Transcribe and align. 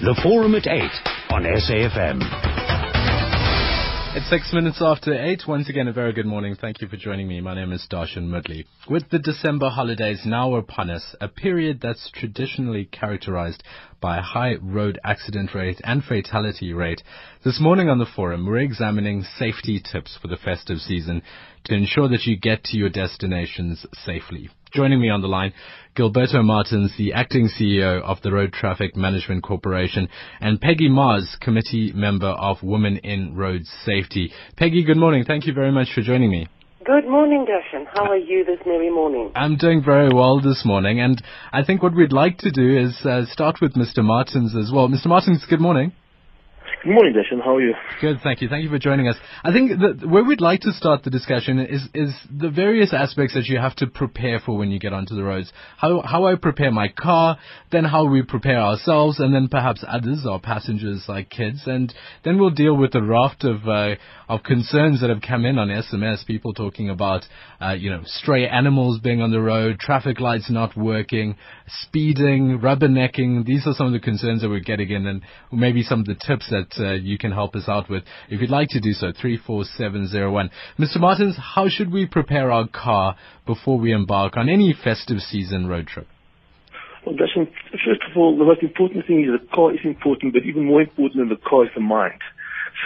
The 0.00 0.14
Forum 0.22 0.54
at 0.54 0.68
8 0.68 0.80
on 1.30 1.42
SAFM. 1.42 2.22
It's 4.14 4.30
six 4.30 4.52
minutes 4.52 4.80
after 4.80 5.12
eight. 5.12 5.42
Once 5.48 5.68
again, 5.68 5.88
a 5.88 5.92
very 5.92 6.12
good 6.12 6.24
morning. 6.24 6.54
Thank 6.54 6.80
you 6.80 6.86
for 6.86 6.96
joining 6.96 7.26
me. 7.26 7.40
My 7.40 7.56
name 7.56 7.72
is 7.72 7.84
Darshan 7.90 8.28
Mudley. 8.28 8.64
With 8.88 9.10
the 9.10 9.18
December 9.18 9.70
holidays 9.70 10.22
now 10.24 10.54
upon 10.54 10.88
us, 10.88 11.16
a 11.20 11.26
period 11.26 11.80
that's 11.82 12.12
traditionally 12.14 12.84
characterized 12.84 13.64
by 14.00 14.18
a 14.18 14.22
high 14.22 14.54
road 14.62 15.00
accident 15.02 15.52
rate 15.52 15.80
and 15.82 16.04
fatality 16.04 16.72
rate, 16.72 17.02
this 17.44 17.60
morning 17.60 17.88
on 17.88 17.98
the 17.98 18.06
forum, 18.06 18.46
we're 18.46 18.58
examining 18.58 19.24
safety 19.36 19.80
tips 19.80 20.16
for 20.22 20.28
the 20.28 20.36
festive 20.36 20.78
season 20.78 21.22
to 21.64 21.74
ensure 21.74 22.08
that 22.08 22.24
you 22.24 22.36
get 22.36 22.62
to 22.64 22.78
your 22.78 22.90
destinations 22.90 23.84
safely. 24.04 24.48
Joining 24.72 25.00
me 25.00 25.08
on 25.08 25.22
the 25.22 25.28
line, 25.28 25.54
Gilberto 25.96 26.44
Martins, 26.44 26.92
the 26.98 27.14
acting 27.14 27.48
CEO 27.48 28.02
of 28.02 28.20
the 28.22 28.30
Road 28.30 28.52
Traffic 28.52 28.94
Management 28.94 29.42
Corporation, 29.42 30.08
and 30.40 30.60
Peggy 30.60 30.90
Mars, 30.90 31.36
committee 31.40 31.90
member 31.94 32.26
of 32.26 32.62
Women 32.62 32.98
in 32.98 33.34
Road 33.34 33.62
Safety. 33.86 34.30
Peggy, 34.56 34.84
good 34.84 34.98
morning. 34.98 35.24
Thank 35.24 35.46
you 35.46 35.54
very 35.54 35.72
much 35.72 35.88
for 35.94 36.02
joining 36.02 36.30
me. 36.30 36.48
Good 36.84 37.08
morning, 37.08 37.46
Darshan. 37.46 37.86
How 37.94 38.10
are 38.10 38.16
you 38.16 38.44
this 38.44 38.58
merry 38.66 38.90
morning? 38.90 39.32
I'm 39.34 39.56
doing 39.56 39.82
very 39.82 40.10
well 40.12 40.40
this 40.40 40.62
morning, 40.66 41.00
and 41.00 41.22
I 41.50 41.64
think 41.64 41.82
what 41.82 41.94
we'd 41.94 42.12
like 42.12 42.38
to 42.38 42.50
do 42.50 42.78
is 42.78 42.94
uh, 43.04 43.24
start 43.26 43.60
with 43.62 43.72
Mr. 43.74 44.04
Martins 44.04 44.54
as 44.54 44.70
well. 44.72 44.88
Mr. 44.88 45.06
Martins, 45.06 45.44
good 45.48 45.60
morning. 45.60 45.92
Good 46.84 46.94
morning, 46.94 47.12
Darshan. 47.12 47.42
How 47.42 47.56
are 47.56 47.60
you? 47.60 47.74
Good, 48.00 48.20
thank 48.22 48.40
you. 48.40 48.48
Thank 48.48 48.62
you 48.62 48.70
for 48.70 48.78
joining 48.78 49.08
us. 49.08 49.16
I 49.42 49.52
think 49.52 49.80
that 49.80 50.08
where 50.08 50.22
we'd 50.22 50.40
like 50.40 50.60
to 50.60 50.70
start 50.70 51.02
the 51.02 51.10
discussion 51.10 51.58
is 51.58 51.82
is 51.92 52.14
the 52.30 52.50
various 52.50 52.94
aspects 52.94 53.34
that 53.34 53.46
you 53.46 53.58
have 53.58 53.74
to 53.76 53.88
prepare 53.88 54.38
for 54.38 54.56
when 54.56 54.70
you 54.70 54.78
get 54.78 54.92
onto 54.92 55.16
the 55.16 55.24
roads. 55.24 55.52
How 55.76 56.02
how 56.02 56.26
I 56.26 56.36
prepare 56.36 56.70
my 56.70 56.86
car, 56.86 57.36
then 57.72 57.84
how 57.84 58.04
we 58.04 58.22
prepare 58.22 58.60
ourselves, 58.60 59.18
and 59.18 59.34
then 59.34 59.48
perhaps 59.48 59.84
others, 59.88 60.24
our 60.24 60.38
passengers 60.38 61.06
like 61.08 61.30
kids, 61.30 61.62
and 61.66 61.92
then 62.24 62.38
we'll 62.38 62.50
deal 62.50 62.76
with 62.76 62.92
the 62.92 63.02
raft 63.02 63.42
of 63.42 63.66
uh, 63.66 63.96
of 64.28 64.44
concerns 64.44 65.00
that 65.00 65.10
have 65.10 65.20
come 65.20 65.44
in 65.44 65.58
on 65.58 65.68
SMS. 65.68 66.24
People 66.26 66.54
talking 66.54 66.90
about 66.90 67.24
uh, 67.60 67.72
you 67.72 67.90
know 67.90 68.02
stray 68.04 68.46
animals 68.46 69.00
being 69.00 69.20
on 69.20 69.32
the 69.32 69.40
road, 69.40 69.80
traffic 69.80 70.20
lights 70.20 70.48
not 70.48 70.76
working, 70.76 71.34
speeding, 71.66 72.60
rubbernecking. 72.62 73.44
These 73.44 73.66
are 73.66 73.74
some 73.74 73.88
of 73.88 73.92
the 73.92 73.98
concerns 73.98 74.42
that 74.42 74.48
we're 74.48 74.60
getting 74.60 74.90
in, 74.90 75.06
and 75.08 75.22
maybe 75.50 75.82
some 75.82 75.98
of 75.98 76.06
the 76.06 76.14
tips 76.14 76.48
that 76.50 76.67
uh, 76.78 76.92
you 76.92 77.18
can 77.18 77.32
help 77.32 77.54
us 77.54 77.68
out 77.68 77.88
with. 77.88 78.04
If 78.28 78.40
you'd 78.40 78.50
like 78.50 78.68
to 78.70 78.80
do 78.80 78.92
so, 78.92 79.12
34701. 79.12 80.50
Mr. 80.78 81.00
Martins, 81.00 81.36
how 81.54 81.68
should 81.68 81.92
we 81.92 82.06
prepare 82.06 82.50
our 82.50 82.68
car 82.68 83.16
before 83.46 83.78
we 83.78 83.92
embark 83.92 84.36
on 84.36 84.48
any 84.48 84.72
festive 84.72 85.20
season 85.20 85.66
road 85.66 85.86
trip? 85.86 86.06
Well, 87.06 87.16
first 87.16 88.02
of 88.10 88.16
all, 88.16 88.36
the 88.36 88.44
most 88.44 88.62
important 88.62 89.06
thing 89.06 89.24
is 89.24 89.40
the 89.40 89.54
car 89.54 89.72
is 89.72 89.80
important, 89.84 90.32
but 90.32 90.42
even 90.44 90.66
more 90.66 90.82
important 90.82 91.20
than 91.20 91.28
the 91.28 91.48
car 91.48 91.64
is 91.64 91.70
the 91.74 91.80
mind. 91.80 92.20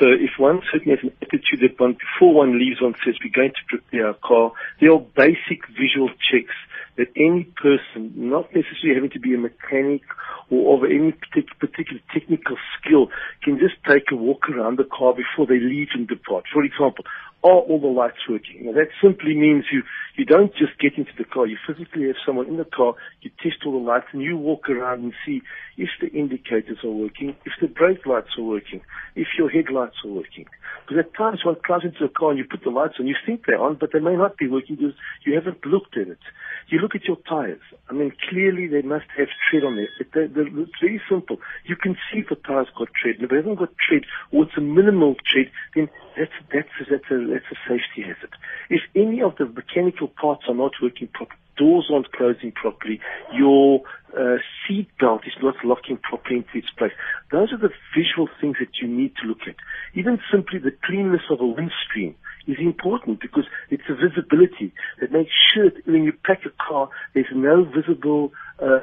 So 0.00 0.06
if 0.08 0.38
one 0.38 0.62
certainly 0.72 0.96
has 0.96 1.04
an 1.04 1.16
attitude 1.20 1.60
that 1.60 1.78
one, 1.78 1.96
before 1.98 2.34
one 2.34 2.58
leaves, 2.58 2.80
one 2.80 2.94
says, 3.04 3.14
we're 3.22 3.34
going 3.34 3.52
to 3.52 3.64
prepare 3.68 4.08
our 4.08 4.14
car, 4.14 4.52
there 4.80 4.92
are 4.92 5.00
basic 5.00 5.68
visual 5.68 6.08
checks 6.08 6.54
that 6.96 7.08
any 7.16 7.44
person, 7.44 8.12
not 8.16 8.54
necessarily 8.54 8.94
having 8.94 9.10
to 9.10 9.20
be 9.20 9.34
a 9.34 9.38
mechanic 9.38 10.02
or 10.50 10.76
of 10.76 10.84
any 10.84 11.12
particular 11.60 12.00
technical 12.12 12.56
skill, 12.78 13.08
can 13.42 13.58
just 13.58 13.74
take 13.88 14.10
a 14.12 14.16
walk 14.16 14.48
around 14.50 14.78
the 14.78 14.84
car 14.84 15.14
before 15.14 15.46
they 15.46 15.60
leave 15.60 15.88
and 15.94 16.08
depart. 16.08 16.44
For 16.52 16.62
example, 16.64 17.04
are 17.44 17.60
all 17.60 17.80
the 17.80 17.88
lights 17.88 18.28
working? 18.28 18.66
Now 18.66 18.72
that 18.72 18.88
simply 19.02 19.34
means 19.34 19.64
you, 19.72 19.82
you 20.16 20.24
don't 20.24 20.52
just 20.54 20.78
get 20.78 20.96
into 20.96 21.12
the 21.18 21.24
car, 21.24 21.46
you 21.46 21.56
physically 21.66 22.06
have 22.06 22.16
someone 22.24 22.46
in 22.46 22.56
the 22.56 22.64
car, 22.64 22.94
you 23.20 23.30
test 23.42 23.66
all 23.66 23.72
the 23.72 23.84
lights 23.84 24.06
and 24.12 24.22
you 24.22 24.36
walk 24.36 24.68
around 24.68 25.02
and 25.02 25.12
see 25.26 25.42
if 25.76 25.88
the 26.00 26.08
indicators 26.08 26.78
are 26.84 26.90
working, 26.90 27.36
if 27.44 27.52
the 27.60 27.68
brake 27.68 28.06
lights 28.06 28.30
are 28.38 28.44
working, 28.44 28.80
if 29.16 29.28
your 29.38 29.50
headlights 29.50 29.96
are 30.04 30.10
working. 30.10 30.46
Because 30.86 31.04
at 31.04 31.14
times 31.14 31.44
one 31.44 31.56
climbs 31.64 31.84
into 31.84 32.04
a 32.04 32.08
car 32.08 32.30
and 32.30 32.38
you 32.38 32.44
put 32.44 32.62
the 32.62 32.70
lights 32.70 32.94
on, 32.98 33.06
you 33.06 33.16
think 33.26 33.46
they're 33.46 33.60
on, 33.60 33.76
but 33.78 33.90
they 33.92 34.00
may 34.00 34.16
not 34.16 34.36
be 34.36 34.48
working 34.48 34.76
because 34.76 34.94
you 35.24 35.34
haven't 35.34 35.64
looked 35.66 35.96
at 35.96 36.08
it. 36.08 36.18
You 36.68 36.78
look 36.78 36.94
at 36.94 37.04
your 37.04 37.18
tires. 37.28 37.60
I 37.88 37.92
mean, 37.92 38.12
clearly 38.28 38.66
they 38.66 38.82
must 38.82 39.06
have 39.16 39.28
tread 39.50 39.64
on 39.64 39.76
there. 39.76 39.88
It, 40.00 40.12
they, 40.12 40.42
it's 40.62 40.80
very 40.80 41.00
simple. 41.08 41.38
You 41.64 41.76
can 41.76 41.96
see 42.10 42.20
if 42.20 42.28
the 42.28 42.36
tires 42.36 42.68
got 42.76 42.88
tread. 42.94 43.16
And 43.16 43.24
if 43.24 43.32
it 43.32 43.36
hasn't 43.36 43.58
got 43.58 43.70
tread, 43.78 44.04
or 44.32 44.44
it's 44.44 44.56
a 44.56 44.60
minimal 44.60 45.16
tread, 45.26 45.50
then 45.74 45.88
that's, 46.16 46.32
that's, 46.52 46.68
that's, 46.90 47.10
a, 47.10 47.26
that's 47.26 47.50
a 47.50 47.58
safety 47.68 48.02
hazard. 48.02 48.34
If 48.70 48.82
any 48.94 49.22
of 49.22 49.36
the 49.36 49.46
mechanical 49.46 50.08
parts 50.08 50.44
are 50.48 50.54
not 50.54 50.72
working 50.82 51.08
properly, 51.08 51.38
doors 51.56 51.90
aren't 51.92 52.12
closing 52.12 52.52
properly, 52.52 53.00
your 53.34 53.82
uh, 54.18 54.36
seat 54.66 54.88
belt 54.98 55.22
is 55.26 55.34
not 55.42 55.54
locking 55.64 55.98
properly 55.98 56.36
into 56.36 56.58
its 56.58 56.70
place. 56.76 56.92
Those 57.30 57.52
are 57.52 57.58
the 57.58 57.70
visual 57.96 58.28
things 58.40 58.56
that 58.60 58.80
you 58.80 58.88
need 58.88 59.12
to 59.16 59.28
look 59.28 59.42
at. 59.46 59.56
Even 59.94 60.18
simply 60.30 60.58
the 60.58 60.72
cleanness 60.84 61.22
of 61.30 61.40
a 61.40 61.46
windscreen 61.46 62.14
is 62.46 62.56
important 62.58 63.20
because 63.20 63.44
it's 63.70 63.82
a 63.88 63.94
visibility 63.94 64.72
that 65.00 65.12
makes 65.12 65.30
sure 65.52 65.70
that 65.70 65.86
when 65.86 66.04
you 66.04 66.12
pack 66.24 66.40
a 66.44 66.50
car, 66.50 66.88
there's 67.14 67.26
no 67.34 67.64
visible 67.64 68.32
uh, 68.58 68.80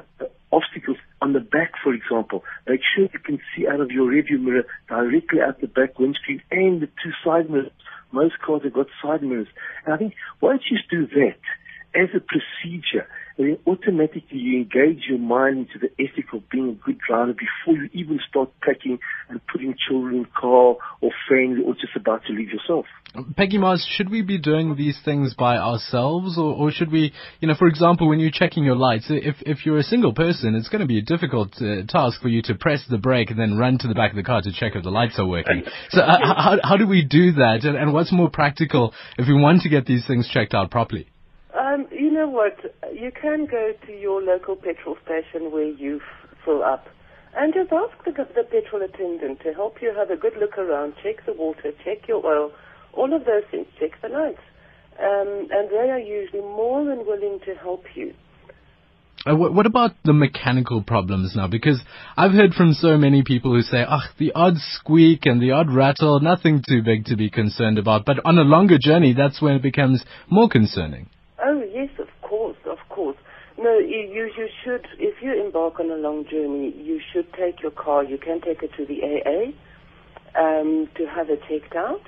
obstacles 0.51 0.97
on 1.21 1.33
the 1.33 1.39
back, 1.39 1.73
for 1.83 1.93
example. 1.93 2.43
Make 2.67 2.81
sure 2.95 3.07
you 3.11 3.19
can 3.19 3.39
see 3.55 3.67
out 3.67 3.81
of 3.81 3.91
your 3.91 4.07
rearview 4.09 4.41
mirror 4.41 4.63
directly 4.87 5.41
out 5.41 5.61
the 5.61 5.67
back 5.67 5.99
windscreen 5.99 6.41
and 6.51 6.81
the 6.81 6.87
two 6.87 7.11
side 7.23 7.49
mirrors. 7.49 7.71
Most 8.11 8.39
cars 8.39 8.63
have 8.63 8.73
got 8.73 8.87
side 9.01 9.21
mirrors. 9.21 9.47
And 9.85 9.93
I 9.93 9.97
think 9.97 10.15
once 10.41 10.63
you 10.71 10.77
do 10.89 11.07
that, 11.07 11.37
as 11.95 12.09
a 12.15 12.19
procedure, 12.19 13.07
then 13.45 13.57
automatically 13.65 14.37
you 14.37 14.57
engage 14.57 15.05
your 15.07 15.17
mind 15.17 15.59
into 15.59 15.79
the 15.79 15.89
ethic 16.03 16.25
of 16.33 16.47
being 16.49 16.69
a 16.69 16.85
good 16.85 16.99
driver 16.99 17.33
before 17.33 17.81
you 17.81 17.89
even 17.93 18.19
start 18.27 18.49
packing 18.61 18.99
and 19.29 19.39
putting 19.47 19.73
children 19.87 20.17
in 20.17 20.25
car 20.25 20.75
or 21.01 21.11
family 21.29 21.63
or 21.65 21.73
just 21.73 21.95
about 21.95 22.21
to 22.25 22.33
leave 22.33 22.49
yourself. 22.49 22.85
Peggy 23.37 23.57
Mars, 23.57 23.87
should 23.89 24.09
we 24.09 24.21
be 24.21 24.37
doing 24.37 24.75
these 24.75 24.99
things 25.03 25.33
by 25.33 25.57
ourselves 25.57 26.37
or, 26.37 26.53
or 26.53 26.71
should 26.71 26.91
we, 26.91 27.13
you 27.39 27.47
know, 27.47 27.55
for 27.57 27.67
example, 27.67 28.07
when 28.07 28.19
you're 28.19 28.29
checking 28.29 28.63
your 28.63 28.75
lights, 28.75 29.05
if, 29.09 29.35
if 29.41 29.65
you're 29.65 29.79
a 29.79 29.83
single 29.83 30.13
person, 30.13 30.53
it's 30.53 30.69
going 30.69 30.81
to 30.81 30.87
be 30.87 30.99
a 30.99 31.01
difficult 31.01 31.53
uh, 31.61 31.83
task 31.87 32.21
for 32.21 32.27
you 32.27 32.41
to 32.43 32.55
press 32.55 32.83
the 32.89 32.97
brake 32.97 33.31
and 33.31 33.39
then 33.39 33.57
run 33.57 33.77
to 33.79 33.87
the 33.87 33.95
back 33.95 34.11
of 34.11 34.17
the 34.17 34.23
car 34.23 34.41
to 34.41 34.51
check 34.51 34.75
if 34.75 34.83
the 34.83 34.91
lights 34.91 35.17
are 35.17 35.25
working. 35.25 35.63
So 35.89 36.01
uh, 36.01 36.17
how, 36.19 36.57
how 36.61 36.77
do 36.77 36.85
we 36.85 37.03
do 37.03 37.31
that 37.33 37.61
and, 37.63 37.77
and 37.77 37.93
what's 37.93 38.11
more 38.11 38.29
practical 38.29 38.93
if 39.17 39.27
we 39.27 39.33
want 39.33 39.61
to 39.61 39.69
get 39.69 39.85
these 39.85 40.05
things 40.05 40.29
checked 40.31 40.53
out 40.53 40.69
properly? 40.69 41.07
You 42.19 42.25
know 42.25 42.31
what? 42.31 42.59
You 42.93 43.13
can 43.13 43.45
go 43.45 43.71
to 43.87 43.93
your 43.93 44.21
local 44.21 44.57
petrol 44.57 44.97
station 45.05 45.53
where 45.53 45.69
you 45.69 46.01
fill 46.43 46.61
up 46.61 46.85
and 47.33 47.53
just 47.53 47.71
ask 47.71 47.93
the, 48.03 48.11
the 48.11 48.43
petrol 48.43 48.81
attendant 48.81 49.39
to 49.43 49.53
help 49.53 49.81
you 49.81 49.93
have 49.95 50.09
a 50.11 50.17
good 50.17 50.33
look 50.37 50.57
around, 50.57 50.95
check 51.01 51.25
the 51.25 51.31
water, 51.31 51.71
check 51.85 52.09
your 52.09 52.25
oil, 52.25 52.51
all 52.91 53.13
of 53.13 53.23
those 53.23 53.43
things, 53.49 53.67
check 53.79 53.91
the 54.01 54.09
lights. 54.09 54.41
Um, 54.99 55.47
and 55.49 55.69
they 55.69 55.89
are 55.89 55.97
usually 55.97 56.41
more 56.41 56.83
than 56.83 57.07
willing 57.07 57.39
to 57.45 57.55
help 57.55 57.85
you. 57.95 58.13
Uh, 59.25 59.37
what 59.37 59.65
about 59.65 59.91
the 60.03 60.11
mechanical 60.11 60.83
problems 60.83 61.37
now? 61.37 61.47
Because 61.47 61.81
I've 62.17 62.33
heard 62.33 62.53
from 62.53 62.73
so 62.73 62.97
many 62.97 63.23
people 63.23 63.53
who 63.53 63.61
say, 63.61 63.85
ah, 63.87 64.11
the 64.17 64.33
odd 64.35 64.55
squeak 64.57 65.25
and 65.25 65.41
the 65.41 65.51
odd 65.51 65.71
rattle, 65.71 66.19
nothing 66.19 66.65
too 66.67 66.81
big 66.83 67.05
to 67.05 67.15
be 67.15 67.29
concerned 67.29 67.77
about. 67.77 68.03
But 68.05 68.17
on 68.25 68.37
a 68.37 68.41
longer 68.41 68.77
journey, 68.77 69.13
that's 69.13 69.41
when 69.41 69.55
it 69.55 69.61
becomes 69.61 70.03
more 70.29 70.49
concerning. 70.49 71.07
Oh, 71.41 71.63
yes, 71.73 71.89
of 71.99 72.07
course, 72.21 72.57
of 72.65 72.77
course. 72.89 73.17
No, 73.61 73.77
you, 73.77 74.07
you 74.13 74.47
should, 74.63 74.87
if 74.99 75.21
you 75.21 75.33
embark 75.33 75.81
on 75.81 75.91
a 75.91 75.95
long 75.95 76.23
journey, 76.23 76.73
you 76.81 77.01
should 77.11 77.27
take 77.33 77.61
your 77.61 77.71
car, 77.71 78.05
you 78.05 78.17
can 78.17 78.39
take 78.39 78.63
it 78.63 78.71
to 78.77 78.85
the 78.85 79.03
AA 79.03 79.51
um, 80.39 80.87
to 80.95 81.05
have 81.05 81.29
it 81.29 81.41
checked 81.49 81.75
out, 81.75 81.99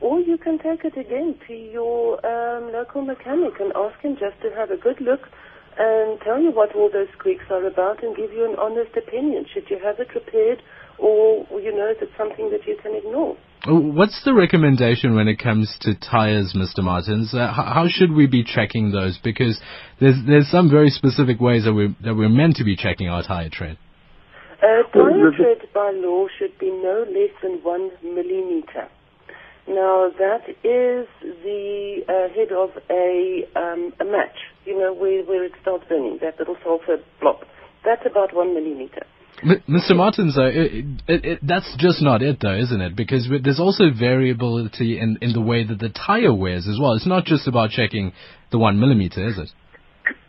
or 0.00 0.20
you 0.20 0.38
can 0.38 0.58
take 0.58 0.82
it 0.82 0.96
again 0.96 1.34
to 1.46 1.52
your 1.52 2.24
um, 2.24 2.72
local 2.72 3.02
mechanic 3.02 3.52
and 3.60 3.70
ask 3.76 4.00
him 4.00 4.16
just 4.16 4.40
to 4.40 4.48
have 4.56 4.70
a 4.70 4.78
good 4.78 4.98
look 5.02 5.28
and 5.76 6.18
tell 6.22 6.40
you 6.40 6.50
what 6.50 6.74
all 6.74 6.88
those 6.90 7.08
squeaks 7.18 7.44
are 7.50 7.66
about 7.66 8.02
and 8.02 8.16
give 8.16 8.32
you 8.32 8.48
an 8.48 8.56
honest 8.56 8.96
opinion. 8.96 9.44
Should 9.52 9.68
you 9.68 9.78
have 9.84 10.00
it 10.00 10.08
repaired 10.14 10.62
or, 10.98 11.44
you 11.60 11.76
know, 11.76 11.90
is 11.90 11.98
it 12.00 12.10
something 12.16 12.50
that 12.50 12.66
you 12.66 12.78
can 12.82 12.94
ignore? 12.94 13.36
What's 13.66 14.22
the 14.24 14.34
recommendation 14.34 15.14
when 15.14 15.26
it 15.26 15.38
comes 15.38 15.74
to 15.82 15.94
tires, 15.94 16.54
Mr. 16.54 16.84
Martins? 16.84 17.32
Uh, 17.32 17.50
how 17.50 17.86
should 17.88 18.12
we 18.12 18.26
be 18.26 18.44
checking 18.44 18.92
those? 18.92 19.18
Because 19.24 19.58
there's 20.00 20.16
there's 20.26 20.50
some 20.50 20.70
very 20.70 20.90
specific 20.90 21.40
ways 21.40 21.64
that 21.64 21.72
we 21.72 21.96
that 22.04 22.14
we're 22.14 22.28
meant 22.28 22.56
to 22.56 22.64
be 22.64 22.76
checking 22.76 23.08
our 23.08 23.22
tire 23.22 23.48
tread. 23.48 23.78
Uh, 24.62 24.82
tire 24.92 25.30
tread 25.36 25.68
by 25.72 25.92
law 25.94 26.26
should 26.38 26.58
be 26.58 26.70
no 26.70 27.06
less 27.08 27.32
than 27.42 27.62
one 27.62 27.90
millimeter. 28.02 28.88
Now 29.66 30.10
that 30.18 30.44
is 30.62 31.08
the 31.22 32.04
uh, 32.06 32.34
head 32.34 32.52
of 32.52 32.70
a 32.90 33.48
um, 33.56 33.94
a 33.98 34.04
match, 34.04 34.36
you 34.66 34.78
know, 34.78 34.92
where 34.92 35.24
where 35.24 35.42
it 35.42 35.52
starts 35.62 35.84
burning, 35.88 36.18
that 36.20 36.38
little 36.38 36.56
sulfur 36.62 36.98
blob. 37.18 37.38
That's 37.82 38.04
about 38.04 38.34
one 38.34 38.52
millimeter. 38.52 39.06
Mr. 39.44 39.94
Martins, 39.94 40.36
though, 40.36 40.46
it, 40.46 40.84
it, 41.06 41.24
it, 41.24 41.38
that's 41.42 41.74
just 41.78 42.00
not 42.02 42.22
it, 42.22 42.38
though, 42.40 42.56
isn't 42.56 42.80
it? 42.80 42.96
Because 42.96 43.28
there's 43.42 43.60
also 43.60 43.84
variability 43.96 44.98
in, 44.98 45.18
in 45.20 45.32
the 45.32 45.40
way 45.40 45.64
that 45.64 45.78
the 45.78 45.90
tire 45.90 46.34
wears 46.34 46.66
as 46.66 46.78
well. 46.80 46.94
It's 46.94 47.06
not 47.06 47.24
just 47.24 47.46
about 47.46 47.70
checking 47.70 48.12
the 48.50 48.58
one 48.58 48.80
millimeter, 48.80 49.26
is 49.28 49.38
it? 49.38 49.50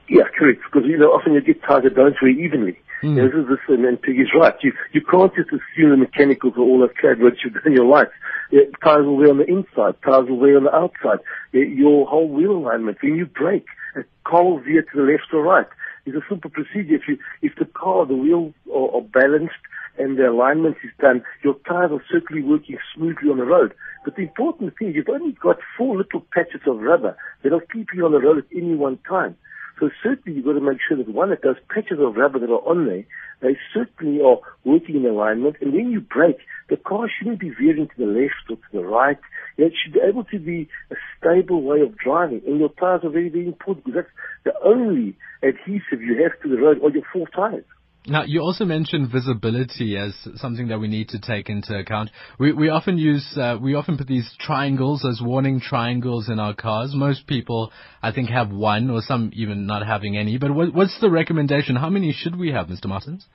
Yeah, 0.09 0.23
correct. 0.37 0.61
Because 0.65 0.87
you 0.87 0.97
know, 0.97 1.07
often 1.07 1.33
you 1.33 1.41
get 1.41 1.61
tires 1.63 1.83
that 1.83 1.95
don't 1.95 2.15
wear 2.21 2.31
evenly. 2.31 2.77
Mm. 3.03 3.15
This 3.15 3.39
is 3.39 3.47
this, 3.49 3.59
and, 3.67 3.85
and 3.85 4.01
Peggy's 4.01 4.33
right. 4.39 4.55
You 4.61 4.71
you 4.93 5.01
can't 5.01 5.33
just 5.35 5.49
assume 5.49 5.91
the 5.91 5.97
mechanicals 5.97 6.53
are 6.57 6.61
all 6.61 6.83
okay 6.83 7.19
what 7.21 7.33
you've 7.43 7.53
done 7.53 7.73
your 7.73 7.85
life. 7.85 8.07
Yeah, 8.51 8.61
tires 8.83 9.05
will 9.05 9.17
wear 9.17 9.29
on 9.29 9.37
the 9.37 9.45
inside, 9.45 9.95
tires 10.03 10.29
will 10.29 10.37
wear 10.37 10.57
on 10.57 10.63
the 10.63 10.73
outside. 10.73 11.19
Yeah, 11.51 11.65
your 11.65 12.07
whole 12.07 12.29
wheel 12.29 12.51
alignment, 12.51 12.97
when 13.01 13.15
you 13.15 13.25
brake, 13.25 13.65
a 13.95 14.03
car 14.23 14.43
will 14.43 14.59
veer 14.59 14.81
to 14.81 14.95
the 14.95 15.03
left 15.03 15.33
or 15.33 15.43
right. 15.43 15.67
It's 16.05 16.15
a 16.15 16.21
simple 16.29 16.49
procedure. 16.49 16.95
If 16.95 17.07
you 17.07 17.17
if 17.41 17.53
the 17.57 17.65
car, 17.65 18.05
the 18.05 18.15
wheels 18.15 18.53
are, 18.73 18.97
are 18.97 19.01
balanced 19.01 19.55
and 19.97 20.17
the 20.17 20.29
alignment 20.29 20.77
is 20.83 20.91
done, 20.99 21.23
your 21.43 21.55
tires 21.67 21.91
are 21.91 22.03
certainly 22.11 22.43
working 22.43 22.77
smoothly 22.93 23.29
on 23.29 23.37
the 23.37 23.45
road. 23.45 23.73
But 24.03 24.15
the 24.15 24.23
important 24.23 24.77
thing, 24.77 24.89
is 24.89 24.95
you've 24.95 25.09
only 25.09 25.31
got 25.31 25.57
four 25.77 25.97
little 25.97 26.23
patches 26.33 26.61
of 26.67 26.79
rubber 26.79 27.17
that'll 27.43 27.61
keep 27.73 27.87
you 27.93 28.05
on 28.05 28.11
the 28.11 28.19
road 28.19 28.39
at 28.39 28.55
any 28.55 28.75
one 28.75 28.99
time. 29.07 29.35
So 29.79 29.89
certainly 30.01 30.37
you've 30.37 30.45
got 30.45 30.53
to 30.53 30.61
make 30.61 30.79
sure 30.87 30.97
that 30.97 31.09
one, 31.09 31.29
that 31.31 31.41
those 31.43 31.57
patches 31.69 31.99
of 31.99 32.15
rubber 32.15 32.39
that 32.39 32.49
are 32.49 32.67
on 32.67 32.85
there, 32.85 33.03
they 33.41 33.57
certainly 33.73 34.21
are 34.21 34.39
working 34.63 34.95
in 34.95 35.05
alignment. 35.05 35.57
And 35.61 35.73
when 35.73 35.91
you 35.91 35.99
brake, 35.99 36.39
the 36.69 36.77
car 36.77 37.09
shouldn't 37.09 37.39
be 37.39 37.49
veering 37.49 37.87
to 37.87 37.97
the 37.97 38.05
left 38.05 38.49
or 38.49 38.55
to 38.55 38.71
the 38.71 38.85
right. 38.85 39.17
it 39.57 39.73
should 39.83 39.93
be 39.93 39.99
able 39.99 40.23
to 40.25 40.39
be 40.39 40.69
a 40.91 40.95
stable 41.17 41.61
way 41.61 41.81
of 41.81 41.97
driving. 41.97 42.41
And 42.47 42.59
your 42.59 42.69
tires 42.69 43.01
are 43.03 43.09
very, 43.09 43.29
very 43.29 43.47
important 43.47 43.85
because 43.85 44.03
that's 44.03 44.55
the 44.55 44.67
only 44.67 45.17
adhesive 45.43 46.01
you 46.01 46.23
have 46.23 46.39
to 46.41 46.49
the 46.49 46.61
road 46.61 46.81
are 46.81 46.89
your 46.89 47.03
four 47.11 47.27
tires. 47.27 47.65
Now, 48.07 48.23
you 48.23 48.41
also 48.41 48.65
mentioned 48.65 49.11
visibility 49.11 49.97
as 49.97 50.13
something 50.35 50.67
that 50.67 50.79
we 50.79 50.87
need 50.87 51.09
to 51.09 51.19
take 51.19 51.49
into 51.49 51.75
account. 51.75 52.11
We, 52.39 52.53
we 52.53 52.69
often 52.69 52.99
use, 52.99 53.25
uh, 53.35 53.57
we 53.59 53.73
often 53.73 53.97
put 53.97 54.05
these 54.05 54.31
triangles 54.39 55.03
as 55.03 55.19
warning 55.23 55.59
triangles 55.59 56.29
in 56.29 56.39
our 56.39 56.53
cars. 56.53 56.93
Most 56.93 57.25
people, 57.25 57.71
I 58.03 58.11
think, 58.11 58.29
have 58.29 58.51
one 58.51 58.91
or 58.91 59.01
some 59.01 59.31
even 59.33 59.65
not 59.65 59.85
having 59.87 60.17
any. 60.17 60.37
But 60.37 60.53
what, 60.53 60.71
what's 60.73 60.99
the 61.01 61.09
recommendation? 61.09 61.75
How 61.75 61.89
many 61.89 62.11
should 62.13 62.37
we 62.37 62.51
have, 62.51 62.67
Mr. 62.67 62.85
Martins? 62.85 63.25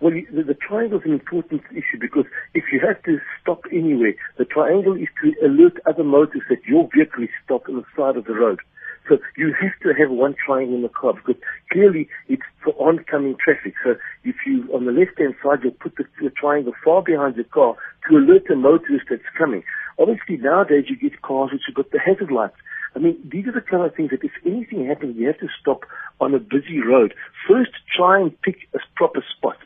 Well, 0.00 0.12
the, 0.12 0.42
the 0.42 0.54
triangle 0.54 0.98
is 0.98 1.04
an 1.04 1.12
important 1.12 1.62
issue 1.70 2.00
because 2.00 2.24
if 2.54 2.64
you 2.72 2.80
have 2.86 3.02
to 3.04 3.18
stop 3.42 3.64
anywhere, 3.70 4.14
the 4.38 4.46
triangle 4.46 4.94
is 4.94 5.08
to 5.22 5.46
alert 5.46 5.74
other 5.86 6.04
motorists 6.04 6.48
that 6.48 6.64
your 6.66 6.88
vehicle 6.94 7.24
is 7.24 7.30
stopped 7.44 7.68
on 7.68 7.76
the 7.76 7.84
side 7.96 8.16
of 8.16 8.24
the 8.24 8.34
road. 8.34 8.60
So 9.08 9.18
you 9.36 9.54
have 9.60 9.76
to 9.82 9.92
have 10.00 10.10
one 10.10 10.34
triangle 10.34 10.76
in 10.76 10.82
the 10.82 10.88
car 10.88 11.12
because 11.12 11.40
clearly 11.70 12.08
it's 12.28 12.42
for 12.62 12.72
oncoming 12.80 13.36
traffic. 13.42 13.74
So 13.84 13.96
if 14.24 14.36
you, 14.46 14.68
on 14.72 14.86
the 14.86 14.92
left-hand 14.92 15.34
side, 15.42 15.60
you'll 15.62 15.72
put 15.72 15.96
the, 15.96 16.04
the 16.22 16.30
triangle 16.30 16.72
far 16.84 17.02
behind 17.02 17.36
the 17.36 17.44
car 17.44 17.76
to 18.08 18.16
alert 18.16 18.44
the 18.48 18.56
motorist 18.56 19.06
that's 19.10 19.22
coming. 19.36 19.62
Obviously 19.98 20.38
nowadays 20.38 20.86
you 20.88 20.96
get 20.96 21.20
cars 21.22 21.50
which 21.52 21.62
have 21.66 21.74
got 21.74 21.90
the 21.90 22.00
hazard 22.00 22.32
lights. 22.32 22.56
I 22.96 23.00
mean, 23.00 23.18
these 23.24 23.46
are 23.46 23.52
the 23.52 23.60
kind 23.60 23.84
of 23.84 23.94
things 23.94 24.10
that 24.10 24.22
if 24.22 24.32
anything 24.46 24.86
happens, 24.86 25.16
you 25.18 25.26
have 25.26 25.38
to 25.40 25.48
stop 25.60 25.80
on 26.20 26.32
a 26.32 26.38
busy 26.38 26.80
road. 26.80 27.12
First, 27.48 27.72
try 27.94 28.20
and 28.20 28.30
pick 28.42 28.68
a 28.72 28.78
proper 28.94 29.22
spot. 29.36 29.56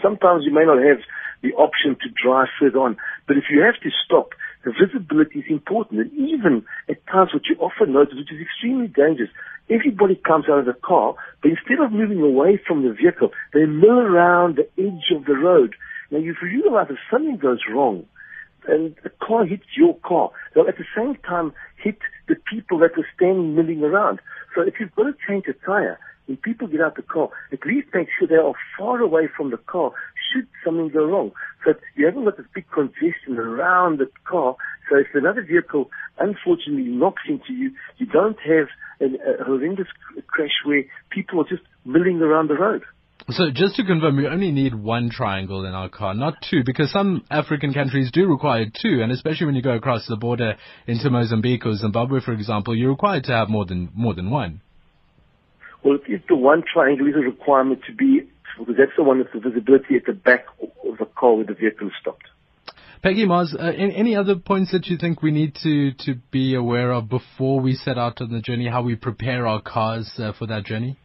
Sometimes 0.00 0.44
you 0.44 0.54
may 0.54 0.64
not 0.64 0.78
have 0.78 1.02
the 1.42 1.52
option 1.54 1.96
to 2.00 2.08
drive 2.14 2.46
further 2.58 2.78
on, 2.78 2.96
but 3.26 3.36
if 3.36 3.44
you 3.50 3.60
have 3.60 3.80
to 3.82 3.90
stop, 4.04 4.30
visibility 4.72 5.40
is 5.40 5.44
important. 5.48 6.00
And 6.00 6.12
even 6.12 6.64
at 6.88 7.04
times 7.06 7.30
what 7.32 7.46
you 7.46 7.56
often 7.60 7.92
notice, 7.92 8.14
which 8.16 8.32
is 8.32 8.40
extremely 8.40 8.88
dangerous, 8.88 9.30
everybody 9.70 10.14
comes 10.16 10.46
out 10.48 10.60
of 10.60 10.66
the 10.66 10.74
car, 10.74 11.14
but 11.42 11.50
instead 11.50 11.84
of 11.84 11.92
moving 11.92 12.22
away 12.22 12.60
from 12.66 12.82
the 12.82 12.92
vehicle, 12.92 13.30
they 13.52 13.64
mill 13.66 13.98
around 13.98 14.56
the 14.56 14.68
edge 14.82 15.14
of 15.14 15.24
the 15.24 15.34
road. 15.34 15.74
Now 16.10 16.18
you 16.18 16.34
realize 16.42 16.86
if 16.90 16.98
something 17.10 17.36
goes 17.36 17.60
wrong, 17.70 18.06
and 18.68 18.96
a 19.04 19.10
car 19.24 19.46
hits 19.46 19.66
your 19.76 19.94
car, 19.96 20.30
they'll 20.54 20.68
at 20.68 20.76
the 20.76 20.84
same 20.96 21.16
time 21.16 21.52
hit 21.82 21.98
the 22.28 22.34
people 22.34 22.78
that 22.78 22.98
are 22.98 23.06
standing 23.14 23.54
milling 23.54 23.82
around. 23.82 24.20
So 24.54 24.62
if 24.62 24.74
you've 24.80 24.94
got 24.94 25.04
to 25.04 25.14
change 25.28 25.44
a 25.48 25.52
tire, 25.64 25.98
when 26.26 26.36
people 26.38 26.66
get 26.66 26.80
out 26.80 26.96
the 26.96 27.02
car, 27.02 27.28
at 27.52 27.64
least 27.64 27.88
make 27.94 28.08
sure 28.18 28.26
they 28.26 28.34
are 28.34 28.54
far 28.76 29.00
away 29.00 29.28
from 29.36 29.50
the 29.50 29.56
car 29.58 29.92
should 30.32 30.46
something 30.64 30.88
go 30.88 31.04
wrong. 31.04 31.32
So 31.64 31.74
you 31.96 32.06
haven't 32.06 32.24
got 32.24 32.36
this 32.36 32.46
big 32.54 32.66
congestion 32.70 33.38
around 33.38 33.98
the 33.98 34.08
car. 34.24 34.56
So 34.90 34.98
if 34.98 35.06
another 35.14 35.42
vehicle 35.42 35.90
unfortunately 36.18 36.90
knocks 36.90 37.22
into 37.28 37.52
you, 37.52 37.72
you 37.98 38.06
don't 38.06 38.38
have 38.40 38.68
an, 39.00 39.18
a 39.20 39.44
horrendous 39.44 39.88
crash 40.26 40.50
where 40.64 40.84
people 41.10 41.40
are 41.40 41.48
just 41.48 41.62
milling 41.84 42.20
around 42.20 42.48
the 42.48 42.54
road. 42.54 42.82
So 43.30 43.50
just 43.52 43.74
to 43.76 43.84
confirm, 43.84 44.18
we 44.18 44.28
only 44.28 44.52
need 44.52 44.72
one 44.72 45.10
triangle 45.10 45.64
in 45.64 45.74
our 45.74 45.88
car, 45.88 46.14
not 46.14 46.34
two, 46.48 46.62
because 46.64 46.92
some 46.92 47.24
African 47.28 47.74
countries 47.74 48.12
do 48.12 48.28
require 48.28 48.66
two, 48.66 49.00
and 49.02 49.10
especially 49.10 49.46
when 49.46 49.56
you 49.56 49.62
go 49.62 49.74
across 49.74 50.06
the 50.06 50.16
border 50.16 50.54
into 50.86 51.10
Mozambique 51.10 51.66
or 51.66 51.74
Zimbabwe, 51.74 52.20
for 52.20 52.32
example, 52.32 52.76
you're 52.76 52.90
required 52.90 53.24
to 53.24 53.32
have 53.32 53.48
more 53.48 53.64
than 53.64 53.90
more 53.94 54.14
than 54.14 54.30
one. 54.30 54.60
Well, 55.82 55.98
if 56.06 56.26
the 56.28 56.36
one 56.36 56.62
triangle 56.72 57.06
is 57.08 57.14
a 57.16 57.20
requirement 57.20 57.80
to 57.88 57.94
be, 57.94 58.28
because 58.58 58.76
that's 58.78 58.92
the 58.96 59.02
one 59.02 59.18
that's 59.18 59.32
the 59.32 59.40
visibility 59.40 59.96
at 59.96 60.06
the 60.06 60.12
back 60.12 60.46
of 60.60 60.98
the 60.98 61.06
car 61.06 61.34
where 61.34 61.44
the 61.44 61.54
vehicle 61.54 61.88
is 61.88 61.92
stopped. 62.00 62.24
Peggy 63.02 63.26
Mars, 63.26 63.54
uh, 63.56 63.62
any 63.62 64.16
other 64.16 64.36
points 64.36 64.72
that 64.72 64.86
you 64.86 64.96
think 64.96 65.22
we 65.22 65.30
need 65.30 65.54
to, 65.62 65.92
to 65.92 66.14
be 66.30 66.54
aware 66.54 66.92
of 66.92 67.08
before 67.08 67.60
we 67.60 67.74
set 67.74 67.98
out 67.98 68.20
on 68.20 68.32
the 68.32 68.40
journey, 68.40 68.68
how 68.68 68.82
we 68.82 68.96
prepare 68.96 69.46
our 69.46 69.60
cars 69.60 70.10
uh, 70.18 70.32
for 70.32 70.46
that 70.46 70.64
journey? 70.64 70.98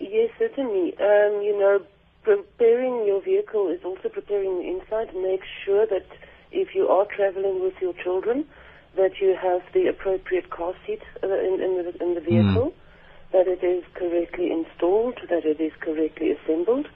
Yes, 0.00 0.30
certainly. 0.38 0.92
Um, 0.98 1.40
you 1.40 1.56
know, 1.58 1.80
preparing 2.22 3.06
your 3.06 3.22
vehicle 3.22 3.70
is 3.70 3.80
also 3.84 4.08
preparing 4.08 4.58
the 4.58 4.68
inside. 4.68 5.14
Make 5.14 5.40
sure 5.64 5.86
that 5.86 6.06
if 6.50 6.74
you 6.74 6.88
are 6.88 7.06
traveling 7.06 7.62
with 7.62 7.74
your 7.80 7.94
children, 8.02 8.44
that 8.96 9.12
you 9.20 9.36
have 9.40 9.62
the 9.72 9.86
appropriate 9.86 10.50
car 10.50 10.74
seat 10.86 11.00
uh, 11.22 11.26
in, 11.26 11.60
in, 11.62 11.84
the, 11.84 12.04
in 12.04 12.14
the 12.14 12.20
vehicle. 12.20 12.72
Mm 12.72 12.83
that 13.34 13.48
it 13.50 13.66
is 13.66 13.82
correctly 13.94 14.52
installed, 14.52 15.18
that 15.28 15.44
it 15.44 15.60
is 15.60 15.72
correctly 15.80 16.30
assembled. 16.30 16.86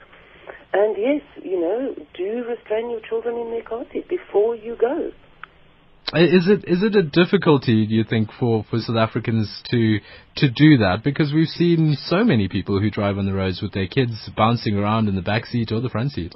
And 0.71 0.95
yes, 0.97 1.21
you 1.43 1.59
know, 1.59 1.93
do 2.15 2.45
restrain 2.47 2.89
your 2.89 3.01
children 3.01 3.35
in 3.35 3.51
their 3.51 3.61
car 3.61 3.83
seat 3.91 4.07
before 4.07 4.55
you 4.55 4.77
go. 4.79 5.11
Is 6.13 6.47
it 6.47 6.63
is 6.65 6.81
it 6.81 6.95
a 6.95 7.03
difficulty, 7.03 7.85
do 7.85 7.93
you 7.93 8.03
think, 8.03 8.29
for, 8.39 8.65
for 8.69 8.79
South 8.79 8.95
Africans 8.95 9.61
to 9.69 9.99
to 10.37 10.49
do 10.49 10.77
that? 10.77 11.01
Because 11.03 11.33
we've 11.33 11.49
seen 11.49 11.97
so 12.05 12.23
many 12.23 12.47
people 12.47 12.79
who 12.79 12.89
drive 12.89 13.17
on 13.17 13.25
the 13.25 13.33
roads 13.33 13.61
with 13.61 13.73
their 13.73 13.87
kids 13.87 14.29
bouncing 14.35 14.75
around 14.75 15.07
in 15.09 15.15
the 15.15 15.21
back 15.21 15.45
seat 15.45 15.71
or 15.71 15.81
the 15.81 15.89
front 15.89 16.13
seat. 16.13 16.33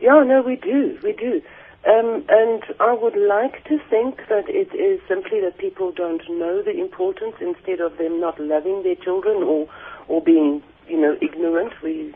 Yeah, 0.00 0.24
no, 0.26 0.42
we 0.44 0.56
do, 0.56 0.98
we 1.04 1.12
do. 1.12 1.42
Um, 1.86 2.24
and 2.28 2.64
I 2.80 2.94
would 2.94 3.16
like 3.16 3.62
to 3.64 3.78
think 3.88 4.26
that 4.28 4.48
it 4.48 4.74
is 4.74 5.00
simply 5.06 5.40
that 5.40 5.56
people 5.58 5.92
don't 5.92 6.22
know 6.28 6.60
the 6.60 6.74
importance 6.80 7.36
instead 7.40 7.80
of 7.80 7.96
them 7.96 8.20
not 8.20 8.40
loving 8.40 8.82
their 8.82 8.96
children 8.96 9.44
or, 9.44 9.68
or 10.08 10.20
being, 10.20 10.64
you 10.88 11.00
know, 11.00 11.16
ignorant. 11.22 11.74
We, 11.84 12.12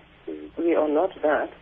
we 0.59 0.75
are 0.75 0.89
not 0.89 1.11
that. 1.23 1.53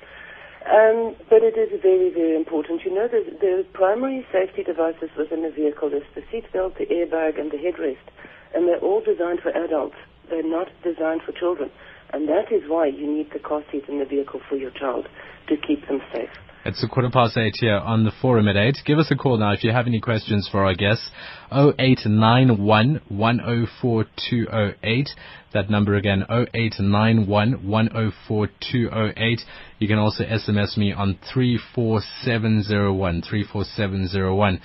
Um, 0.65 1.17
but 1.29 1.43
it 1.43 1.57
is 1.59 1.69
very, 1.83 2.09
very 2.09 2.35
important. 2.35 2.83
You 2.85 2.95
know, 2.95 3.09
the, 3.09 3.25
the 3.41 3.67
primary 3.75 4.27
safety 4.33 4.63
devices 4.63 5.11
within 5.17 5.45
a 5.45 5.51
vehicle 5.51 5.93
is 5.93 6.03
the 6.15 6.23
seatbelt, 6.33 6.79
the 6.79 6.87
airbag, 6.87 7.39
and 7.39 7.51
the 7.51 7.59
headrest. 7.59 8.09
And 8.55 8.67
they're 8.67 8.79
all 8.79 9.03
designed 9.03 9.41
for 9.41 9.51
adults. 9.51 9.97
They're 10.31 10.43
not 10.43 10.69
designed 10.83 11.23
for 11.23 11.33
children. 11.33 11.71
And 12.15 12.27
that 12.29 12.51
is 12.51 12.63
why 12.69 12.87
you 12.87 13.07
need 13.07 13.33
the 13.33 13.39
car 13.39 13.63
seat 13.71 13.85
in 13.87 13.99
the 13.99 14.07
vehicle 14.07 14.41
for 14.49 14.57
your 14.57 14.71
child 14.71 15.09
to 15.49 15.57
keep 15.59 15.87
them 15.89 16.01
safe. 16.13 16.31
It's 16.65 16.83
a 16.83 16.89
quarter 16.89 17.09
past 17.09 17.37
eight 17.37 17.55
here 17.61 17.77
on 17.77 18.05
the 18.05 18.11
forum 18.21 18.49
at 18.49 18.57
eight. 18.57 18.79
Give 18.85 18.99
us 18.99 19.11
a 19.13 19.17
call 19.17 19.39
now 19.39 19.53
if 19.53 19.63
you 19.63 19.71
have 19.71 19.87
any 19.87 20.01
questions 20.01 20.49
for 20.51 20.65
our 20.65 20.75
guests. 20.75 21.09
0891 21.53 23.01
104 23.09 24.05
208. 24.29 25.09
That 25.55 25.71
number 25.71 25.95
again, 25.95 26.25
0891 26.29 27.67
104 27.67 28.49
208. 28.73 29.41
You 29.79 29.89
can 29.89 29.99
also 29.99 30.25
SMS 30.25 30.77
me 30.77 30.93
on 30.93 31.19
34701. 31.33 33.23
34701. 33.23 34.61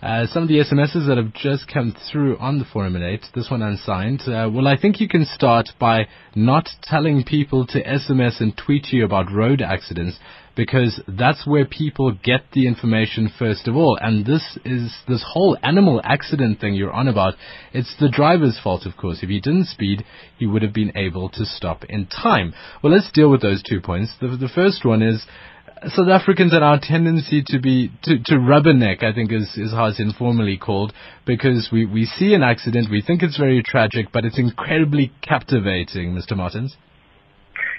Uh, 0.00 0.26
some 0.26 0.42
of 0.42 0.48
the 0.48 0.58
SMSs 0.58 1.06
that 1.06 1.16
have 1.16 1.32
just 1.32 1.72
come 1.72 1.94
through 2.10 2.36
on 2.38 2.58
the 2.58 2.64
forum 2.64 2.96
at 2.96 3.02
8, 3.02 3.26
this 3.36 3.48
one 3.48 3.62
unsigned. 3.62 4.20
Uh, 4.22 4.50
well, 4.52 4.66
I 4.66 4.76
think 4.76 5.00
you 5.00 5.08
can 5.08 5.24
start 5.24 5.68
by 5.78 6.08
not 6.34 6.68
telling 6.82 7.22
people 7.22 7.66
to 7.68 7.84
SMS 7.84 8.40
and 8.40 8.56
tweet 8.56 8.88
you 8.92 9.04
about 9.04 9.30
road 9.30 9.62
accidents 9.62 10.18
because 10.54 11.00
that's 11.08 11.46
where 11.46 11.64
people 11.64 12.16
get 12.22 12.42
the 12.52 12.66
information 12.66 13.30
first 13.38 13.68
of 13.68 13.76
all. 13.76 13.98
And 14.00 14.26
this 14.26 14.58
is 14.64 14.94
this 15.08 15.24
whole 15.26 15.56
animal 15.62 16.00
accident 16.04 16.60
thing 16.60 16.74
you're 16.74 16.92
on 16.92 17.08
about. 17.08 17.34
It's 17.72 17.94
the 17.98 18.10
driver's 18.10 18.58
fault, 18.62 18.86
of 18.86 18.96
course. 18.96 19.20
If 19.22 19.28
he 19.28 19.40
didn't 19.40 19.66
speed, 19.66 20.04
he 20.38 20.46
would 20.46 20.62
have 20.62 20.74
been 20.74 20.96
able 20.96 21.28
to 21.30 21.44
stop 21.44 21.84
in 21.84 22.06
time. 22.06 22.54
Well, 22.82 22.92
let's 22.92 23.10
deal 23.12 23.30
with 23.30 23.42
those 23.42 23.62
two 23.62 23.80
points. 23.80 24.12
The, 24.20 24.28
the 24.28 24.50
first 24.54 24.84
one 24.84 25.02
is 25.02 25.24
South 25.88 26.08
Africans 26.08 26.52
and 26.52 26.62
our 26.62 26.78
tendency 26.80 27.42
to 27.46 27.58
be 27.58 27.90
to, 28.04 28.18
to 28.26 28.34
rubberneck, 28.34 29.02
I 29.02 29.12
think, 29.12 29.32
is, 29.32 29.52
is 29.56 29.72
how 29.72 29.86
it's 29.86 29.98
informally 29.98 30.56
called, 30.56 30.92
because 31.26 31.70
we, 31.72 31.86
we 31.86 32.04
see 32.04 32.34
an 32.34 32.42
accident, 32.42 32.88
we 32.90 33.02
think 33.02 33.22
it's 33.22 33.36
very 33.36 33.62
tragic, 33.64 34.06
but 34.12 34.24
it's 34.24 34.38
incredibly 34.38 35.12
captivating, 35.22 36.14
Mr. 36.14 36.36
Martins. 36.36 36.76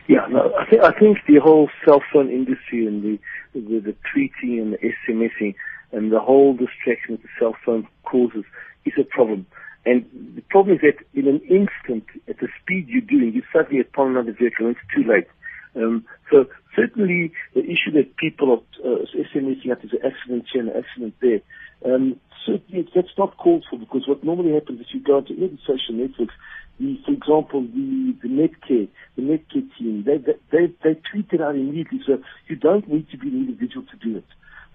Yeah, 0.07 0.27
no, 0.29 0.53
I 0.59 0.65
think 0.69 0.81
I 0.81 0.91
think 0.91 1.17
the 1.27 1.39
whole 1.41 1.69
cell 1.85 2.01
phone 2.11 2.29
industry 2.29 2.85
and 2.85 3.03
the 3.03 3.19
the, 3.53 3.79
the 3.79 3.95
tweeting 4.13 4.61
and 4.61 4.73
the 4.73 4.77
SMSing 5.07 5.55
and 5.91 6.11
the 6.11 6.19
whole 6.19 6.53
distraction 6.53 7.15
that 7.15 7.21
the 7.21 7.29
cell 7.39 7.55
phone 7.65 7.87
causes 8.03 8.43
is 8.85 8.93
a 8.99 9.03
problem. 9.03 9.45
And 9.85 10.05
the 10.35 10.41
problem 10.49 10.75
is 10.75 10.81
that 10.81 11.05
in 11.13 11.27
an 11.27 11.39
instant, 11.41 12.05
at 12.27 12.39
the 12.39 12.47
speed 12.61 12.87
you're 12.87 13.01
doing, 13.01 13.33
you're 13.33 13.43
suddenly 13.53 13.81
upon 13.81 14.11
another 14.11 14.31
vehicle 14.33 14.67
and 14.67 14.75
it's 14.75 14.95
too 14.95 15.09
late. 15.09 15.27
Um, 15.75 16.05
so 16.31 16.45
certainly 16.75 17.31
the 17.53 17.63
issue 17.63 17.91
that 17.93 18.15
people 18.17 18.51
are 18.51 18.85
uh, 18.85 19.05
SMSing 19.35 19.71
at 19.71 19.83
is 19.83 19.91
an 19.93 19.99
accident 20.11 20.45
here 20.51 20.61
and 20.61 20.71
an 20.71 20.83
accident 20.83 21.15
there. 21.21 21.41
Um, 21.85 22.19
certainly 22.45 22.87
that's 22.95 23.17
not 23.17 23.37
called 23.37 23.65
for 23.69 23.77
because 23.77 24.07
what 24.07 24.23
normally 24.23 24.53
happens 24.53 24.81
is 24.81 24.87
you 24.93 25.01
go 25.01 25.19
into 25.19 25.33
any 25.33 25.59
social 25.65 25.95
networks, 25.95 26.35
for 26.77 27.11
example, 27.11 27.61
the, 27.61 28.15
the 28.21 28.29
Netcare, 28.29 28.89
the 29.15 29.21
Netcare 29.21 29.67
team, 29.77 30.03
they, 30.05 30.17
they, 30.17 30.33
they, 30.51 30.73
they 30.83 30.99
tweet 31.11 31.27
it 31.31 31.41
out 31.41 31.55
immediately. 31.55 32.01
So 32.05 32.21
you 32.47 32.55
don't 32.55 32.87
need 32.87 33.09
to 33.11 33.17
be 33.17 33.27
an 33.27 33.47
individual 33.47 33.85
to 33.91 33.97
do 33.97 34.17
it 34.17 34.25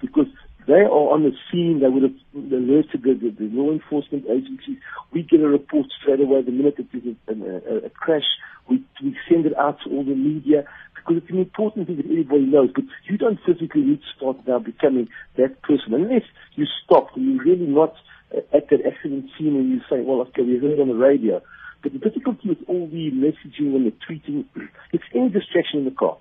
because 0.00 0.26
they 0.68 0.84
are 0.84 0.90
on 0.90 1.24
the 1.24 1.32
scene. 1.50 1.80
They 1.80 1.88
would 1.88 2.02
have 2.02 2.52
alerted 2.52 3.02
the, 3.02 3.14
the, 3.14 3.30
the 3.30 3.48
law 3.56 3.72
enforcement 3.72 4.26
agencies. 4.28 4.76
We 5.12 5.22
get 5.22 5.40
a 5.40 5.48
report 5.48 5.86
straight 6.00 6.20
away 6.20 6.42
the 6.42 6.52
minute 6.52 6.76
it 6.78 6.88
is 6.92 7.16
a, 7.26 7.32
a, 7.32 7.86
a 7.86 7.90
crash. 7.90 8.28
We, 8.68 8.84
we 9.02 9.16
send 9.28 9.46
it 9.46 9.56
out 9.56 9.78
to 9.84 9.90
all 9.90 10.04
the 10.04 10.14
media 10.14 10.64
because 10.94 11.22
it's 11.22 11.30
an 11.30 11.38
important 11.38 11.86
thing 11.86 11.96
that 11.96 12.04
everybody 12.04 12.44
knows. 12.44 12.70
But 12.74 12.84
you 13.08 13.16
don't 13.16 13.40
physically 13.46 13.80
need 13.80 14.00
to 14.00 14.16
start 14.16 14.46
now 14.46 14.58
becoming 14.58 15.08
that 15.36 15.62
person 15.62 15.94
unless 15.94 16.24
you 16.54 16.66
stop 16.84 17.16
and 17.16 17.34
you're 17.34 17.44
really 17.44 17.66
not 17.66 17.94
uh, 18.36 18.40
at 18.52 18.68
that 18.68 18.84
accident 18.86 19.30
scene 19.38 19.56
and 19.56 19.70
you 19.70 19.80
say, 19.88 20.02
well, 20.02 20.20
okay, 20.20 20.42
we 20.42 20.58
heard 20.58 20.78
on 20.78 20.88
the 20.88 20.94
radio. 20.94 21.40
But 21.82 21.92
the 21.92 21.98
difficulty 21.98 22.48
with 22.48 22.58
all 22.66 22.86
the 22.88 23.10
messaging 23.10 23.74
and 23.74 23.86
the 23.86 23.92
tweeting, 24.08 24.44
it's 24.92 25.04
any 25.14 25.28
distraction 25.28 25.80
in 25.80 25.84
the 25.84 25.90
car. 25.90 26.16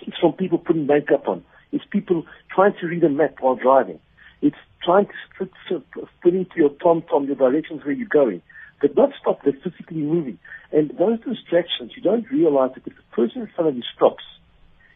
It's 0.00 0.16
from 0.18 0.32
people 0.32 0.58
putting 0.58 0.86
makeup 0.86 1.28
on. 1.28 1.44
It's 1.72 1.84
people 1.90 2.26
trying 2.54 2.74
to 2.80 2.86
read 2.86 3.04
a 3.04 3.08
map 3.08 3.36
while 3.40 3.56
driving. 3.56 4.00
It's 4.40 4.56
trying 4.84 5.06
to 5.38 5.82
put 6.22 6.34
into 6.34 6.56
your 6.56 6.70
TomTom 6.70 7.28
the 7.28 7.34
directions 7.34 7.84
where 7.84 7.92
you're 7.92 8.08
going. 8.08 8.42
But 8.80 8.96
not 8.96 9.10
stop, 9.20 9.42
they're 9.42 9.52
physically 9.52 10.02
moving. 10.02 10.38
And 10.72 10.90
those 10.98 11.18
distractions, 11.20 11.92
you 11.96 12.02
don't 12.02 12.30
realize 12.30 12.70
that 12.74 12.86
if 12.86 12.96
the 12.96 13.02
person 13.12 13.42
in 13.42 13.48
front 13.48 13.70
of 13.70 13.76
you 13.76 13.82
stops, 13.96 14.22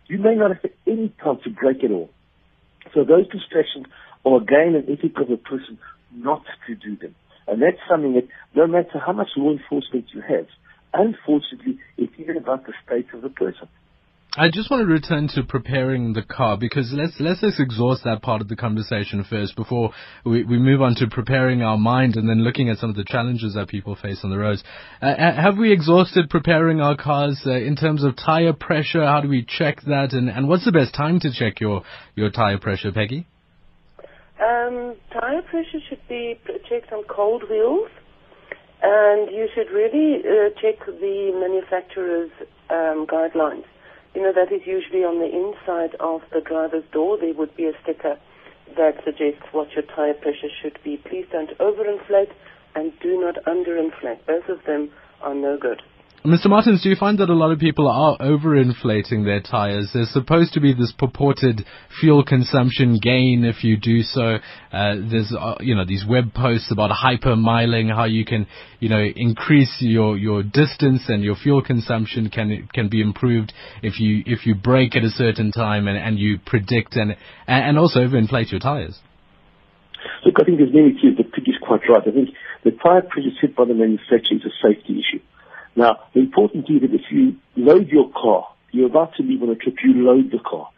you 0.07 0.19
may 0.19 0.35
not 0.35 0.57
have 0.57 0.71
any 0.87 1.13
time 1.23 1.39
to 1.45 1.51
break 1.51 1.83
at 1.83 1.91
all. 1.91 2.11
So 2.95 3.05
those 3.05 3.29
distractions 3.29 3.87
are 4.25 4.37
again 4.37 4.75
an 4.77 4.87
ethic 4.89 5.19
of 5.19 5.31
a 5.31 5.37
person 5.37 5.79
not 6.13 6.45
to 6.67 6.75
do 6.75 6.97
them. 6.97 7.15
And 7.47 7.61
that's 7.61 7.79
something 7.89 8.15
that 8.15 8.29
no 8.55 8.67
matter 8.67 8.99
how 9.05 9.13
much 9.13 9.29
law 9.37 9.53
enforcement 9.53 10.07
you 10.15 10.23
have, 10.23 10.47
unfortunately, 10.95 11.79
it's 11.97 12.13
even 12.19 12.37
about 12.37 12.67
the 12.67 12.73
state 12.85 13.07
of 13.15 13.23
the 13.23 13.31
person. 13.31 13.69
I 14.35 14.49
just 14.49 14.71
want 14.71 14.81
to 14.81 14.91
return 14.91 15.29
to 15.35 15.43
preparing 15.43 16.15
the 16.15 16.23
car 16.23 16.57
because 16.57 16.91
let's 16.91 17.13
let's 17.21 17.43
just 17.43 17.61
exhaust 17.61 18.05
that 18.05 18.23
part 18.23 18.41
of 18.41 18.49
the 18.49 18.57
conversation 18.57 19.27
first 19.29 19.55
before 19.57 19.93
we, 20.25 20.43
we 20.43 20.59
move 20.59 20.81
on 20.81 20.95
to 20.97 21.07
preparing 21.07 21.61
our 21.61 21.77
mind 21.77 22.17
and 22.17 22.27
then 22.27 22.43
looking 22.43 22.71
at 22.71 22.79
some 22.79 22.89
of 22.89 22.97
the 22.97 23.05
challenges 23.05 23.53
that 23.53 23.69
people 23.69 23.95
face 23.95 24.21
on 24.25 24.31
the 24.31 24.39
roads. 24.39 24.65
Uh, 25.03 25.15
have 25.19 25.59
we 25.59 25.71
exhausted 25.71 26.31
preparing 26.31 26.81
our 26.81 26.97
cars 26.97 27.43
uh, 27.45 27.51
in 27.51 27.77
terms 27.77 28.05
of 28.05 28.17
tire 28.17 28.55
pressure? 28.55 29.05
How 29.05 29.21
do 29.21 29.29
we 29.29 29.45
check 29.47 29.83
that? 29.83 30.15
And, 30.15 30.31
and 30.31 30.49
what's 30.49 30.65
the 30.65 30.73
best 30.73 30.95
time 30.95 31.21
to 31.21 31.31
check 31.31 31.61
your, 31.61 31.83
your 32.15 32.31
tire 32.31 32.59
pressure, 32.59 32.91
Peggy? 32.91 33.27
Um, 34.43 34.97
tire 35.13 35.43
pressure 35.43 35.79
should 35.89 36.03
be 36.09 36.37
checked 36.69 36.93
on 36.93 37.05
cold 37.05 37.45
wheels, 37.49 37.89
and 38.83 39.31
you 39.31 39.47
should 39.55 39.71
really 39.71 40.19
uh, 40.19 40.51
check 40.61 40.85
the 40.85 41.31
manufacturer's 41.39 42.31
um, 42.69 43.07
guidelines. 43.07 43.65
You 44.15 44.23
know, 44.23 44.33
that 44.33 44.53
is 44.53 44.63
usually 44.67 45.05
on 45.05 45.21
the 45.21 45.31
inside 45.31 45.95
of 46.01 46.23
the 46.33 46.41
driver's 46.41 46.85
door. 46.93 47.19
There 47.19 47.33
would 47.35 47.55
be 47.57 47.67
a 47.67 47.73
sticker 47.83 48.19
that 48.77 48.97
suggests 49.05 49.47
what 49.53 49.71
your 49.73 49.85
tire 49.85 50.15
pressure 50.15 50.51
should 50.61 50.79
be. 50.83 50.97
Please 50.97 51.27
don't 51.31 51.57
overinflate 51.59 52.33
and 52.75 52.93
do 53.01 53.21
not 53.21 53.37
underinflate. 53.47 54.27
Both 54.27 54.49
of 54.49 54.65
them 54.67 54.91
are 55.21 55.35
no 55.35 55.57
good. 55.57 55.83
Mr. 56.25 56.47
Martins, 56.47 56.81
do 56.85 56.89
you 56.89 56.95
find 56.95 57.19
that 57.19 57.31
a 57.31 57.35
lot 57.35 57.51
of 57.51 57.59
people 57.59 57.89
are 57.89 58.17
overinflating 58.19 59.25
their 59.25 59.41
tires? 59.41 59.91
There's 59.93 60.13
supposed 60.13 60.53
to 60.53 60.61
be 60.61 60.73
this 60.73 60.93
purported 60.97 61.67
fuel 62.01 62.23
consumption 62.25 63.01
gain 63.03 63.43
if 63.45 63.65
you 63.65 63.77
do 63.77 64.03
so. 64.03 64.37
Uh, 64.73 64.95
there's, 65.11 65.35
uh, 65.37 65.57
you 65.59 65.75
know, 65.75 65.85
these 65.85 66.05
web 66.09 66.33
posts 66.33 66.71
about 66.71 66.93
hypermiling, 66.93 67.93
how 67.93 68.05
you 68.05 68.25
can, 68.25 68.47
you 68.79 68.89
know, 68.89 69.03
increase 69.17 69.79
your, 69.81 70.17
your 70.17 70.45
distance 70.45 71.03
and 71.09 71.25
your 71.25 71.35
fuel 71.35 71.61
consumption 71.61 72.31
can, 72.31 72.69
can 72.73 72.89
be 72.89 73.03
improved 73.03 73.53
if 73.83 73.99
you, 73.99 74.23
if 74.25 74.47
you 74.47 74.55
brake 74.55 74.95
at 74.95 75.03
a 75.03 75.11
certain 75.11 75.51
time 75.51 75.89
and, 75.89 75.99
and 75.99 76.21
you 76.21 76.39
predict 76.47 76.95
and, 76.95 77.17
and 77.49 77.77
also 77.77 77.99
overinflate 77.99 78.53
your 78.53 78.61
tires. 78.61 78.97
Look, 80.25 80.37
I 80.41 80.45
think 80.45 80.59
there's 80.59 80.73
many 80.73 80.93
things, 80.93 81.17
but 81.17 81.33
Peggy's 81.33 81.59
quite 81.61 81.81
right. 81.89 82.07
I 82.07 82.13
think 82.13 82.29
the 82.63 82.71
tire 82.71 83.03
pressure 83.03 83.35
set 83.41 83.57
by 83.57 83.65
the 83.65 83.75
manufacturer 83.75 84.39
is 84.39 84.45
a 84.47 84.55
safety 84.63 85.03
issue. 85.03 85.19
Now, 85.75 86.01
the 86.15 86.21
important 86.21 86.67
thing 86.67 86.77
is 86.77 86.83
that 86.83 86.95
if 86.95 87.11
you 87.11 87.37
load 87.57 87.89
your 87.89 88.11
car, 88.11 88.49
you're 88.73 88.87
about 88.87 89.15
to 89.17 89.23
leave 89.23 89.43
on 89.43 89.51
a 89.51 89.55
trip, 89.55 89.77
you 89.83 89.95
load 89.95 90.31
the 90.31 90.39
car. 90.39 90.71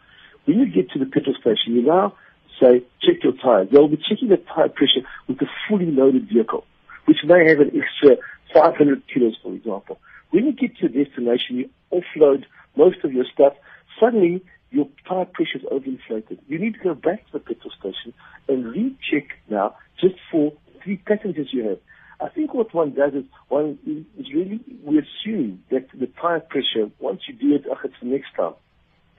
When 0.45 0.59
you 0.59 0.67
get 0.71 0.91
to 0.91 0.99
the 0.99 1.05
petrol 1.05 1.35
station, 1.39 1.75
you 1.75 1.81
now 1.81 2.13
say, 2.61 2.83
check 3.01 3.23
your 3.23 3.33
tires. 3.33 3.67
They'll 3.71 3.87
be 3.87 3.97
checking 3.97 4.29
the 4.29 4.37
tire 4.37 4.69
pressure 4.69 5.01
with 5.27 5.41
a 5.41 5.47
fully 5.67 5.91
loaded 5.91 6.29
vehicle, 6.29 6.65
which 7.05 7.17
may 7.25 7.47
have 7.49 7.59
an 7.59 7.71
extra 7.75 8.17
500 8.53 9.03
kilos, 9.11 9.35
for 9.41 9.53
example. 9.53 9.99
When 10.31 10.45
you 10.45 10.53
get 10.53 10.77
to 10.77 10.89
your 10.89 11.05
destination, 11.05 11.57
you 11.57 11.69
offload 11.91 12.45
most 12.75 13.03
of 13.03 13.11
your 13.11 13.25
stuff. 13.33 13.53
Suddenly, 13.99 14.43
your 14.71 14.87
tire 15.07 15.25
pressure 15.25 15.57
is 15.57 15.63
overinflated. 15.63 16.39
You 16.47 16.59
need 16.59 16.73
to 16.75 16.79
go 16.79 16.93
back 16.93 17.25
to 17.27 17.33
the 17.33 17.39
petrol 17.39 17.71
station 17.79 18.13
and 18.47 18.65
recheck 18.65 19.37
now 19.49 19.75
just 19.99 20.15
for 20.31 20.53
three 20.83 20.97
passengers 20.97 21.47
you 21.51 21.67
have. 21.69 21.79
I 22.19 22.29
think 22.29 22.53
what 22.53 22.73
one 22.73 22.93
does 22.93 23.13
is 23.13 23.25
one 23.49 23.77
is 23.85 24.27
really 24.33 24.61
we 24.83 24.99
assume 24.99 25.63
that 25.69 25.87
the 25.93 26.07
tire 26.21 26.39
pressure 26.39 26.89
once 26.99 27.21
you 27.27 27.35
do 27.35 27.55
it, 27.55 27.65
oh, 27.69 27.77
it's 27.83 27.93
the 28.01 28.07
next 28.07 28.33
time. 28.35 28.53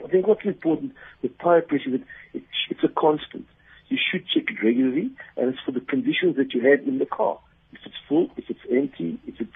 I 0.04 0.08
think 0.08 0.26
what's 0.26 0.44
important 0.44 0.92
with 1.22 1.36
tire 1.38 1.62
pressure 1.62 1.94
is 1.94 2.00
that 2.00 2.42
it's, 2.70 2.84
a 2.84 2.88
constant. 2.88 3.46
You 3.88 3.98
should 4.10 4.26
check 4.28 4.44
it 4.48 4.64
regularly, 4.64 5.10
and 5.36 5.48
it's 5.48 5.58
for 5.64 5.72
the 5.72 5.80
conditions 5.80 6.36
that 6.36 6.52
you 6.54 6.68
have 6.68 6.86
in 6.86 6.98
the 6.98 7.06
car. 7.06 7.38
If 7.72 7.80
it's 7.86 7.94
full, 8.08 8.30
if 8.36 8.44
it's 8.48 8.60
empty, 8.70 9.18
if 9.26 9.40
it's 9.40 9.50